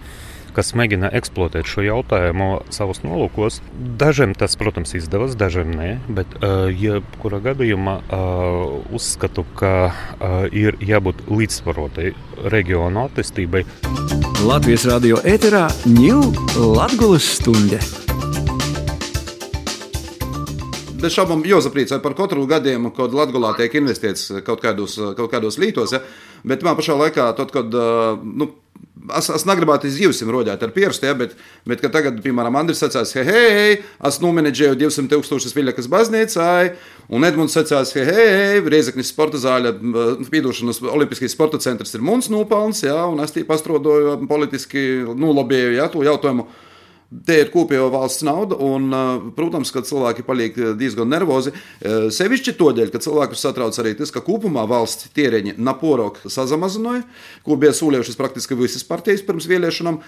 kas 0.53 0.73
mēģina 0.77 1.09
eksploatēt 1.17 1.69
šo 1.69 1.83
jautājumu 1.85 2.49
savos 2.73 3.01
nolūkos. 3.05 3.59
Dažiem 3.99 4.35
tas, 4.37 4.55
protams, 4.59 4.93
izdevās, 4.97 5.37
dažiem 5.39 5.73
nē, 5.73 5.89
bet 6.13 6.37
uh, 6.39 6.69
jebkurā 6.69 7.41
ja 7.41 7.47
gadījumā 7.49 7.95
uh, 8.03 8.93
uzskatu, 8.93 9.45
ka 9.59 9.73
uh, 9.89 10.45
ir 10.53 10.77
jābūt 10.83 11.25
līdzsvarotai 11.31 12.13
reģionu 12.53 13.07
attīstībai. 13.07 13.65
Latvijas 14.43 14.87
radio 14.89 15.21
ēterā 15.25 15.67
ņūl 15.89 16.33
Latgulas 16.77 17.27
stunde. 17.39 17.81
Bez 21.03 21.17
šaubām, 21.17 21.41
Joza 21.43 21.67
priecāja 21.73 21.99
par 22.03 22.13
katru 22.15 22.45
gadījumu, 22.47 22.93
kad 22.95 23.11
Latvijā 23.11 23.55
tiek 23.57 23.73
investēts 23.81 24.29
kaut 24.47 24.61
kādos, 24.63 24.95
kaut 25.17 25.33
kādos 25.33 25.57
lītos. 25.59 25.91
Ja? 25.91 25.99
Bet 26.47 26.63
man 26.63 26.77
pašā 26.79 26.95
laikā, 26.95 27.25
tad, 27.35 27.51
kad 27.51 27.75
nu, 28.23 28.47
Es, 29.11 29.27
es 29.33 29.43
negribētu 29.43 29.89
izjūsim 29.89 30.29
roģēt 30.31 30.61
ar 30.63 30.71
pierstu, 30.71 31.07
ja, 31.09 31.15
bet, 31.17 31.33
bet 31.67 31.81
tagad, 31.91 32.21
piemēram, 32.23 32.55
Andris 32.55 32.79
sacās, 32.79 33.11
hei, 33.17 33.25
hei, 33.27 33.47
hei 33.57 33.73
es 34.07 34.19
nomenedžēju 34.23 34.77
200 34.79 35.11
tūkstošus 35.11 35.55
Viļakas 35.57 35.89
baznīcai, 35.91 36.71
un 37.11 37.27
Edmunds 37.27 37.57
sacās, 37.57 37.91
hei, 37.97 38.05
hei, 38.07 38.61
Riezeknis 38.63 39.11
sporta 39.11 39.41
zāļa, 39.43 39.73
piedošanas 40.31 40.79
Olimpiskais 40.93 41.35
sporta 41.35 41.59
centrs 41.63 41.91
ir 41.97 42.05
mums 42.05 42.31
nopelns, 42.31 42.85
ja, 42.87 43.01
un 43.11 43.19
es 43.25 43.35
tī 43.35 43.43
pastrodoju 43.47 44.21
politiski, 44.29 44.85
nulobēju, 45.11 45.75
ja, 45.81 45.89
to 45.91 46.05
jautājumu. 46.07 46.47
Te 47.27 47.35
ir 47.43 47.51
kopējo 47.53 47.91
valsts 47.93 48.23
nauda, 48.25 48.57
un, 48.63 48.87
protams, 49.37 49.69
ka 49.73 49.83
cilvēki 49.85 50.25
paliek 50.25 50.55
diezgan 50.79 51.11
nervozi. 51.13 51.53
Sevišķi 51.83 52.55
tādēļ, 52.57 52.89
ka 52.93 53.01
cilvēkus 53.03 53.43
satrauc 53.45 53.77
arī 53.81 53.93
tas, 53.99 54.09
ka 54.13 54.23
kopumā 54.25 54.63
valsts 54.69 55.11
tēriņi 55.13 55.53
naporok 55.61 56.21
sazamazināja, 56.25 57.03
ko 57.45 57.57
bija 57.61 57.75
sūlējušas 57.77 58.17
praktiski 58.17 58.57
visas 58.57 58.85
partijas 58.87 59.21
pirms 59.27 59.45
vēlēšanām, 59.51 59.99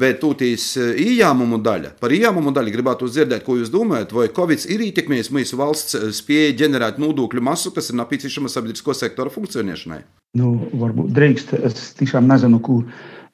bet 0.00 0.18
tūtīs 0.24 0.70
ieņēmumu 0.78 1.60
daļa. 1.64 1.94
Par 2.02 2.14
ieņēmumu 2.16 2.54
daļu 2.56 2.74
gribētu 2.74 3.10
dzirdēt, 3.12 3.44
ko 3.46 3.58
jūs 3.60 3.70
domājat, 3.74 4.16
vai 4.16 4.26
Covid 4.34 4.66
ir 4.72 4.82
ietekmējis 4.88 5.30
mūsu 5.34 5.60
valsts 5.60 5.98
spēju 6.18 6.56
ģenerēt 6.64 6.98
nodokļu 7.02 7.44
masu, 7.44 7.72
kas 7.76 7.92
ir 7.92 8.00
nepieciešama 8.02 8.50
sabiedrisko 8.52 8.96
sektora 8.98 9.32
funkcionēšanai? 9.32 10.02
Nu, 10.36 10.56
varbūt 10.76 11.14
drīkst, 11.16 11.54
es 11.64 11.92
tiešām 11.96 12.26
nezinu, 12.28 12.58
kur 12.60 12.84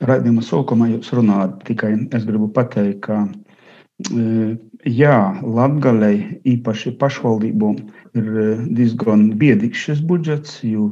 raidījuma 0.02 0.44
sākumā 0.44 0.90
jūs 0.92 1.12
runājat. 1.14 1.60
Tikai 1.68 1.94
es 2.16 2.24
gribu 2.26 2.48
pateikt, 2.54 3.00
ka 3.06 3.24
e, 3.24 4.56
jā, 4.90 5.18
Latvijai 5.42 6.40
īpaši 6.54 6.94
pašvaldībām 7.00 7.78
ir 8.18 8.32
e, 8.32 8.48
diezgan 8.78 9.30
biedīgs 9.40 9.86
šis 9.86 10.02
budžets, 10.08 10.58
jo 10.66 10.90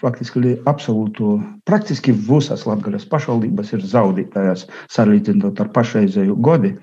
faktiski 0.00 0.56
absolūto, 0.70 1.36
praktiski 1.68 2.14
visas 2.16 2.66
Latvijas 2.66 3.06
pašvaldības 3.12 3.74
ir 3.76 3.86
zaudētājas 3.94 4.66
salīdzinot 4.92 5.60
ar 5.62 5.72
pašreizēju 5.76 6.38
godi. 6.42 6.74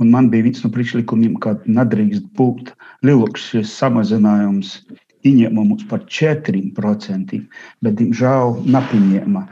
Un 0.00 0.12
man 0.14 0.30
bija 0.32 0.48
viens 0.48 0.64
no 0.64 0.72
priekšlikumiem, 0.74 1.38
ka 1.42 1.58
nedrīkst 1.66 2.30
būt 2.38 2.74
lielāks 3.06 3.50
šis 3.52 3.74
samazinājums 3.82 4.78
ieņēmumus 5.28 5.86
par 5.90 6.02
4%, 6.10 7.38
bet, 7.84 7.96
diemžēl, 8.00 8.56
nepieņēma. 8.74 9.44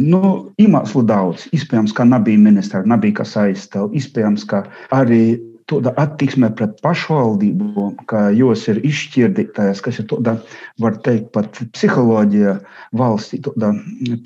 Nu, 0.00 0.22
iemeslu 0.60 1.04
daudz. 1.08 1.46
Iespējams, 1.56 1.94
ka 1.96 2.08
nebija 2.08 2.40
ministra, 2.40 2.82
nebija 2.88 3.20
kas 3.20 3.36
aizstāv. 3.40 3.94
Iespējams, 3.96 4.46
ka 4.50 4.64
arī 4.96 5.22
tāda 5.70 5.92
attieksme 6.02 6.50
pret 6.58 6.78
pašvaldībām, 6.84 7.94
ka 8.10 8.28
jos 8.34 8.66
ir 8.72 8.80
izšķirdītājas, 8.86 9.82
kas 9.84 10.00
ir 10.02 10.08
tāda, 10.10 10.36
var 10.82 10.98
teikt, 11.04 11.30
pat 11.36 11.60
psiholoģija 11.76 12.56
valstī, 12.98 13.40
tāda 13.44 13.72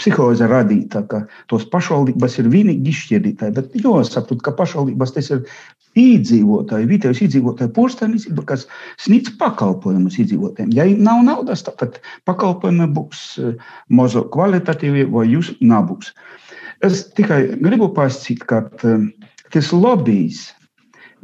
psihoze 0.01 0.49
radīta, 0.51 1.05
ka 1.11 1.25
tos 1.53 1.67
pašvaldības 1.73 2.39
ir 2.41 2.51
vienīgi 2.55 2.95
izšķirdītāji, 2.95 3.57
bet 3.59 3.77
jāsaprot, 3.77 4.41
ka 4.45 4.55
pašvaldības 4.57 5.17
tas 5.19 5.33
ir 5.35 5.45
iedzīvotāji, 6.01 6.89
vietējais 6.91 7.23
iedzīvotāji 7.27 7.75
porcelānība, 7.77 8.47
kas 8.49 8.67
sniedz 9.03 9.31
pakalpojumus 9.41 10.19
iedzīvotājiem. 10.23 10.73
Ja 10.75 10.89
nav 10.99 11.23
naudas, 11.27 11.65
tad 11.67 12.01
pakalpojumi 12.29 12.91
būs 12.97 13.23
eh, 13.43 13.55
mazo 13.89 14.27
kvalitatīvi 14.35 15.07
vai 15.13 15.29
jūs 15.31 15.55
nebūs. 15.63 16.13
Es 16.85 17.07
tikai 17.17 17.57
gribu 17.63 17.93
pasakīt, 17.95 18.45
ka 18.51 18.67
eh, 18.83 19.09
tas 19.55 19.73
lobbyis 19.73 20.49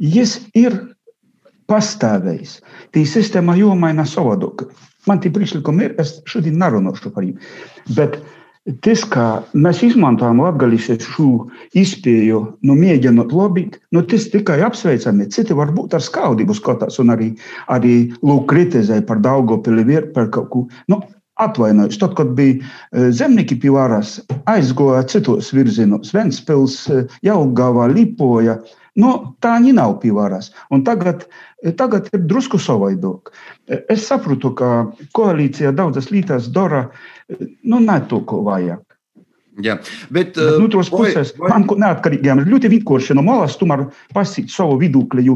Jis 0.01 0.39
ir 0.57 0.73
pastāvējis. 1.69 2.55
Tī 2.95 3.03
sistēma 3.05 3.53
jomaina 3.59 4.01
savādāk. 4.09 4.65
Man 5.05 5.21
tie 5.21 5.29
priekšlikumi 5.33 5.85
ir, 5.85 5.93
es 6.01 6.15
šodien 6.29 6.57
nerunāšu 6.61 7.11
par 7.13 7.21
viņiem. 7.21 7.37
Tas, 8.85 9.01
kā 9.09 9.41
mēs 9.57 9.79
izmantojam 9.87 10.43
latgalīšu 10.43 10.99
šo 11.01 11.29
izpēju, 11.81 12.41
nu 12.61 12.75
mēģinot 12.77 13.31
lobīt, 13.33 13.79
nu 13.89 14.03
tas 14.05 14.27
tikai 14.29 14.59
apsveicami. 14.67 15.25
Citi 15.33 15.57
varbūt 15.57 15.95
ar 15.97 16.03
skaudību 16.05 16.53
skatās 16.53 17.01
un 17.01 17.09
arī, 17.09 17.31
arī 17.73 17.95
lūk 18.21 18.45
kritizēja 18.51 19.01
par 19.07 19.23
Daugopili, 19.25 19.97
par 20.13 20.29
kaut 20.29 20.51
ko. 20.53 20.61
Nu, 20.93 21.01
Atvainojos, 21.41 21.97
tad, 21.97 22.13
kad 22.13 22.35
bija 22.37 22.59
e, 22.59 23.07
zemnieki 23.17 23.55
pie 23.63 23.71
varas, 23.73 24.19
aizgoja 24.51 25.01
citos 25.09 25.49
virzienos, 25.55 26.11
Ventspils, 26.13 26.83
e, 26.91 27.07
Jaungavā, 27.25 27.87
Lipoja. 27.89 28.59
Uh, 28.59 28.81
Nu, 28.99 29.11
tā 29.39 29.53
viņi 29.55 29.71
nav 29.77 29.93
pie 30.01 30.11
varas. 30.11 30.49
Un 30.73 30.83
tagad, 30.83 31.23
tagad 31.79 32.09
ir 32.11 32.25
drusku 32.27 32.59
savādāk. 32.59 33.31
Es 33.87 34.03
saprotu, 34.09 34.51
ka 34.57 34.71
koalīcija 35.15 35.71
daudzas 35.75 36.09
lietas 36.11 36.49
dara, 36.51 36.89
nu, 37.39 37.79
ne 37.79 37.99
to, 38.09 38.21
ko 38.27 38.41
vajag. 38.47 38.81
Jā, 39.61 39.75
bet, 40.07 40.37
bet 40.37 40.59
no 40.61 40.69
otras 40.69 40.89
puses, 40.89 41.33
vai... 41.37 41.51
man 41.51 41.67
neatkarīgiem 41.83 42.39
ir 42.41 42.51
ļoti 42.53 42.71
vienkārši 42.71 43.17
no 43.17 43.25
malas, 43.27 43.57
tomēr 43.59 43.83
pasīt 44.15 44.49
savu 44.53 44.79
viedokli. 44.81 45.27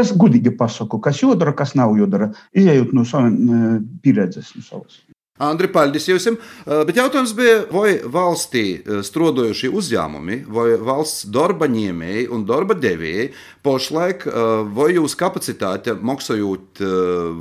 Es 0.00 0.10
gudīgi 0.18 0.56
pasaku, 0.58 0.98
kas 1.04 1.22
jādara, 1.22 1.54
kas 1.56 1.76
nav 1.78 1.94
jādara, 1.98 2.32
izējot 2.56 2.94
no 2.96 3.06
savām 3.08 3.84
pieredzes. 4.02 4.50
No 4.58 4.66
savas. 4.66 4.98
Andri, 5.42 5.66
paldies 5.66 6.04
jums! 6.06 6.28
Bet 6.62 6.94
jautājums 6.94 7.32
bija, 7.34 7.64
vai 7.74 7.96
valstī 8.06 8.84
strādājošie 8.86 9.72
uzņēmumi, 9.74 10.36
vai 10.46 10.76
valsts 10.78 11.24
darba 11.26 11.66
ņēmēji 11.66 12.28
un 12.30 12.44
darba 12.46 12.76
devēji 12.78 13.32
pašlaik, 13.66 14.28
vai 14.76 14.92
jūs 14.94 15.16
kapacitāte 15.18 15.96
maksājot 15.98 16.84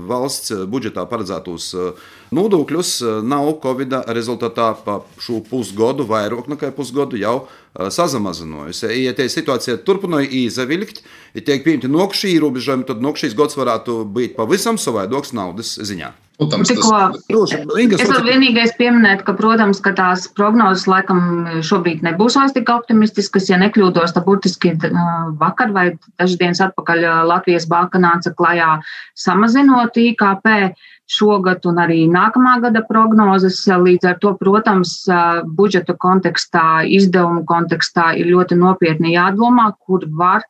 valsts 0.10 0.56
budžetā 0.74 1.06
paredzētos 1.06 1.70
nodokļus, 2.34 2.96
nav 3.26 3.52
Covid 3.64 3.96
rezultātā 4.16 4.72
pa 4.86 5.00
šo 5.22 5.40
pusgadu, 5.48 6.08
vairāk 6.10 6.50
nekā 6.52 6.72
pusgadu 6.76 7.20
jau 7.22 7.36
sazamazinājusi. 7.74 8.90
Ja 9.04 9.14
tā 9.18 9.30
situācija 9.32 9.80
turpināja 9.86 10.30
īzavilkt, 10.44 11.04
ja 11.38 11.46
tiek 11.46 11.64
pieņemti 11.66 11.94
nokšķī 11.94 12.36
ierobežojumi, 12.36 12.90
tad 12.90 13.06
nokšķīs 13.06 13.38
gads 13.40 13.58
varētu 13.60 14.04
būt 14.14 14.38
pavisam 14.38 14.82
savaidoks 14.82 15.34
naudas 15.38 15.78
ziņā. 15.82 16.14
Protams, 16.34 16.72
Tikko, 16.72 16.90
tas, 17.30 17.52
es 17.94 18.10
varu 18.10 18.24
vienīgais 18.26 18.72
pieminēt, 18.80 19.22
ka, 19.26 19.36
protams, 19.38 19.78
ka 19.86 19.92
tās 19.94 20.26
prognozes 20.34 20.88
laikam 20.90 21.46
šobrīd 21.62 22.02
nebūs 22.04 22.40
vairs 22.40 22.56
tik 22.56 22.72
optimistiskas, 22.74 23.52
ja 23.52 23.60
nekļūdos, 23.62 24.16
tad 24.16 24.26
burtiski 24.26 24.74
vakar 25.40 25.76
vai 25.76 25.86
dažas 26.18 26.40
dienas 26.42 26.64
atpakaļ 26.66 27.06
Latvijas 27.30 27.70
banka 27.70 28.02
nāca 28.02 28.34
klajā 28.34 28.80
samazinot 29.14 30.02
IKP 30.02 30.74
šogad 31.10 31.66
un 31.70 31.82
arī 31.84 32.04
nākamā 32.12 32.60
gada 32.64 32.84
prognozes. 32.88 33.62
Līdz 33.68 34.14
ar 34.14 34.18
to, 34.24 34.34
protams, 34.40 34.96
budžeta 35.58 35.96
kontekstā, 36.00 36.84
izdevumu 36.88 37.44
kontekstā 37.50 38.14
ir 38.20 38.32
ļoti 38.32 38.60
nopietni 38.60 39.16
jādomā, 39.18 39.72
kur 39.86 40.08
var 40.08 40.48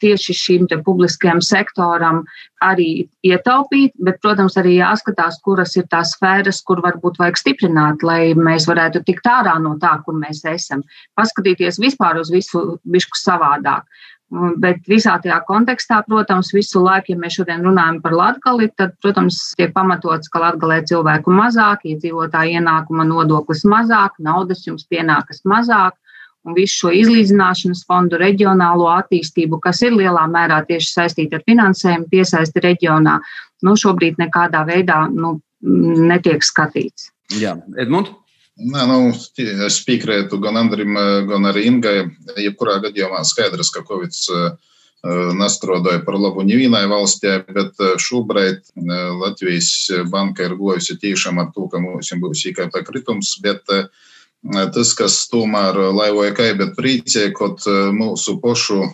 tieši 0.00 0.32
šim 0.32 0.66
publiskajam 0.84 1.42
sektoram 1.44 2.22
arī 2.64 3.08
ietaupīt, 3.20 3.92
bet, 4.00 4.16
protams, 4.22 4.56
arī 4.56 4.78
jāskatās, 4.78 5.36
kuras 5.44 5.76
ir 5.76 5.84
tās 5.92 6.14
sfēras, 6.16 6.62
kur 6.64 6.80
varbūt 6.80 7.20
vajag 7.20 7.36
stiprināt, 7.36 8.02
lai 8.02 8.32
mēs 8.32 8.64
varētu 8.66 9.04
tikt 9.04 9.28
ārā 9.28 9.58
no 9.60 9.76
tā, 9.82 9.98
kur 10.06 10.14
mēs 10.16 10.40
esam. 10.48 10.80
Paskatīties 11.20 11.78
vispār 11.82 12.16
uz 12.22 12.32
visu 12.32 12.78
bišku 12.88 13.18
savādāk. 13.20 13.84
Bet 14.32 14.86
visā 14.88 15.18
tajā 15.20 15.42
kontekstā, 15.44 15.98
protams, 16.06 16.54
visu 16.56 16.80
laiku, 16.80 17.12
ja 17.12 17.20
mēs 17.20 17.34
šodien 17.36 17.66
runājam 17.66 17.98
par 18.00 18.14
latgali, 18.16 18.70
tad, 18.80 18.94
protams, 19.04 19.36
tiek 19.58 19.74
pamatots, 19.74 20.30
ka 20.32 20.40
latgalē 20.40 20.78
cilvēku 20.88 21.34
mazāk, 21.36 21.84
iedzīvotāju 21.90 22.62
ienākuma 22.62 23.04
nodoklis 23.04 23.66
mazāk, 23.68 24.16
naudas 24.24 24.64
jums 24.64 24.86
pienākas 24.88 25.44
mazāk 25.44 25.98
un 26.48 26.56
visu 26.56 26.86
šo 26.86 26.94
izlīdzināšanas 26.96 27.84
fondu, 27.86 28.18
reģionālo 28.22 28.88
attīstību, 28.94 29.60
kas 29.62 29.82
ir 29.84 29.94
lielā 29.98 30.24
mērā 30.32 30.62
tieši 30.66 30.90
saistīta 30.94 31.38
ar 31.38 31.44
finansējumu, 31.46 32.08
piesaisti 32.10 32.64
reģionā, 32.64 33.18
nu, 33.68 33.76
šobrīd 33.78 34.18
nekādā 34.22 34.64
veidā 34.68 35.04
nu, 35.12 35.36
netiek 35.62 36.42
skatīts. 36.42 37.12
Jā, 37.38 37.54
Edmund? 37.78 38.10
Nē, 38.60 38.82
nu, 38.90 38.98
es 39.66 39.78
piekrītu 39.86 40.38
gan 40.42 40.58
Andrim, 40.60 40.98
gan 41.28 41.48
arī 41.48 41.64
Ingai. 41.70 41.96
Jebkurā 42.36 42.78
gadījumā 42.84 43.22
skaidrs, 43.24 43.72
ka 43.72 43.80
Covid 43.88 44.12
nastrodāja 45.34 46.04
par 46.06 46.14
labu 46.20 46.44
nevienai 46.46 46.84
valstī, 46.90 47.32
bet 47.50 47.80
šobrīd 47.98 48.60
Latvijas 49.18 49.72
banka 50.12 50.46
ir 50.46 50.54
gojusi 50.60 50.98
tiešām 51.00 51.40
ar 51.42 51.48
to, 51.56 51.66
ka 51.72 51.80
mums 51.82 52.12
būs 52.22 52.44
IKP 52.52 52.84
kritums, 52.86 53.32
bet 53.42 53.66
uh, 53.72 53.88
tas, 54.42 54.94
kas 54.98 55.28
tomēr 55.30 55.78
laivoja 55.94 56.34
kaibet 56.34 56.74
priecēkot 56.78 57.66
mūsu 57.94 58.38
pošu, 58.42 58.88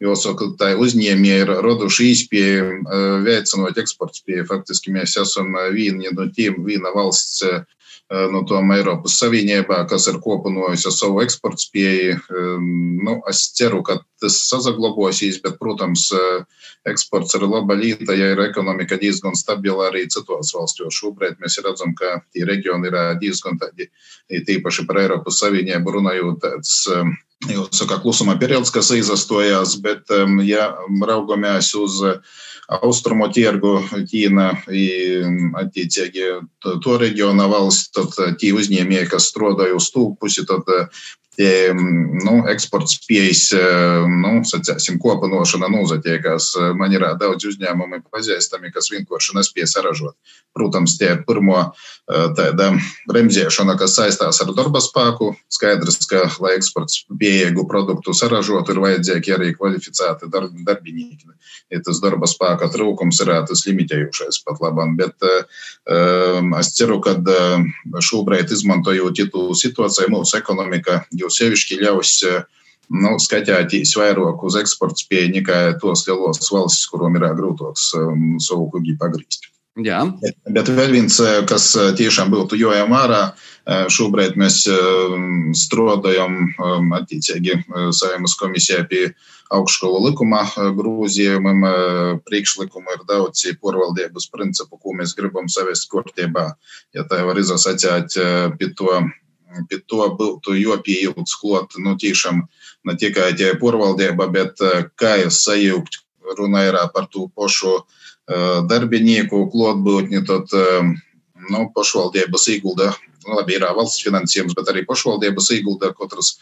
jāsaka, 0.00 0.52
tai 0.58 0.74
uzņēmēji 0.80 1.42
ir 1.44 1.52
raduši 1.64 2.10
īspēju 2.12 3.22
veicinot 3.24 3.78
eksporta 3.80 4.20
spēju. 4.20 4.46
Faktiski 4.48 4.92
mēs 4.92 5.16
esam 5.20 5.52
viena 5.72 6.12
no 6.12 6.28
tiem, 6.32 6.62
viena 6.64 6.92
valsts 6.94 7.44
no 8.10 8.42
tom 8.46 8.70
Eiropas 8.70 9.16
Savienībā, 9.18 9.80
kas 9.90 10.06
ir 10.10 10.20
kopinojusi 10.22 10.92
savu 10.94 11.22
eksporta 11.24 11.58
spēju. 11.58 12.20
Nu, 13.02 13.16
es 13.30 13.48
ceru, 13.58 13.82
ka 13.86 13.98
tas 14.22 14.36
saglabāsies, 14.46 15.40
bet, 15.42 15.58
protams, 15.58 16.06
eksports 16.86 17.34
ir 17.34 17.46
laba 17.50 17.74
lieta, 17.74 18.14
ja 18.14 18.30
ir 18.34 18.44
ekonomika 18.46 18.98
diezgan 19.00 19.34
stabila 19.38 19.88
arī 19.90 20.06
citos 20.12 20.54
valstīs. 20.54 20.94
Šobrīd 20.94 21.40
mēs 21.42 21.58
redzam, 21.66 21.96
ka 21.98 22.20
tie 22.30 22.46
reģioni 22.46 22.92
ir 22.92 22.98
diezgan 23.22 23.58
tādi, 23.58 23.90
tīpaši 24.30 24.86
par 24.86 25.02
Eiropas 25.02 25.42
Savienību 25.42 25.98
runājot, 25.98 26.38
tāds, 26.46 26.84
jāsaka, 27.50 27.98
klusuma 28.04 28.38
periods, 28.38 28.70
kas 28.74 28.94
izastojās, 28.94 29.74
bet, 29.82 30.06
ja 30.46 30.70
raugamies 31.02 31.74
uz 31.74 31.98
austrumu 32.68 33.28
tirgu, 33.34 33.76
Ķīna, 34.10 34.48
attiecīgi 35.62 36.30
to 36.82 36.96
reģiona 37.00 37.46
valsts, 37.50 37.92
tad 37.94 38.38
tie 38.40 38.52
uzņēmēji, 38.56 39.10
kas 39.12 39.30
strādāja 39.30 39.76
uz 39.78 39.90
tū 39.94 40.08
pusi, 40.20 40.46
tad 40.48 40.66
nu, 41.36 42.36
eksporta 42.48 42.88
spējas, 42.88 43.50
nu, 44.08 44.40
sacēsim, 44.48 44.96
kopanošana 45.02 45.68
nozatiekās. 45.72 46.54
Man 46.78 46.94
ir 46.96 47.04
daudz 47.20 47.50
uzņēmumi 47.52 48.02
pazīstami, 48.12 48.72
kas 48.72 48.90
vienkārši 48.94 49.36
nespēja 49.36 49.68
saražot. 49.68 50.16
Protams, 50.56 50.96
tie 50.96 51.12
pirmo 51.26 51.72
tāda 52.08 52.70
bremzēšana, 53.10 53.76
kas 53.76 53.96
saistās 53.98 54.40
ar 54.40 54.52
darba 54.56 54.80
spēku, 54.80 55.34
skaidrs, 55.52 55.98
ka, 56.08 56.22
lai 56.40 56.54
eksports 56.56 57.02
pieejamīgu 57.10 57.66
produktu 57.68 58.14
saražotu, 58.16 58.72
ir 58.72 58.82
vajadzīgi 58.84 59.34
arī 59.36 59.52
kvalificēti 59.56 60.30
darb, 60.32 60.54
darbinieki. 60.66 61.34
Ja 61.72 61.80
tas 61.84 62.00
darba 62.00 62.28
spēka 62.30 62.70
trūkums 62.72 63.20
ir 63.24 63.32
tas 63.48 63.64
limitējušais 63.66 64.40
pat 64.46 64.62
labam, 64.62 64.94
bet 64.96 65.26
um, 65.26 66.54
es 66.60 66.72
ceru, 66.78 67.00
ka 67.04 67.16
šobrīd 68.00 68.54
izmantojot 68.54 69.18
citu 69.18 69.50
situāciju, 69.58 70.12
mūsu 70.14 70.38
ekonomika 70.38 71.02
jo 71.26 71.32
sevišķi 71.34 71.82
ļaus 71.82 72.14
nu, 72.94 73.16
skatīties 73.22 73.96
vairāk 73.98 74.46
uz 74.46 74.56
eksporta 74.62 75.02
spēju 75.02 75.34
nekā 75.40 75.58
tos 75.82 76.06
lielos 76.06 76.46
valstis, 76.52 76.86
kurām 76.92 77.18
ir 77.18 77.26
grūtāks 77.34 77.90
um, 77.98 78.24
savu 78.42 78.70
kuģi 78.76 78.96
pagrīzt. 79.02 79.50
Jā. 79.84 80.06
Bet, 80.22 80.38
bet 80.56 80.70
vēl 80.72 80.94
viens, 80.94 81.18
kas 81.50 81.68
tiešām 81.98 82.30
būtu 82.32 82.56
jojām 82.56 82.94
ārā, 82.96 83.34
šobrīd 83.92 84.38
mēs 84.40 84.62
strādājam 85.60 86.38
attiecīgi 86.96 87.58
Saimas 87.92 88.38
komisijā 88.40 88.86
pie 88.88 89.10
augšskolu 89.52 90.00
likuma 90.06 90.46
grūzījumiem. 90.78 91.66
Priekšlikumu 92.24 92.96
ir 92.96 93.04
daudz 93.10 93.44
porvaldības 93.60 94.30
principu, 94.32 94.80
ko 94.80 94.96
mēs 94.96 95.12
gribam 95.18 95.52
savest 95.52 95.90
kārtībā. 95.92 96.48
Ja 96.96 97.04
tā 97.04 97.20
var 97.28 97.36
izasacēt 97.42 98.16
pie 98.56 98.72
to 98.80 99.02
pie 99.70 99.80
to 99.88 100.08
būtu 100.18 100.56
jopieilgs 100.58 101.36
klot, 101.40 101.78
nu, 101.82 101.96
tiešām 101.96 102.42
ne 102.86 102.96
tikai 103.00 103.32
tie 103.38 103.54
porvaldība, 103.60 104.28
bet 104.32 104.62
kā 105.00 105.16
jūs 105.22 105.42
sajūgt, 105.46 106.02
runa 106.38 106.66
ir 106.66 106.78
par 106.94 107.08
to 107.10 107.28
pašu 107.34 107.80
darbinieku 108.70 109.46
klotbūtni, 109.52 110.22
tad, 110.26 110.50
nu, 111.50 111.66
pašvaldības 111.74 112.48
īgulda, 112.56 112.92
nu, 112.92 113.15
labi, 113.28 113.56
ir 113.56 113.64
valsts 113.76 114.04
finansējums, 114.04 114.54
bet 114.56 114.68
arī 114.72 114.84
pašvaldības 114.86 115.50
īgulda 115.58 115.92
katrs 115.96 116.36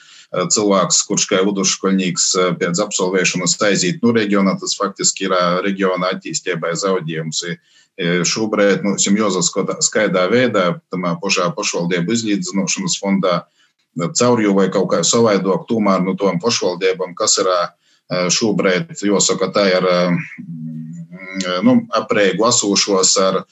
cilvēks, 0.55 1.03
kurš 1.09 1.29
kā 1.31 1.43
vidusškolnieks 1.47 2.27
pēc 2.61 2.83
absolvēšanas 2.85 3.57
aiziet 3.69 4.03
no 4.03 4.13
reģiona, 4.17 4.57
tas 4.61 4.77
faktiski 4.79 5.29
ir 5.29 5.37
reģiona 5.65 6.13
attīstībai 6.15 6.75
zaudējums. 6.81 7.45
Šobrīd 8.27 8.83
mums 8.83 9.07
ir 9.07 9.19
jāsaskata 9.21 9.79
skaidā 9.85 10.27
veidā, 10.33 10.81
tamā 10.91 11.15
pašā 11.23 11.53
pašvaldību 11.55 12.17
izlīdzināšanas 12.17 12.99
fondā, 12.99 13.45
caurju 14.19 14.57
vai 14.57 14.67
kaut 14.75 14.91
kā 14.91 15.05
savaidok, 15.07 15.69
tomēr 15.71 16.03
no 16.03 16.17
tom 16.19 16.41
pašvaldībām, 16.43 17.15
kas 17.15 17.39
ir 17.39 17.51
šobrīd, 18.35 18.91
jāsaka, 18.99 19.53
tā 19.55 19.69
ir 19.71 19.87
nu, 21.63 21.77
apreigu 21.95 22.47
asūšos 22.51 23.15
ar 23.23 23.45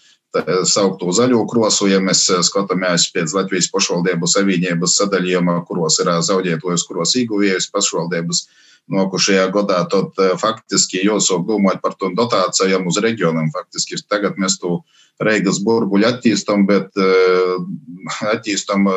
saukto 0.64 1.12
zaļo 1.12 1.44
krosu, 1.50 1.88
ja 1.90 2.00
mēs 2.00 2.24
skatāmies 2.48 3.10
pēc 3.12 3.34
Latvijas 3.36 3.68
pašvaldību 3.72 4.28
savienības 4.30 4.96
sadalījuma, 5.00 5.60
kuros 5.68 5.98
ir 6.00 6.10
zaudētojus, 6.24 6.86
kuros 6.88 7.14
īguvējus 7.20 7.68
pašvaldības 7.74 8.46
nokušajā 8.92 9.44
gadā, 9.54 9.82
tad 9.92 10.16
faktiski 10.40 11.04
jāsāk 11.06 11.44
domāt 11.46 11.82
par 11.84 11.94
to 12.00 12.10
dotācijām 12.16 12.88
uz 12.90 12.98
reģioniem. 13.04 13.52
Faktiski 13.54 14.00
tagad 14.08 14.40
mēs 14.40 14.58
to 14.62 14.80
Reigas 15.22 15.60
burbuļu 15.62 16.08
attīstam, 16.08 16.64
bet 16.66 16.96
attīstam 18.32 18.88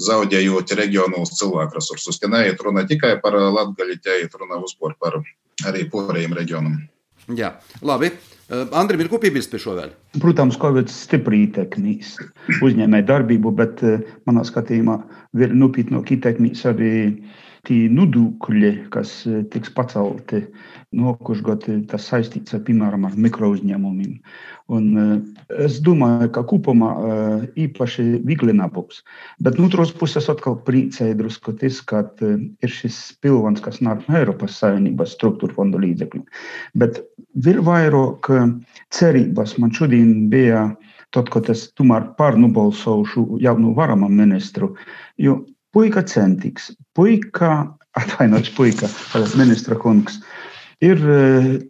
zaudējot 0.00 0.72
reģionos 0.78 1.34
cilvēku 1.36 1.76
resursus. 1.76 2.20
Te 2.22 2.30
neiet 2.30 2.62
runa 2.64 2.86
tikai 2.88 3.18
par 3.20 3.36
Latgali, 3.36 3.98
te 4.00 4.20
iet 4.22 4.38
runa 4.38 4.62
uzpor 4.62 4.94
par 5.02 5.18
arī 5.68 5.84
pārējiem 5.90 6.38
reģionam. 6.38 6.80
Jā, 7.36 7.56
labi. 7.84 8.14
Andrim 8.48 9.02
ir 9.04 9.10
ko 9.12 9.18
piebilst 9.20 9.50
pie 9.52 9.60
šo 9.60 9.74
vēl? 9.76 9.90
Protams, 10.22 10.56
Covid 10.60 10.88
stipri 10.88 11.42
ietekmīs 11.44 12.14
uzņēmē 12.64 13.02
darbību, 13.08 13.52
bet 13.58 13.82
manā 14.28 14.44
skatījumā 14.48 14.96
nopietnāk 15.36 16.14
ietekmīs 16.16 16.64
arī 16.70 16.92
tī 17.68 17.78
nodokļi, 17.92 18.70
kas 18.92 19.12
tiks 19.52 19.72
pacelti 19.76 20.46
nākošais 20.96 21.42
gads, 21.44 21.68
tas 21.90 22.06
saistīts 22.08 22.54
ar, 22.56 22.62
piemēram, 22.64 23.04
ar 23.04 23.16
mikrouzņēmumiem. 23.20 24.14
Un, 24.72 24.86
es 25.60 25.78
domāju, 25.84 26.30
ka 26.32 26.44
kopumā 26.48 26.90
īpaši 27.60 28.06
viegli 28.28 28.54
nebūs. 28.56 29.02
Bet 29.44 29.60
no 29.60 29.68
otras 29.68 29.92
puses 30.00 30.30
atkal 30.32 30.56
priecēja 30.64 31.16
drusku 31.18 31.54
tas, 31.60 31.82
ka 31.84 32.04
ir 32.24 32.72
šis 32.72 33.00
pilvens, 33.24 33.60
kas 33.64 33.82
nāk 33.84 34.06
no 34.08 34.16
Eiropas 34.20 34.56
Savienības 34.62 35.12
struktūra 35.18 35.56
fondu 35.56 35.80
līdzekļu. 35.84 36.24
Bet 36.80 37.02
vēl 37.44 37.60
vairāk 37.64 38.32
cerības 38.94 39.58
man 39.60 39.76
šodien 39.76 40.30
bija 40.32 40.70
tad, 41.14 41.28
kad 41.32 41.48
es 41.52 41.68
tomēr 41.76 42.10
pārnubalsošu 42.18 43.38
jaunu 43.44 43.74
varamo 43.76 44.08
ministru. 44.12 44.74
Jo 45.20 45.40
puika 45.78 46.02
centīgs, 46.02 46.72
puika, 46.98 47.52
atvainojiet, 47.98 48.50
puika, 48.56 48.90
ministra 49.38 49.78
kungs, 49.78 50.18
ir 50.82 50.98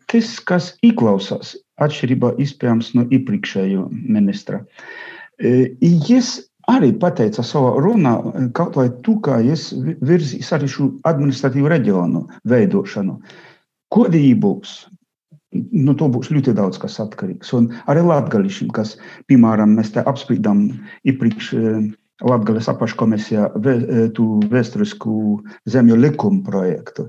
tas, 0.09 0.31
kas 0.49 0.73
ieklausās 0.87 1.55
atšķirībā 1.85 2.33
iespējams 2.41 2.95
no 2.97 3.05
iepriekšējo 3.13 3.89
ministra. 3.93 4.63
Jis 5.39 6.39
arī 6.69 6.91
pateica 7.01 7.45
savā 7.45 7.77
runā, 7.85 8.17
kaut 8.57 8.81
vai 8.81 8.89
tu, 9.05 9.19
kā 9.25 9.39
es 9.45 9.71
virzīs 9.77 10.53
arī 10.57 10.69
šo 10.73 10.91
administratīvu 11.09 11.71
reģionu 11.73 12.25
veidošanu. 12.49 13.19
Kādi 13.93 14.33
būs? 14.41 14.81
Nu, 15.53 15.95
to 15.97 16.11
būs 16.13 16.29
ļoti 16.33 16.53
daudz 16.57 16.81
kas 16.81 16.99
atkarīgs. 17.01 17.55
Un 17.57 17.71
arī 17.89 18.03
latgališiem, 18.05 18.69
kas, 18.77 18.99
piemēram, 19.33 19.79
mēs 19.79 19.95
te 19.95 20.05
apspriedām 20.05 20.67
iepriekš 21.09 21.55
Latgales 22.27 22.67
apakškomisijā 22.71 23.51
tu 24.17 24.25
vēsturisku 24.51 25.39
zemju 25.71 25.99
likumu 26.03 26.43
projektu. 26.47 27.07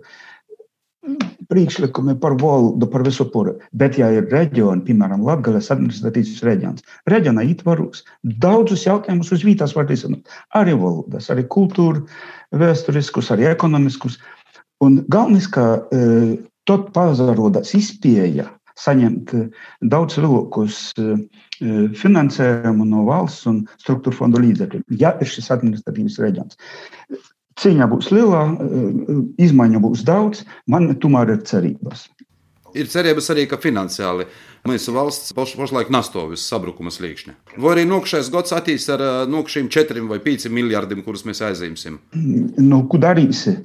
Priekšlikumi 1.49 2.13
par 2.21 2.35
valdu, 2.37 2.85
par 2.91 3.01
visu 3.07 3.25
puru. 3.33 3.55
Bet, 3.73 3.97
ja 3.97 4.11
ir 4.13 4.27
reģioni, 4.29 4.83
piemēram, 4.85 5.23
Latvijas 5.25 5.71
administratīvs 5.73 6.43
reģions, 6.45 6.85
reģionā 7.09 7.47
ietvaros 7.47 8.03
daudzus 8.43 8.85
jautājumus 8.85 9.31
uz 9.33 9.45
vietas 9.47 9.73
var 9.77 9.87
risināt. 9.89 10.29
Arī 10.53 10.75
valodas, 10.77 11.31
arī 11.33 11.47
kultūra, 11.49 12.03
vēsturiskus, 12.53 13.31
arī 13.33 13.49
ekonomiskus. 13.49 14.19
Un 14.85 15.01
galvenais, 15.09 15.49
ka 15.49 15.87
tad 16.69 16.91
pazarodas 16.93 17.73
izpēja 17.73 18.45
saņemt 18.79 19.33
daudz 19.91 20.19
lielākus 20.19 20.77
finansējumu 22.03 22.87
no 22.87 23.03
valsts 23.09 23.49
un 23.51 23.63
struktūra 23.81 24.21
fondu 24.21 24.41
līdzekļu, 24.45 24.85
ja 25.01 25.15
ir 25.19 25.27
šis 25.27 25.51
administratīvs 25.55 26.19
reģions. 26.23 26.59
Cīņa 27.59 27.89
būs 27.91 28.07
liela, 28.15 28.45
izmaiņu 29.41 29.83
būs 29.83 30.05
daudz, 30.07 30.45
man 30.71 30.93
tomēr 31.03 31.35
ir 31.35 31.43
cerības. 31.49 32.07
Ir 32.77 32.85
cerības 32.85 33.25
arī, 33.33 33.47
ka 33.49 33.57
finansiāli 33.57 34.27
mūsu 34.69 34.93
valsts 34.93 35.33
paš, 35.33 35.55
pašlaik 35.57 35.89
nastovis 35.91 36.43
sabrukuma 36.45 36.91
slīkšņa. 36.93 37.33
Vai 37.57 37.71
arī 37.73 37.85
nokšais 37.89 38.29
gads 38.31 38.53
attīs 38.53 38.85
ar 38.93 39.01
nokšiem 39.27 39.71
4 39.73 40.03
vai 40.07 40.19
5 40.21 40.45
miljardiem, 40.53 41.01
kurus 41.03 41.25
mēs 41.25 41.41
aizimsim? 41.47 41.97
Nu, 42.13 42.83
ko 42.91 43.01
darīsi? 43.01 43.55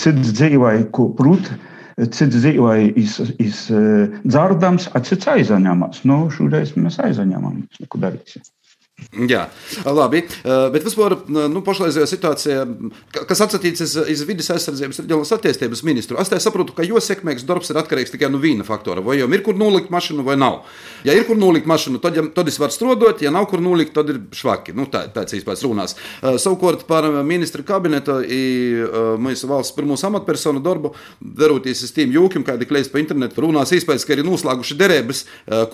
Cits 0.00 0.32
dzīvai, 0.40 0.88
ko 0.94 1.10
prūt, 1.18 1.52
cits 1.98 2.34
dzīvoja 2.34 2.90
iz, 3.00 3.18
iz 3.42 3.60
dzardams, 4.24 4.88
a 4.94 5.02
cits 5.06 5.30
aizaņemās. 5.30 6.02
Nu, 6.08 6.24
šoreiz 6.34 6.74
mēs 6.78 6.98
aizaņemam, 7.02 7.62
ko 7.88 8.02
darīsim. 8.02 8.42
Jā, 9.14 9.44
labi. 9.86 10.20
Bet 10.42 10.84
vispār 10.86 11.16
nu, 11.30 11.60
pašreizējā 11.66 12.06
situācijā, 12.08 12.62
kas 13.28 13.42
atsatīts 13.42 13.82
uz 13.82 14.22
vidas 14.26 14.48
aizsardzības 14.54 15.00
reģionas 15.02 15.32
attīstības 15.34 15.82
ministru, 15.86 16.18
es 16.18 16.30
saprotu, 16.42 16.74
ka 16.74 16.86
jo 16.86 17.02
sekmīgs 17.02 17.46
darbs 17.46 17.70
ir 17.70 17.78
atkarīgs 17.78 18.14
tikai 18.14 18.30
no 18.30 18.38
viena 18.42 18.66
faktora. 18.66 19.02
Vai 19.04 19.18
jau 19.18 19.28
ir 19.34 19.42
kur 19.46 19.58
nolikt 19.58 19.90
mašīnu 19.94 20.24
vai 20.26 20.36
nav. 20.38 20.62
Ja 21.06 21.14
ir 21.14 21.26
kur 21.28 21.38
nolikt 21.38 21.68
mašīnu, 21.70 22.00
tad, 22.02 22.18
ja, 22.18 22.24
tad 22.34 22.50
es 22.50 22.58
varu 22.62 22.74
strādāt, 22.74 23.22
ja 23.22 23.32
nav 23.34 23.48
kur 23.50 23.62
nolikt, 23.62 23.92
tad 23.98 24.10
ir 24.14 24.20
švaki. 24.34 24.74
Nu, 24.78 24.86
tā 24.90 25.04
tāds 25.14 25.34
īstenībā 25.36 25.58
runās. 25.66 25.96
Savukārt 26.22 26.86
par 26.90 27.06
ministra 27.26 27.66
kabineta 27.66 28.20
un 28.22 29.20
mūsu 29.26 29.50
valsts 29.50 29.74
pirmo 29.76 29.98
amatpersonu 29.98 30.62
darbu, 30.62 30.94
veroties 31.38 31.82
uz 31.86 31.94
tiem 31.94 32.14
jūkiem, 32.14 32.46
kādi 32.46 32.70
klējas 32.70 32.90
pa 32.94 33.02
internetu, 33.02 33.42
runās 33.46 33.74
īstenībā, 33.74 33.98
ka 34.06 34.18
ir 34.18 34.26
noslēguši 34.26 34.78
derības, 34.78 35.24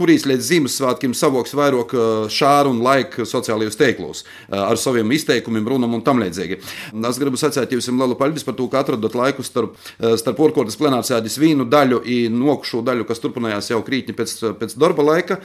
kurīs 0.00 0.28
līdz 0.28 0.50
Ziemassvētkiem 0.50 1.16
savoks 1.16 1.56
vairāk 1.56 1.96
šāru 2.32 2.74
un 2.74 2.84
laiku 2.84 3.19
sociālajos 3.28 3.78
tīklos 3.80 4.24
ar 4.48 4.78
saviem 4.80 5.10
izteikumiem, 5.14 5.66
runām 5.68 5.94
un 5.98 6.04
tam 6.06 6.20
līdzīgi. 6.22 6.60
Es 7.10 7.20
gribu 7.20 7.38
sacīt 7.40 7.72
jums 7.74 7.88
lielu 7.90 8.16
paldies 8.18 8.44
par 8.46 8.56
to, 8.58 8.66
ka 8.70 8.82
atradāt 8.84 9.16
laiku 9.18 9.44
starp, 9.46 9.76
starp 10.20 10.40
orkotas 10.44 10.78
plenārsēdes 10.80 11.38
vīnu 11.40 11.66
daļu 11.70 12.02
un 12.04 12.38
nokšu 12.40 12.82
daļu, 12.86 13.06
kas 13.08 13.22
turpinājās 13.22 13.70
jau 13.72 13.80
krītni 13.86 14.14
pēc, 14.16 14.36
pēc 14.60 14.76
darba 14.80 15.04
laika. 15.06 15.40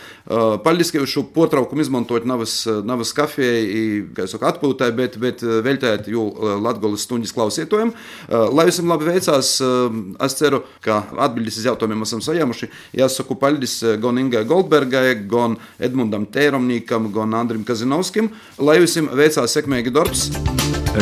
Paldies, 0.65 0.91
ka 0.93 1.01
jūs 1.01 1.15
šo 1.15 1.25
potraukumu 1.35 1.83
izmantojat 1.85 2.27
navas, 2.29 2.57
navas 2.85 3.13
kafijai, 3.15 4.05
kā 4.15 4.25
jau 4.25 4.35
saka, 4.35 4.53
atpūtai, 4.53 4.91
bet, 4.95 5.17
bet 5.21 5.43
veltējat 5.43 6.09
jū 6.11 6.25
Latgolas 6.63 7.05
stundas 7.05 7.33
klausītājiem. 7.35 7.93
Lai 8.29 8.67
jums 8.69 8.81
labi 8.89 9.09
veicās, 9.09 9.53
es 10.27 10.37
ceru, 10.39 10.63
ka 10.85 11.01
atbildes 11.27 11.59
uz 11.61 11.67
jautājumiem 11.69 12.03
esam 12.05 12.23
saņēmuši. 12.25 12.71
Jāsaku 12.99 13.37
paldies 13.39 13.77
gan 14.03 14.19
Ingai 14.21 14.43
Goldbergai, 14.47 15.15
gan 15.29 15.55
Edmundam 15.79 16.27
Tēromnīkam, 16.31 17.11
gan 17.15 17.35
Andrejam. 17.37 17.54
Andrim 17.55 17.63
Kazinovskim, 17.63 18.27
lai 18.59 18.81
visiem 18.83 19.07
veicās 19.15 19.53
sekmīgi 19.55 19.93
darbs. 19.95 20.25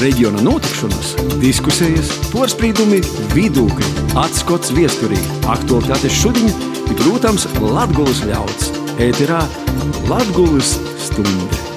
Reģiona 0.04 0.44
notikšanas, 0.46 1.16
diskusijas, 1.42 2.14
porcelāna, 2.30 3.02
vidūkļi, 3.34 3.90
atskats 4.22 4.74
viesturī, 4.78 5.18
aktuālitātes 5.50 6.22
šodien 6.22 6.54
ir, 6.54 6.96
protams, 7.02 7.50
Latvijas 7.58 8.22
ļauds. 8.30 8.74
Ēterā 9.02 9.42
Latvijas 10.06 10.78
stunde. 11.02 11.73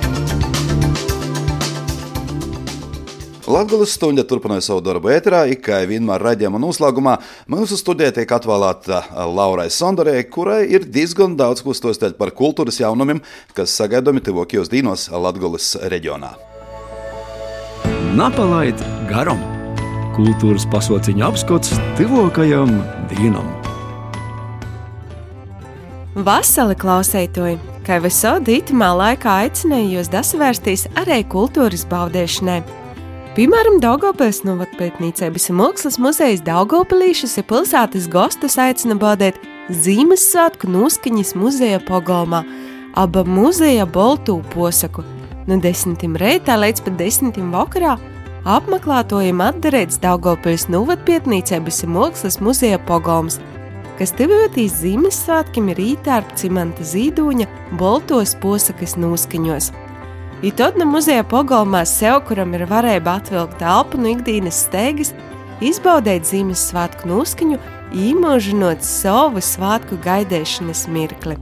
Latvijas 3.47 3.93
stunda 3.95 4.25
turpināja 4.27 4.65
savu 4.67 4.81
darbu 4.83 5.11
ēterā, 5.15 5.45
kā 5.63 5.85
vienmēr 5.87 6.23
raidījuma 6.27 6.59
noslēgumā. 6.59 7.13
Mūsu 7.53 7.79
studijā 7.79 8.11
tiek 8.17 8.33
atvēlēta 8.35 9.05
Laurai 9.31 9.69
Sondorē, 9.71 10.17
kurai 10.27 10.65
ir 10.67 10.83
diezgan 10.91 11.37
daudz 11.39 11.63
ko 11.63 11.75
stostēt 11.77 12.17
par 12.19 12.33
kultūras 12.35 12.81
jaunumiem, 12.83 13.21
kas 13.55 13.75
sagaidāmi 13.79 14.25
tuvākajos 14.27 14.71
dienos 14.73 15.07
Latvijas 15.15 15.77
reģionā. 15.93 16.33
Napalaid 18.19 18.83
garam! 19.11 19.39
Kultūras 20.17 20.65
pasauciņa 20.73 21.29
apskats 21.29 21.77
tuvākajam 22.01 22.73
dienam! 23.13 23.47
Vasarī 26.17 26.75
klausētoji, 26.81 27.61
kā 27.87 28.01
visādi 28.03 28.59
itamā 28.59 28.91
laikā 28.97 29.37
aicināju 29.45 30.01
jūs 30.01 30.11
dasvērstīs 30.11 30.89
arī 30.99 31.21
kultūras 31.31 31.87
baudēšanai. 31.93 32.86
Piemēram, 33.37 33.74
Daugopils 33.84 34.39
novatpētnīcē 34.49 35.26
bija 35.34 35.53
Mākslas 35.53 35.99
muzejs 36.01 36.41
Daugopilīšas 36.47 37.34
ir 37.37 37.45
pilsētas 37.51 38.07
gostus 38.09 38.55
aicina 38.57 38.97
baudēt 38.97 39.37
Zīmessvētku 39.68 40.70
noskaņas 40.72 41.34
muzeja 41.37 41.82
pagalmā, 41.84 42.41
aba 42.97 43.26
muzeja 43.28 43.84
boltū 43.84 44.39
posaku. 44.55 45.05
No 45.45 45.61
desmitiem 45.61 46.16
reitā 46.16 46.57
līdz 46.57 46.87
pat 46.87 46.97
desmitiem 46.97 47.53
vakarā 47.53 47.99
apmeklētojiem 48.57 49.45
atdarēts 49.51 50.01
Daugopils 50.01 50.70
novatpētnīcē 50.72 51.61
bija 51.66 51.93
Mākslas 51.93 52.41
muzeja 52.41 52.80
pagalms, 52.89 53.37
kas 54.01 54.16
tevotīs 54.16 54.80
Zīmessvētkiem 54.80 55.74
ir 55.74 55.89
ītērp 55.93 56.32
cimanta 56.41 56.89
zīdūņa 56.89 57.53
boltos 57.76 58.32
posakas 58.41 58.97
noskaņos. 58.97 59.74
I 60.45 60.51
tad 60.53 60.76
no 60.76 60.84
muzeja 60.84 61.24
pagalmā 61.24 61.80
sev, 61.89 62.18
kuram 62.28 62.53
ir 62.59 62.66
varēja 62.68 63.01
atvilkt 63.09 63.62
elpu 63.64 63.97
no 63.97 64.11
ikdienas 64.12 64.66
steigas, 64.66 65.14
izbaudīt 65.64 66.28
Ziemassvētku 66.28 67.09
noskaņu, 67.09 67.57
īmožinot 67.97 68.84
savu 68.84 69.41
svētku 69.41 69.97
gaidīšanas 70.05 70.87
mirkli. 70.93 71.39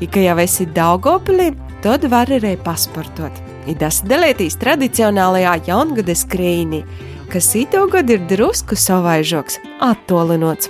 I, 0.00 0.08
ka 0.08 0.20
jau 0.20 0.36
esi 0.40 0.66
Daugopilī, 0.68 1.54
tad 1.84 2.04
var 2.12 2.28
arī 2.28 2.56
pasportot. 2.60 3.32
I 3.68 3.76
tas 3.76 4.02
dalītīs 4.04 4.58
tradicionālajā 4.60 5.54
jaungada 5.68 6.12
skrīnī, 6.16 6.82
kas 7.32 7.48
itogad 7.56 8.10
ir 8.12 8.20
drusku 8.28 8.76
savaižoks, 8.76 9.60
attolinots. 9.84 10.68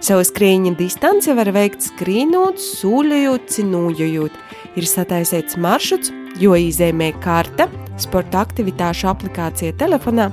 Savu 0.00 0.22
skrīņa 0.24 0.76
distanci 0.78 1.34
var 1.34 1.50
veikt 1.52 1.82
skrīnot, 1.88 2.60
sūļojot, 2.62 3.48
cinojot. 3.50 4.36
Ir 4.78 4.86
sataisīts 4.86 5.58
maršruts, 5.58 6.12
jo 6.40 6.56
izēmē 6.58 7.12
karte, 7.22 7.68
sporta 8.00 8.42
aktivitāšu 8.46 9.08
aplikācija 9.10 9.76
telefonā. 9.80 10.30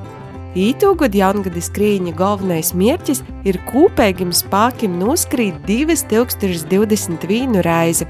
Ītūgad 0.56 1.16
jaungada 1.18 1.60
skrīņa 1.60 2.14
galvenais 2.16 2.72
mērķis 2.78 3.24
ir 3.44 3.60
kopīgiem 3.68 4.32
spēkiem 4.32 4.96
noskrīt 5.02 5.58
2021 5.68 7.60
reizi. 7.66 8.08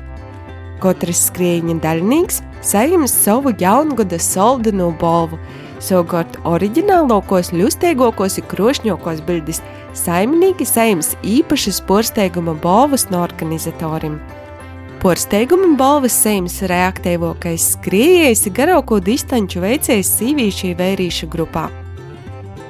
Katrs 0.83 1.27
skrīņa 1.31 1.79
daļnieks 1.81 2.41
saņems 2.65 3.15
savu 3.25 3.55
jaungada 3.59 4.19
soldenu 4.21 4.91
balvu, 5.01 5.39
Savukārt 5.85 6.37
oriģinālākos, 6.47 7.51
ļustīgākos 7.53 8.39
un 8.39 8.47
krošņākos 8.49 9.21
bildes 9.27 9.61
saimnieki 9.97 10.65
saimnes 10.65 11.13
īpašas 11.21 11.81
porsteiguma 11.89 12.55
balvas 12.63 13.09
no 13.11 13.21
organizatorim. 15.05 15.05
Porsteiguma 15.05 15.77
balvas 15.77 16.15
saimnes 16.17 16.63
reaktīvākais 16.65 17.75
skrējējs 17.75 18.47
garāko 18.57 18.97
distanču 18.97 19.61
veicējs 19.61 20.09
sīvīšu 20.17 20.71
vērīšu 20.79 21.29
grupā. 21.29 21.67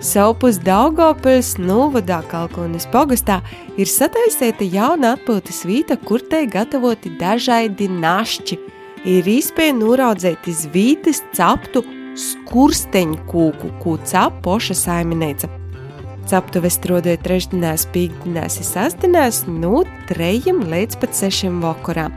Saupus 0.03 0.59
Daugopils 0.59 1.55
Nūvadā 1.57 2.19
Kalkonis 2.27 2.89
pogastā 2.91 3.39
ir 3.77 3.87
sataisīta 3.87 4.67
jauna 4.67 5.15
atpūtas 5.15 5.63
vīta, 5.63 5.95
kur 5.95 6.19
tai 6.19 6.43
gatavoti 6.51 7.15
dažādi 7.15 7.87
našķi. 7.87 8.59
Ir 9.05 9.23
īspēja 9.23 9.79
noraudzēt 9.79 10.49
iz 10.51 10.67
vītas 10.73 11.23
captu 11.31 11.85
skursteņu 12.19 13.23
kūku, 13.31 13.77
ko 13.79 13.95
cap 14.03 14.43
poša 14.43 14.75
saimineica. 14.75 15.64
Captuves 16.25 16.79
strādāja 16.79 17.19
trešdienās, 17.21 17.85
piekdienās, 17.93 18.57
sasdienās 18.65 19.43
no 19.45 19.83
3 20.09 20.55
līdz 20.65 20.97
pat 21.01 21.13
6 21.13 21.59
vakarā. 21.61 22.07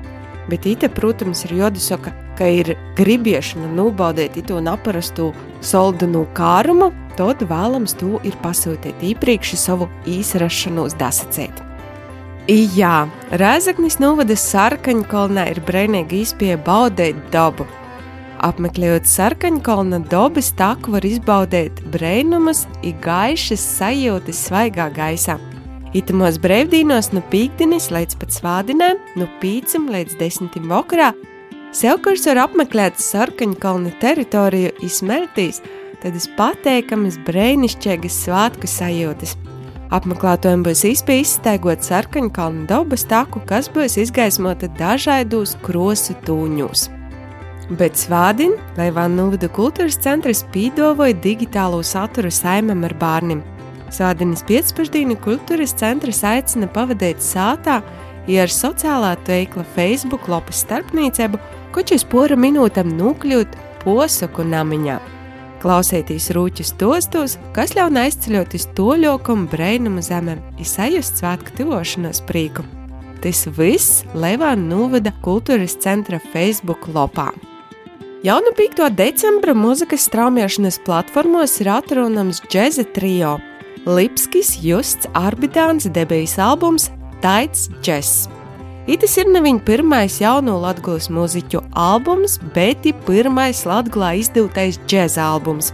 Bet 0.48 0.64
īte, 0.64 0.88
protams, 0.88 1.44
ir 1.44 1.58
jodisaka, 1.58 2.14
ka 2.38 2.48
ir 2.48 2.72
gribiešana 2.96 3.68
nobaudīt 3.76 4.38
to 4.48 4.62
naparastu 4.64 5.32
soldanu 5.60 6.24
kārumu, 6.32 6.88
tad 7.20 7.42
vēlams 7.50 7.98
to 8.00 8.16
ir 8.24 8.36
pasūtīt 8.40 9.02
iepriekš 9.10 9.58
savu 9.60 9.90
īsrašanos 10.08 10.96
dasacēt. 10.96 11.64
Jā, 12.48 13.02
Rēzaknis 13.36 13.98
novadas 14.00 14.40
sarkaņkolnā 14.54 15.50
ir 15.52 15.60
brīnīgi 15.68 16.22
izpēja 16.24 16.56
baudēt 16.64 17.18
dabu. 17.34 17.68
Apmeklējot 18.38 19.08
sarkaņkolna 19.10 19.98
dobas 20.12 20.52
taku 20.54 20.92
var 20.94 21.02
izbaudīt 21.06 21.80
brīnumus, 21.90 22.66
ir 22.86 22.94
gaišas 23.02 23.64
sajūtas 23.80 24.44
svaigā 24.46 24.86
gaisā. 24.94 25.34
Itimos 25.96 26.36
brīvdienos 26.38 27.10
no 27.16 27.22
pīkdienas 27.32 27.88
līdz 27.90 28.18
pat 28.20 28.36
svādinēm, 28.36 29.00
no 29.18 29.26
pīcam 29.42 29.88
līdz 29.90 30.14
desmitim 30.20 30.68
vakarā, 30.70 31.10
sevkurs 31.74 32.28
var 32.28 32.44
apmeklēt 32.44 33.00
sarkaņkolna 33.02 33.96
teritoriju 34.02 34.70
izsmeltīs, 34.86 35.58
tādas 36.04 36.28
pateikamas, 36.38 37.18
brīnišķīgas 37.26 38.20
svētku 38.26 38.70
sajūtas. 38.70 39.34
Apmeklētājiem 39.96 40.62
būs 40.62 40.84
iespēja 40.84 41.24
izstaigot 41.24 41.82
sarkaņkalnu 41.82 42.68
dabas 42.70 43.08
taku, 43.08 43.42
kas 43.48 43.72
būs 43.72 43.96
izgaismota 44.04 44.68
dažādos 44.78 45.56
krosu 45.64 46.14
tūņos. 46.28 46.97
Bet 47.68 47.98
svādien 48.00 48.54
Leivāna 48.78 49.12
Nulvidu 49.12 49.50
kultūras 49.52 49.98
centrs 50.00 50.40
pīdovoja 50.54 51.12
digitālo 51.20 51.82
saturu 51.84 52.30
saimam 52.32 52.86
ar 52.88 52.94
bērniem. 52.96 53.42
Svādienas 53.92 54.40
pēcpusdienu 54.48 55.18
kultūras 55.20 55.74
centrs 55.76 56.22
aicina 56.24 56.68
pavadīt 56.72 57.20
sātā, 57.24 57.82
ja 58.28 58.46
ar 58.46 58.52
sociālā 58.52 59.14
teikla 59.28 59.66
Facebook 59.74 60.30
lapas 60.32 60.62
starpniecību, 60.64 61.40
kočus 61.76 62.06
pora 62.08 62.36
minūtam 62.40 62.88
nokļūt 62.96 63.56
posaku 63.84 64.48
namiņā. 64.48 64.96
Klausieties 65.60 66.30
rūķus 66.36 66.72
tostos, 66.80 67.36
kas 67.52 67.74
ļauj 67.76 68.00
aizceļot 68.04 68.56
uz 68.56 68.68
toļokam 68.78 69.44
brēnumu 69.50 70.04
zemēm, 70.06 70.40
izsajust 70.62 71.20
svētku 71.20 71.56
tuvošanos 71.58 72.22
prīku. 72.30 72.64
Tas 73.20 73.44
viss 73.58 74.04
Leivāna 74.14 74.70
Nulvida 74.70 75.12
kultūras 75.24 75.74
centra 75.82 76.22
Facebook 76.32 76.86
lopā. 76.94 77.32
Jau 78.26 78.40
no 78.42 78.50
5. 78.50 78.80
decembra 78.98 79.52
mūzikas 79.54 80.08
straumēšanas 80.08 80.80
platformos 80.82 81.52
ir 81.62 81.68
atrunams 81.70 82.40
džēza 82.50 82.82
trio 82.90 83.36
Lipskis, 83.86 84.56
Justs, 84.58 85.06
Arbidāns, 85.14 85.86
debijas 85.94 86.34
albums 86.42 86.88
Taits 87.22 87.68
Džess. 87.78 88.26
Itis 88.90 89.14
ir 89.22 89.30
ne 89.30 89.44
viņa 89.44 89.62
pirmais 89.62 90.18
jauno 90.18 90.56
latgulas 90.58 91.06
mūziķu 91.14 91.62
albums, 91.78 92.40
bet 92.58 92.90
ir 92.90 92.98
pirmais 93.06 93.62
latgulā 93.62 94.16
izdevtais 94.18 94.82
džēza 94.90 95.22
albums. 95.22 95.70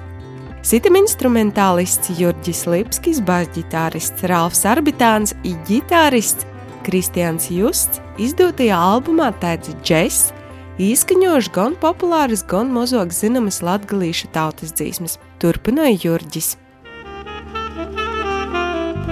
Sitam 0.61 1.01
instrumentālists 1.01 2.13
Jurģis 2.21 2.67
Lipskis, 2.69 3.25
basģitārists 3.25 4.29
Ralfs 4.29 4.67
Arbitāns, 4.69 5.33
ģitārists 5.65 6.45
Kristians 6.85 7.49
Justs 7.49 8.05
izdotajā 8.21 8.77
albumā 8.93 9.33
Taits 9.41 9.73
Džess 9.81 10.35
Īskaņojuši 10.75 11.51
gan 11.55 11.77
populāras, 11.79 12.41
gan 12.51 12.73
mazāk 12.75 13.13
zināmas 13.15 13.61
latgalīšu 13.63 14.27
tautas 14.35 14.73
dzīsmes, 14.75 15.21
turpināja 15.39 16.01
Jurģis. 16.03 16.49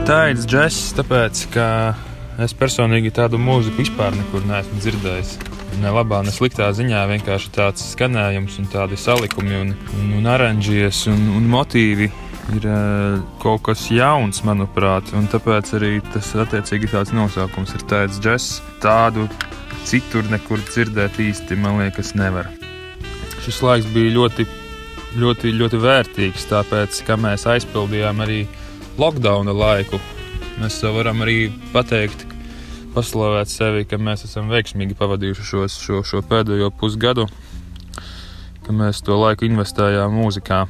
Tā 0.02 0.16
ir 0.32 0.40
džeks, 0.42 0.80
tāpēc, 0.98 1.44
ka 1.54 1.66
es 2.42 2.56
personīgi 2.58 3.12
tādu 3.14 3.38
mūziku 3.38 3.84
vispār 3.84 4.10
nekur 4.16 4.42
neesmu 4.48 4.80
dzirdējis. 4.82 5.36
Ne 5.84 5.94
labā, 5.94 6.24
ne 6.26 6.34
sliktā 6.34 6.66
ziņā 6.74 7.04
vienkārši 7.12 7.54
tāds 7.54 7.86
skanējums 7.92 8.58
un 8.58 8.66
tādi 8.74 8.98
salikumi 8.98 9.54
un, 9.60 9.72
un, 10.00 10.12
un 10.18 10.28
oranžijas 10.34 11.06
un, 11.14 11.22
un 11.38 11.46
motīvi 11.46 12.10
ir 12.58 12.66
uh, 12.66 13.22
kaut 13.38 13.62
kas 13.70 13.86
jauns, 13.94 14.42
manuprāt, 14.42 15.14
un 15.14 15.30
tāpēc 15.30 15.76
arī 15.78 15.94
tas 16.10 16.34
attiecīgi 16.42 16.90
tāds 16.90 17.14
nosaukums 17.14 17.78
ir 17.78 17.86
tāds 17.86 18.18
džeks. 18.18 18.56
Tādu 18.82 19.30
citur 19.88 20.26
nekur 20.30 20.62
dzirdēt 20.66 21.20
īsti, 21.22 21.58
man 21.60 21.80
liekas, 21.82 22.14
nevar. 22.18 22.48
Šis 23.42 23.62
laiks 23.64 23.88
bija 23.94 24.12
ļoti, 24.14 24.46
ļoti, 25.18 25.54
ļoti 25.58 25.80
vērtīgs, 25.82 26.48
tāpēc, 26.50 27.00
ka 27.06 27.16
mēs 27.20 27.46
aizpildījām 27.50 28.22
arī 28.24 28.44
lockdown 29.00 29.50
laiku. 29.56 30.00
Mēs 30.60 30.78
varam 30.84 31.24
arī 31.24 31.48
pateikt, 31.72 32.26
paslavēt 32.94 33.50
sevi, 33.50 33.86
ka 33.88 33.98
mēs 33.98 34.26
esam 34.28 34.52
veiksmīgi 34.52 34.96
pavadījuši 34.98 35.48
šos, 35.48 35.78
šo, 35.82 36.02
šo 36.06 36.22
pēdējo 36.28 36.70
pusgadu, 36.76 37.26
ka 38.62 38.76
mēs 38.76 39.02
to 39.02 39.16
laiku 39.18 39.48
investējām 39.48 40.14
mūzikā. 40.20 40.66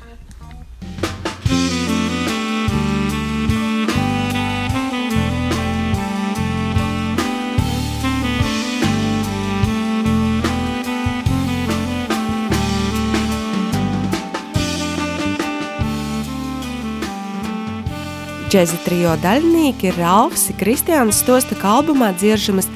Džēza 18.52 18.76
trijo 18.84 19.14
daļinieki 19.16 19.86
ir 19.88 19.94
Ralfs, 19.96 20.50
Kristiāns 20.60 21.22
Stosta, 21.22 21.56
ka 21.56 21.70
albumā 21.78 22.10
dzirdamas 22.12 22.66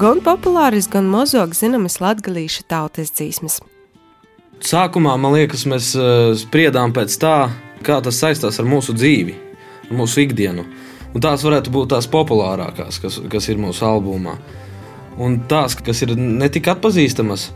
gan 0.00 0.22
populāras, 0.24 0.86
gan 0.88 1.10
mazāk 1.12 1.52
zināmas 1.52 1.98
latgalīšu 2.00 2.62
tautas 2.72 3.12
dzīsmes. 3.12 3.58
Sākumā, 4.64 5.12
man 5.20 5.36
liekas, 5.36 5.66
mēs 5.68 5.90
uh, 5.92 6.30
spriedām 6.40 6.96
pēc 6.96 7.18
tā, 7.20 7.34
kā 7.84 8.00
tas 8.00 8.16
saistās 8.16 8.56
ar 8.62 8.70
mūsu 8.70 8.96
dzīvi, 8.96 9.36
ar 9.90 9.94
mūsu 10.00 10.24
ikdienu. 10.24 10.64
Un 11.12 11.28
tās 11.28 11.44
varētu 11.44 11.74
būt 11.74 11.92
tās 11.92 12.08
populārākās, 12.08 12.96
kas, 13.04 13.20
kas 13.28 13.52
ir 13.52 13.60
mūsu 13.60 13.84
albumā. 13.84 14.38
Un 15.20 15.42
tās, 15.52 15.76
kas 15.76 16.00
ir 16.06 16.16
ne 16.16 16.48
tik 16.48 16.72
atpazīstamas, 16.72 17.50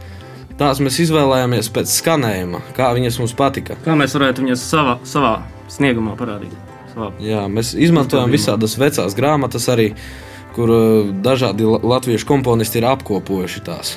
tās 0.61 0.85
mēs 0.85 1.01
izvēlējāmies 1.07 1.73
pēc 1.73 1.97
skanējuma, 1.97 2.61
kā 2.77 2.93
viņas 2.99 3.23
mums 3.25 3.33
patika. 3.41 3.81
Kā 3.89 3.97
mēs 3.97 4.21
varētu 4.21 4.45
viņas 4.45 4.69
savā, 4.69 5.01
savā 5.09 5.39
sniegumā 5.73 6.13
parādīt? 6.21 6.70
Jā, 7.23 7.45
mēs 7.51 7.73
izmantojam 7.79 8.33
visādas 8.33 8.77
vecās 8.81 9.15
grāmatas, 9.17 9.69
arī, 9.73 9.93
kur 10.57 10.73
uh, 10.75 11.11
dažādi 11.25 11.67
latviešu 11.67 12.29
komponisti 12.29 12.81
ir 12.81 12.89
apkopojuši 12.91 13.65
tās. 13.67 13.97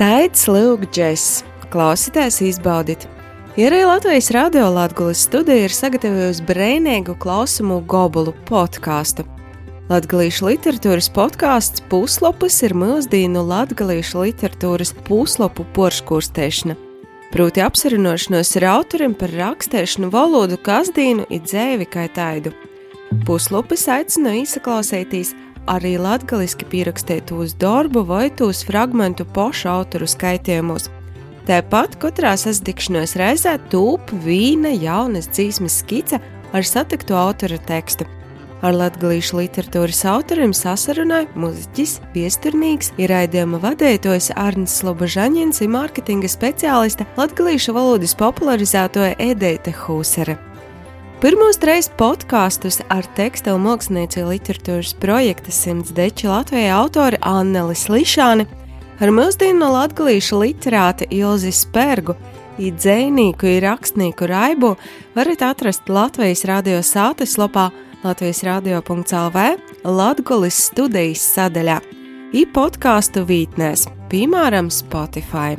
Taits 0.00 0.48
Lūgģis, 0.50 1.44
klausieties, 1.70 2.40
izbaudiet! 2.42 3.06
Ja 3.54 3.68
arī 3.68 3.84
Latvijas 3.86 4.32
radio 4.34 4.66
Latvijas 4.74 5.20
studija 5.28 5.68
ir 5.68 5.70
sagatavojusi 5.70 6.42
brīvīgu 6.48 7.14
klausumu 7.22 7.78
gobulu 7.86 8.34
podkāstu. 8.48 9.22
Latvijas 9.86 10.40
literatūras 10.42 11.06
podkāsts 11.14 11.84
Puslopus 11.92 12.56
ir 12.66 12.74
mūsdienu 12.74 13.44
latviešu 13.46 14.24
literatūras 14.24 14.90
puslopu 15.06 15.68
porškūrstēšana 15.76 16.74
proti 17.34 17.64
apsarunāšanos 17.64 18.52
ar 18.60 18.64
autoriem 18.76 19.14
par 19.18 19.32
rakstēšanu 19.34 20.06
valodu, 20.14 20.54
kasdīnu 20.62 21.24
un 21.26 21.40
dzēvi 21.42 21.88
kā 21.90 22.04
taidu. 22.14 22.52
Puslupis 23.26 23.88
aicina 23.90 24.36
izklausīties 24.38 25.32
arī 25.70 25.96
latgaliski 25.98 26.68
pierakstētos 26.70 27.56
darbu 27.58 28.04
vai 28.06 28.28
tos 28.30 28.62
fragmentu 28.68 29.26
pošu 29.26 29.72
autoru 29.72 30.06
skaitījumos. 30.06 30.86
Tāpat 31.48 31.98
katrā 32.00 32.36
sasdikšanās 32.38 33.16
reizē 33.18 33.56
tūp 33.72 34.14
vīna 34.24 34.70
jaunas 34.78 35.26
dzīsmes 35.32 35.82
skice 35.82 36.22
ar 36.54 36.62
satikto 36.62 37.18
autora 37.18 37.58
tekstu. 37.58 38.06
Ar 38.64 38.72
latgalīšu 38.72 39.42
literatūras 39.42 39.98
autoriem 40.08 40.54
sasarunāja 40.56 41.26
muziķis, 41.36 41.98
viesturnīgs, 42.14 42.94
ir 42.96 43.10
raidījuma 43.12 43.58
vadētājs 43.60 44.30
Arnis 44.40 44.78
Slobožaņins 44.78 45.60
un 45.66 45.74
mārketinga 45.74 46.30
speciāliste 46.32 47.04
latgalīšu 47.18 47.74
valodas 47.76 48.16
popularizētoja 48.16 49.18
Edeita 49.20 49.74
Hūsere. 49.82 50.38
Pirmos 51.20 51.60
reizes 51.60 51.92
podkāstus 52.00 52.80
ar 52.88 53.04
tekstilu 53.18 53.60
mākslinieci 53.60 54.24
literatūras 54.24 54.96
projekta 54.96 55.52
Simts 55.52 55.92
Deči 55.92 56.32
Latvijai 56.32 56.72
autori 56.72 57.20
Annelis 57.20 57.90
Lišāni, 57.92 58.48
ar 58.96 59.12
mūsdienu 59.12 59.74
latgalīšu 59.76 60.40
literāti 60.40 61.12
Ilzi 61.12 61.52
Spērgu, 61.52 62.16
īdzēnīku, 62.56 63.56
ir 63.58 63.64
rakstnieku 63.68 64.24
raibu 64.30 64.78
varat 65.12 65.50
atrast 65.52 65.92
Latvijas 65.92 66.48
radio 66.48 66.80
sātes 66.80 67.36
lapā 67.36 67.68
Latvijas 68.04 68.42
radio.lv 68.44 69.42
Latgolis 69.84 70.58
studijas 70.66 71.22
sadaļā, 71.24 71.78
i 72.36 72.42
podkāstu 72.52 73.22
vītnēs, 73.24 73.86
piemēram, 74.12 74.68
Spotify. 74.68 75.54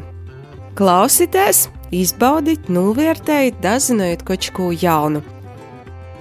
Klausieties, 0.78 1.64
izbaudiet, 1.90 2.68
novērtējiet, 2.70 3.58
dazinot 3.66 4.22
kaut 4.28 4.46
ko 4.54 4.70
jaunu. 4.78 5.24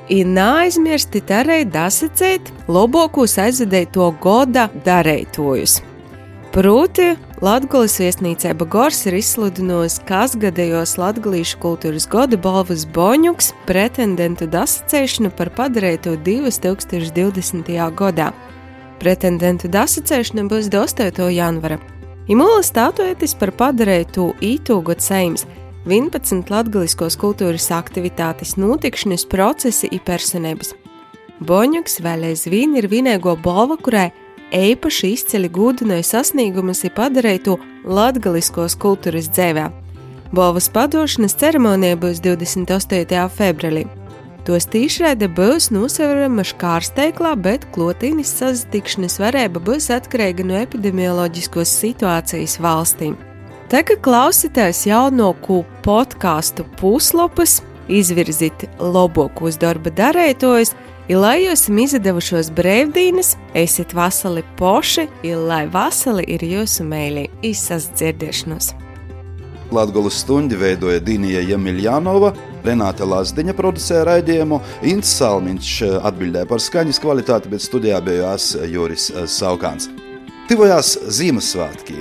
Ir 0.08 0.24
neaizmirstiet 0.32 1.28
arī 1.42 1.58
dasacēt 1.68 2.48
labākos 2.72 3.36
aizvedēto 3.44 4.08
goda 4.24 4.70
darētojus. 4.88 5.82
Proti, 6.56 7.10
Latvijas 7.44 7.98
viesnīcība 8.00 8.64
Gors 8.72 9.02
ir 9.04 9.18
izsludinājusi 9.18 10.04
kasgadējos 10.08 10.94
Latvijas 10.96 11.50
kultūras 11.60 12.06
goda 12.08 12.38
balvas 12.40 12.86
boņuks 12.94 13.50
pretendentu 13.68 14.46
dasacēšanu 14.48 15.28
par 15.36 15.50
padarīto 15.52 16.14
2020. 16.24 17.68
gadā. 17.98 18.30
Pretendentu 19.02 19.68
dasacēšana 19.68 20.46
būs 20.48 20.72
8. 20.72 21.28
janvara. 21.34 21.76
Imūla 22.32 22.64
statuētis 22.64 23.36
par 23.36 23.52
padarītu 23.52 24.30
ītūgot 24.40 25.04
seims 25.04 25.44
11 25.84 26.48
latgaliskos 26.48 27.20
kultūras 27.20 27.68
aktivitātes 27.76 28.56
notikšanas 28.56 29.28
procesi 29.28 29.92
i 29.92 30.00
personības. 30.00 30.72
Boņuks 31.44 32.00
vēl 32.00 32.30
aizvien 32.30 32.78
ir 32.80 32.88
vienīgo 32.88 33.36
balva, 33.36 33.76
kurai 33.76 34.12
īpaši 34.54 35.12
izceļ 35.16 35.48
gudinoja 35.54 36.04
sasniegumus 36.06 36.84
ir 36.86 36.94
padarītu 36.94 37.58
latgaliskos 37.84 38.76
kultūras 38.78 39.28
dzēvē. 39.34 39.66
Balvas 40.34 40.70
padošanas 40.72 41.36
ceremonija 41.38 41.98
būs 42.00 42.22
28. 42.22 43.28
februārī. 43.34 43.84
Tos 44.44 44.66
tīšraide 44.68 45.30
būs 45.32 45.70
nosaucama 45.72 46.44
škārsteiklā, 46.44 47.32
bet 47.40 47.64
klotīnis 47.72 48.32
sazatikšanas 48.42 49.16
varēba 49.22 49.62
būs 49.64 49.88
atkarīga 49.94 50.44
no 50.44 50.58
epidemioloģiskos 50.60 51.70
situācijas 51.80 52.58
valstīm. 52.60 53.14
Tagad 53.72 54.02
klausieties 54.04 54.82
jaunāko 54.84 55.62
podkāstu 55.86 56.66
puslapus, 56.76 57.62
izvirzīt 57.88 58.66
labākos 58.78 59.56
darba 59.60 59.90
darētojus, 59.96 60.74
Ir 61.04 61.18
lai 61.20 61.42
jūs 61.42 61.66
esam 61.66 61.76
izdevušos 61.82 62.48
brīvdienas, 62.56 63.34
esiet 63.60 63.90
vasali 63.92 64.40
poši, 64.56 65.04
ir 65.28 65.42
lai 65.50 65.66
vasali 65.68 66.24
ir 66.32 66.40
jūsu 66.48 66.86
mēlī 66.88 67.26
izsas 67.44 67.90
dzirdēšanos. 67.92 68.70
Latvijas 69.74 70.22
stundi 70.22 70.56
veidoja 70.56 71.02
Dīnija 71.04 71.42
Jemiljanova, 71.44 72.32
Renāte 72.64 73.04
Lazdiņa 73.04 73.52
producēja 73.58 74.06
raidījumu, 74.08 74.62
Ints 74.88 75.12
Salmiņš 75.18 75.74
atbildēja 76.08 76.48
par 76.48 76.64
skaņas 76.64 77.02
kvalitāti, 77.04 77.52
bet 77.52 77.66
studijā 77.66 78.00
bija 78.04 78.32
Juris 78.72 79.10
Saukāns. 79.28 79.90
Tuvojās 80.44 80.98
Ziemassvētki. 81.08 81.94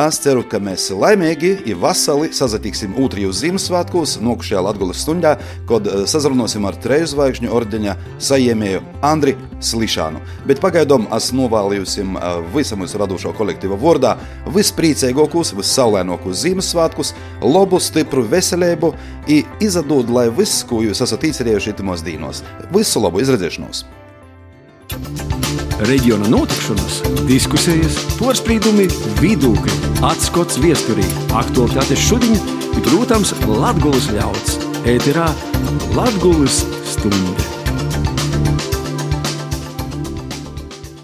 Es 0.00 0.18
ceru, 0.24 0.40
ka 0.48 0.56
mēs 0.64 0.86
laimīgi 0.96 1.50
un 1.74 1.80
vasali 1.82 2.30
sazatiksim 2.32 2.94
otrajos 2.96 3.42
Ziemassvētkos, 3.42 4.14
nokušajā 4.24 4.62
Latvijas 4.64 5.02
stundā, 5.04 5.34
kad 5.68 5.84
eh, 5.90 6.06
sazrunāsim 6.08 6.64
ar 6.64 6.78
treju 6.80 7.10
zvaigžņu 7.12 7.50
ordeņa 7.52 7.96
saņēmēju 8.16 8.80
Andri 9.04 9.34
Slišānu. 9.60 10.22
Bet 10.48 10.62
pagaidām 10.64 11.04
es 11.12 11.28
novēlījusim 11.36 12.16
eh, 12.16 12.38
visam 12.56 12.80
mūsu 12.80 12.96
radošo 13.02 13.34
kolektīvu 13.36 13.76
vārdā 13.84 14.14
vispriecīgākos, 14.56 15.52
vissaulēnākos 15.60 16.46
Ziemassvētkus, 16.46 17.12
labu, 17.44 17.76
stipru 17.76 18.24
veselību 18.24 18.94
izdod, 19.60 20.08
lai 20.08 20.30
viss, 20.32 20.64
ko 20.64 20.80
jūs 20.86 21.04
esat 21.04 21.28
izcerējuši 21.28 21.76
itimos 21.76 22.08
dīnos. 22.08 22.40
Visu 22.72 23.04
labu 23.04 23.20
izredzēšanos! 23.20 23.84
Reģiona 25.82 26.28
notikšanas, 26.30 27.00
diskusijas, 27.26 27.96
porcelāna, 28.20 28.84
vidūkļi, 29.18 29.78
atskats 30.06 30.60
viesturī, 30.62 31.06
aktuālitātes 31.34 32.04
šodien, 32.06 32.38
protams, 32.84 33.32
Latvijas 33.48 34.06
ļauds. 34.14 34.60
Ēterā 34.92 35.26
Latvijas 35.96 36.62
stunde. 36.92 37.61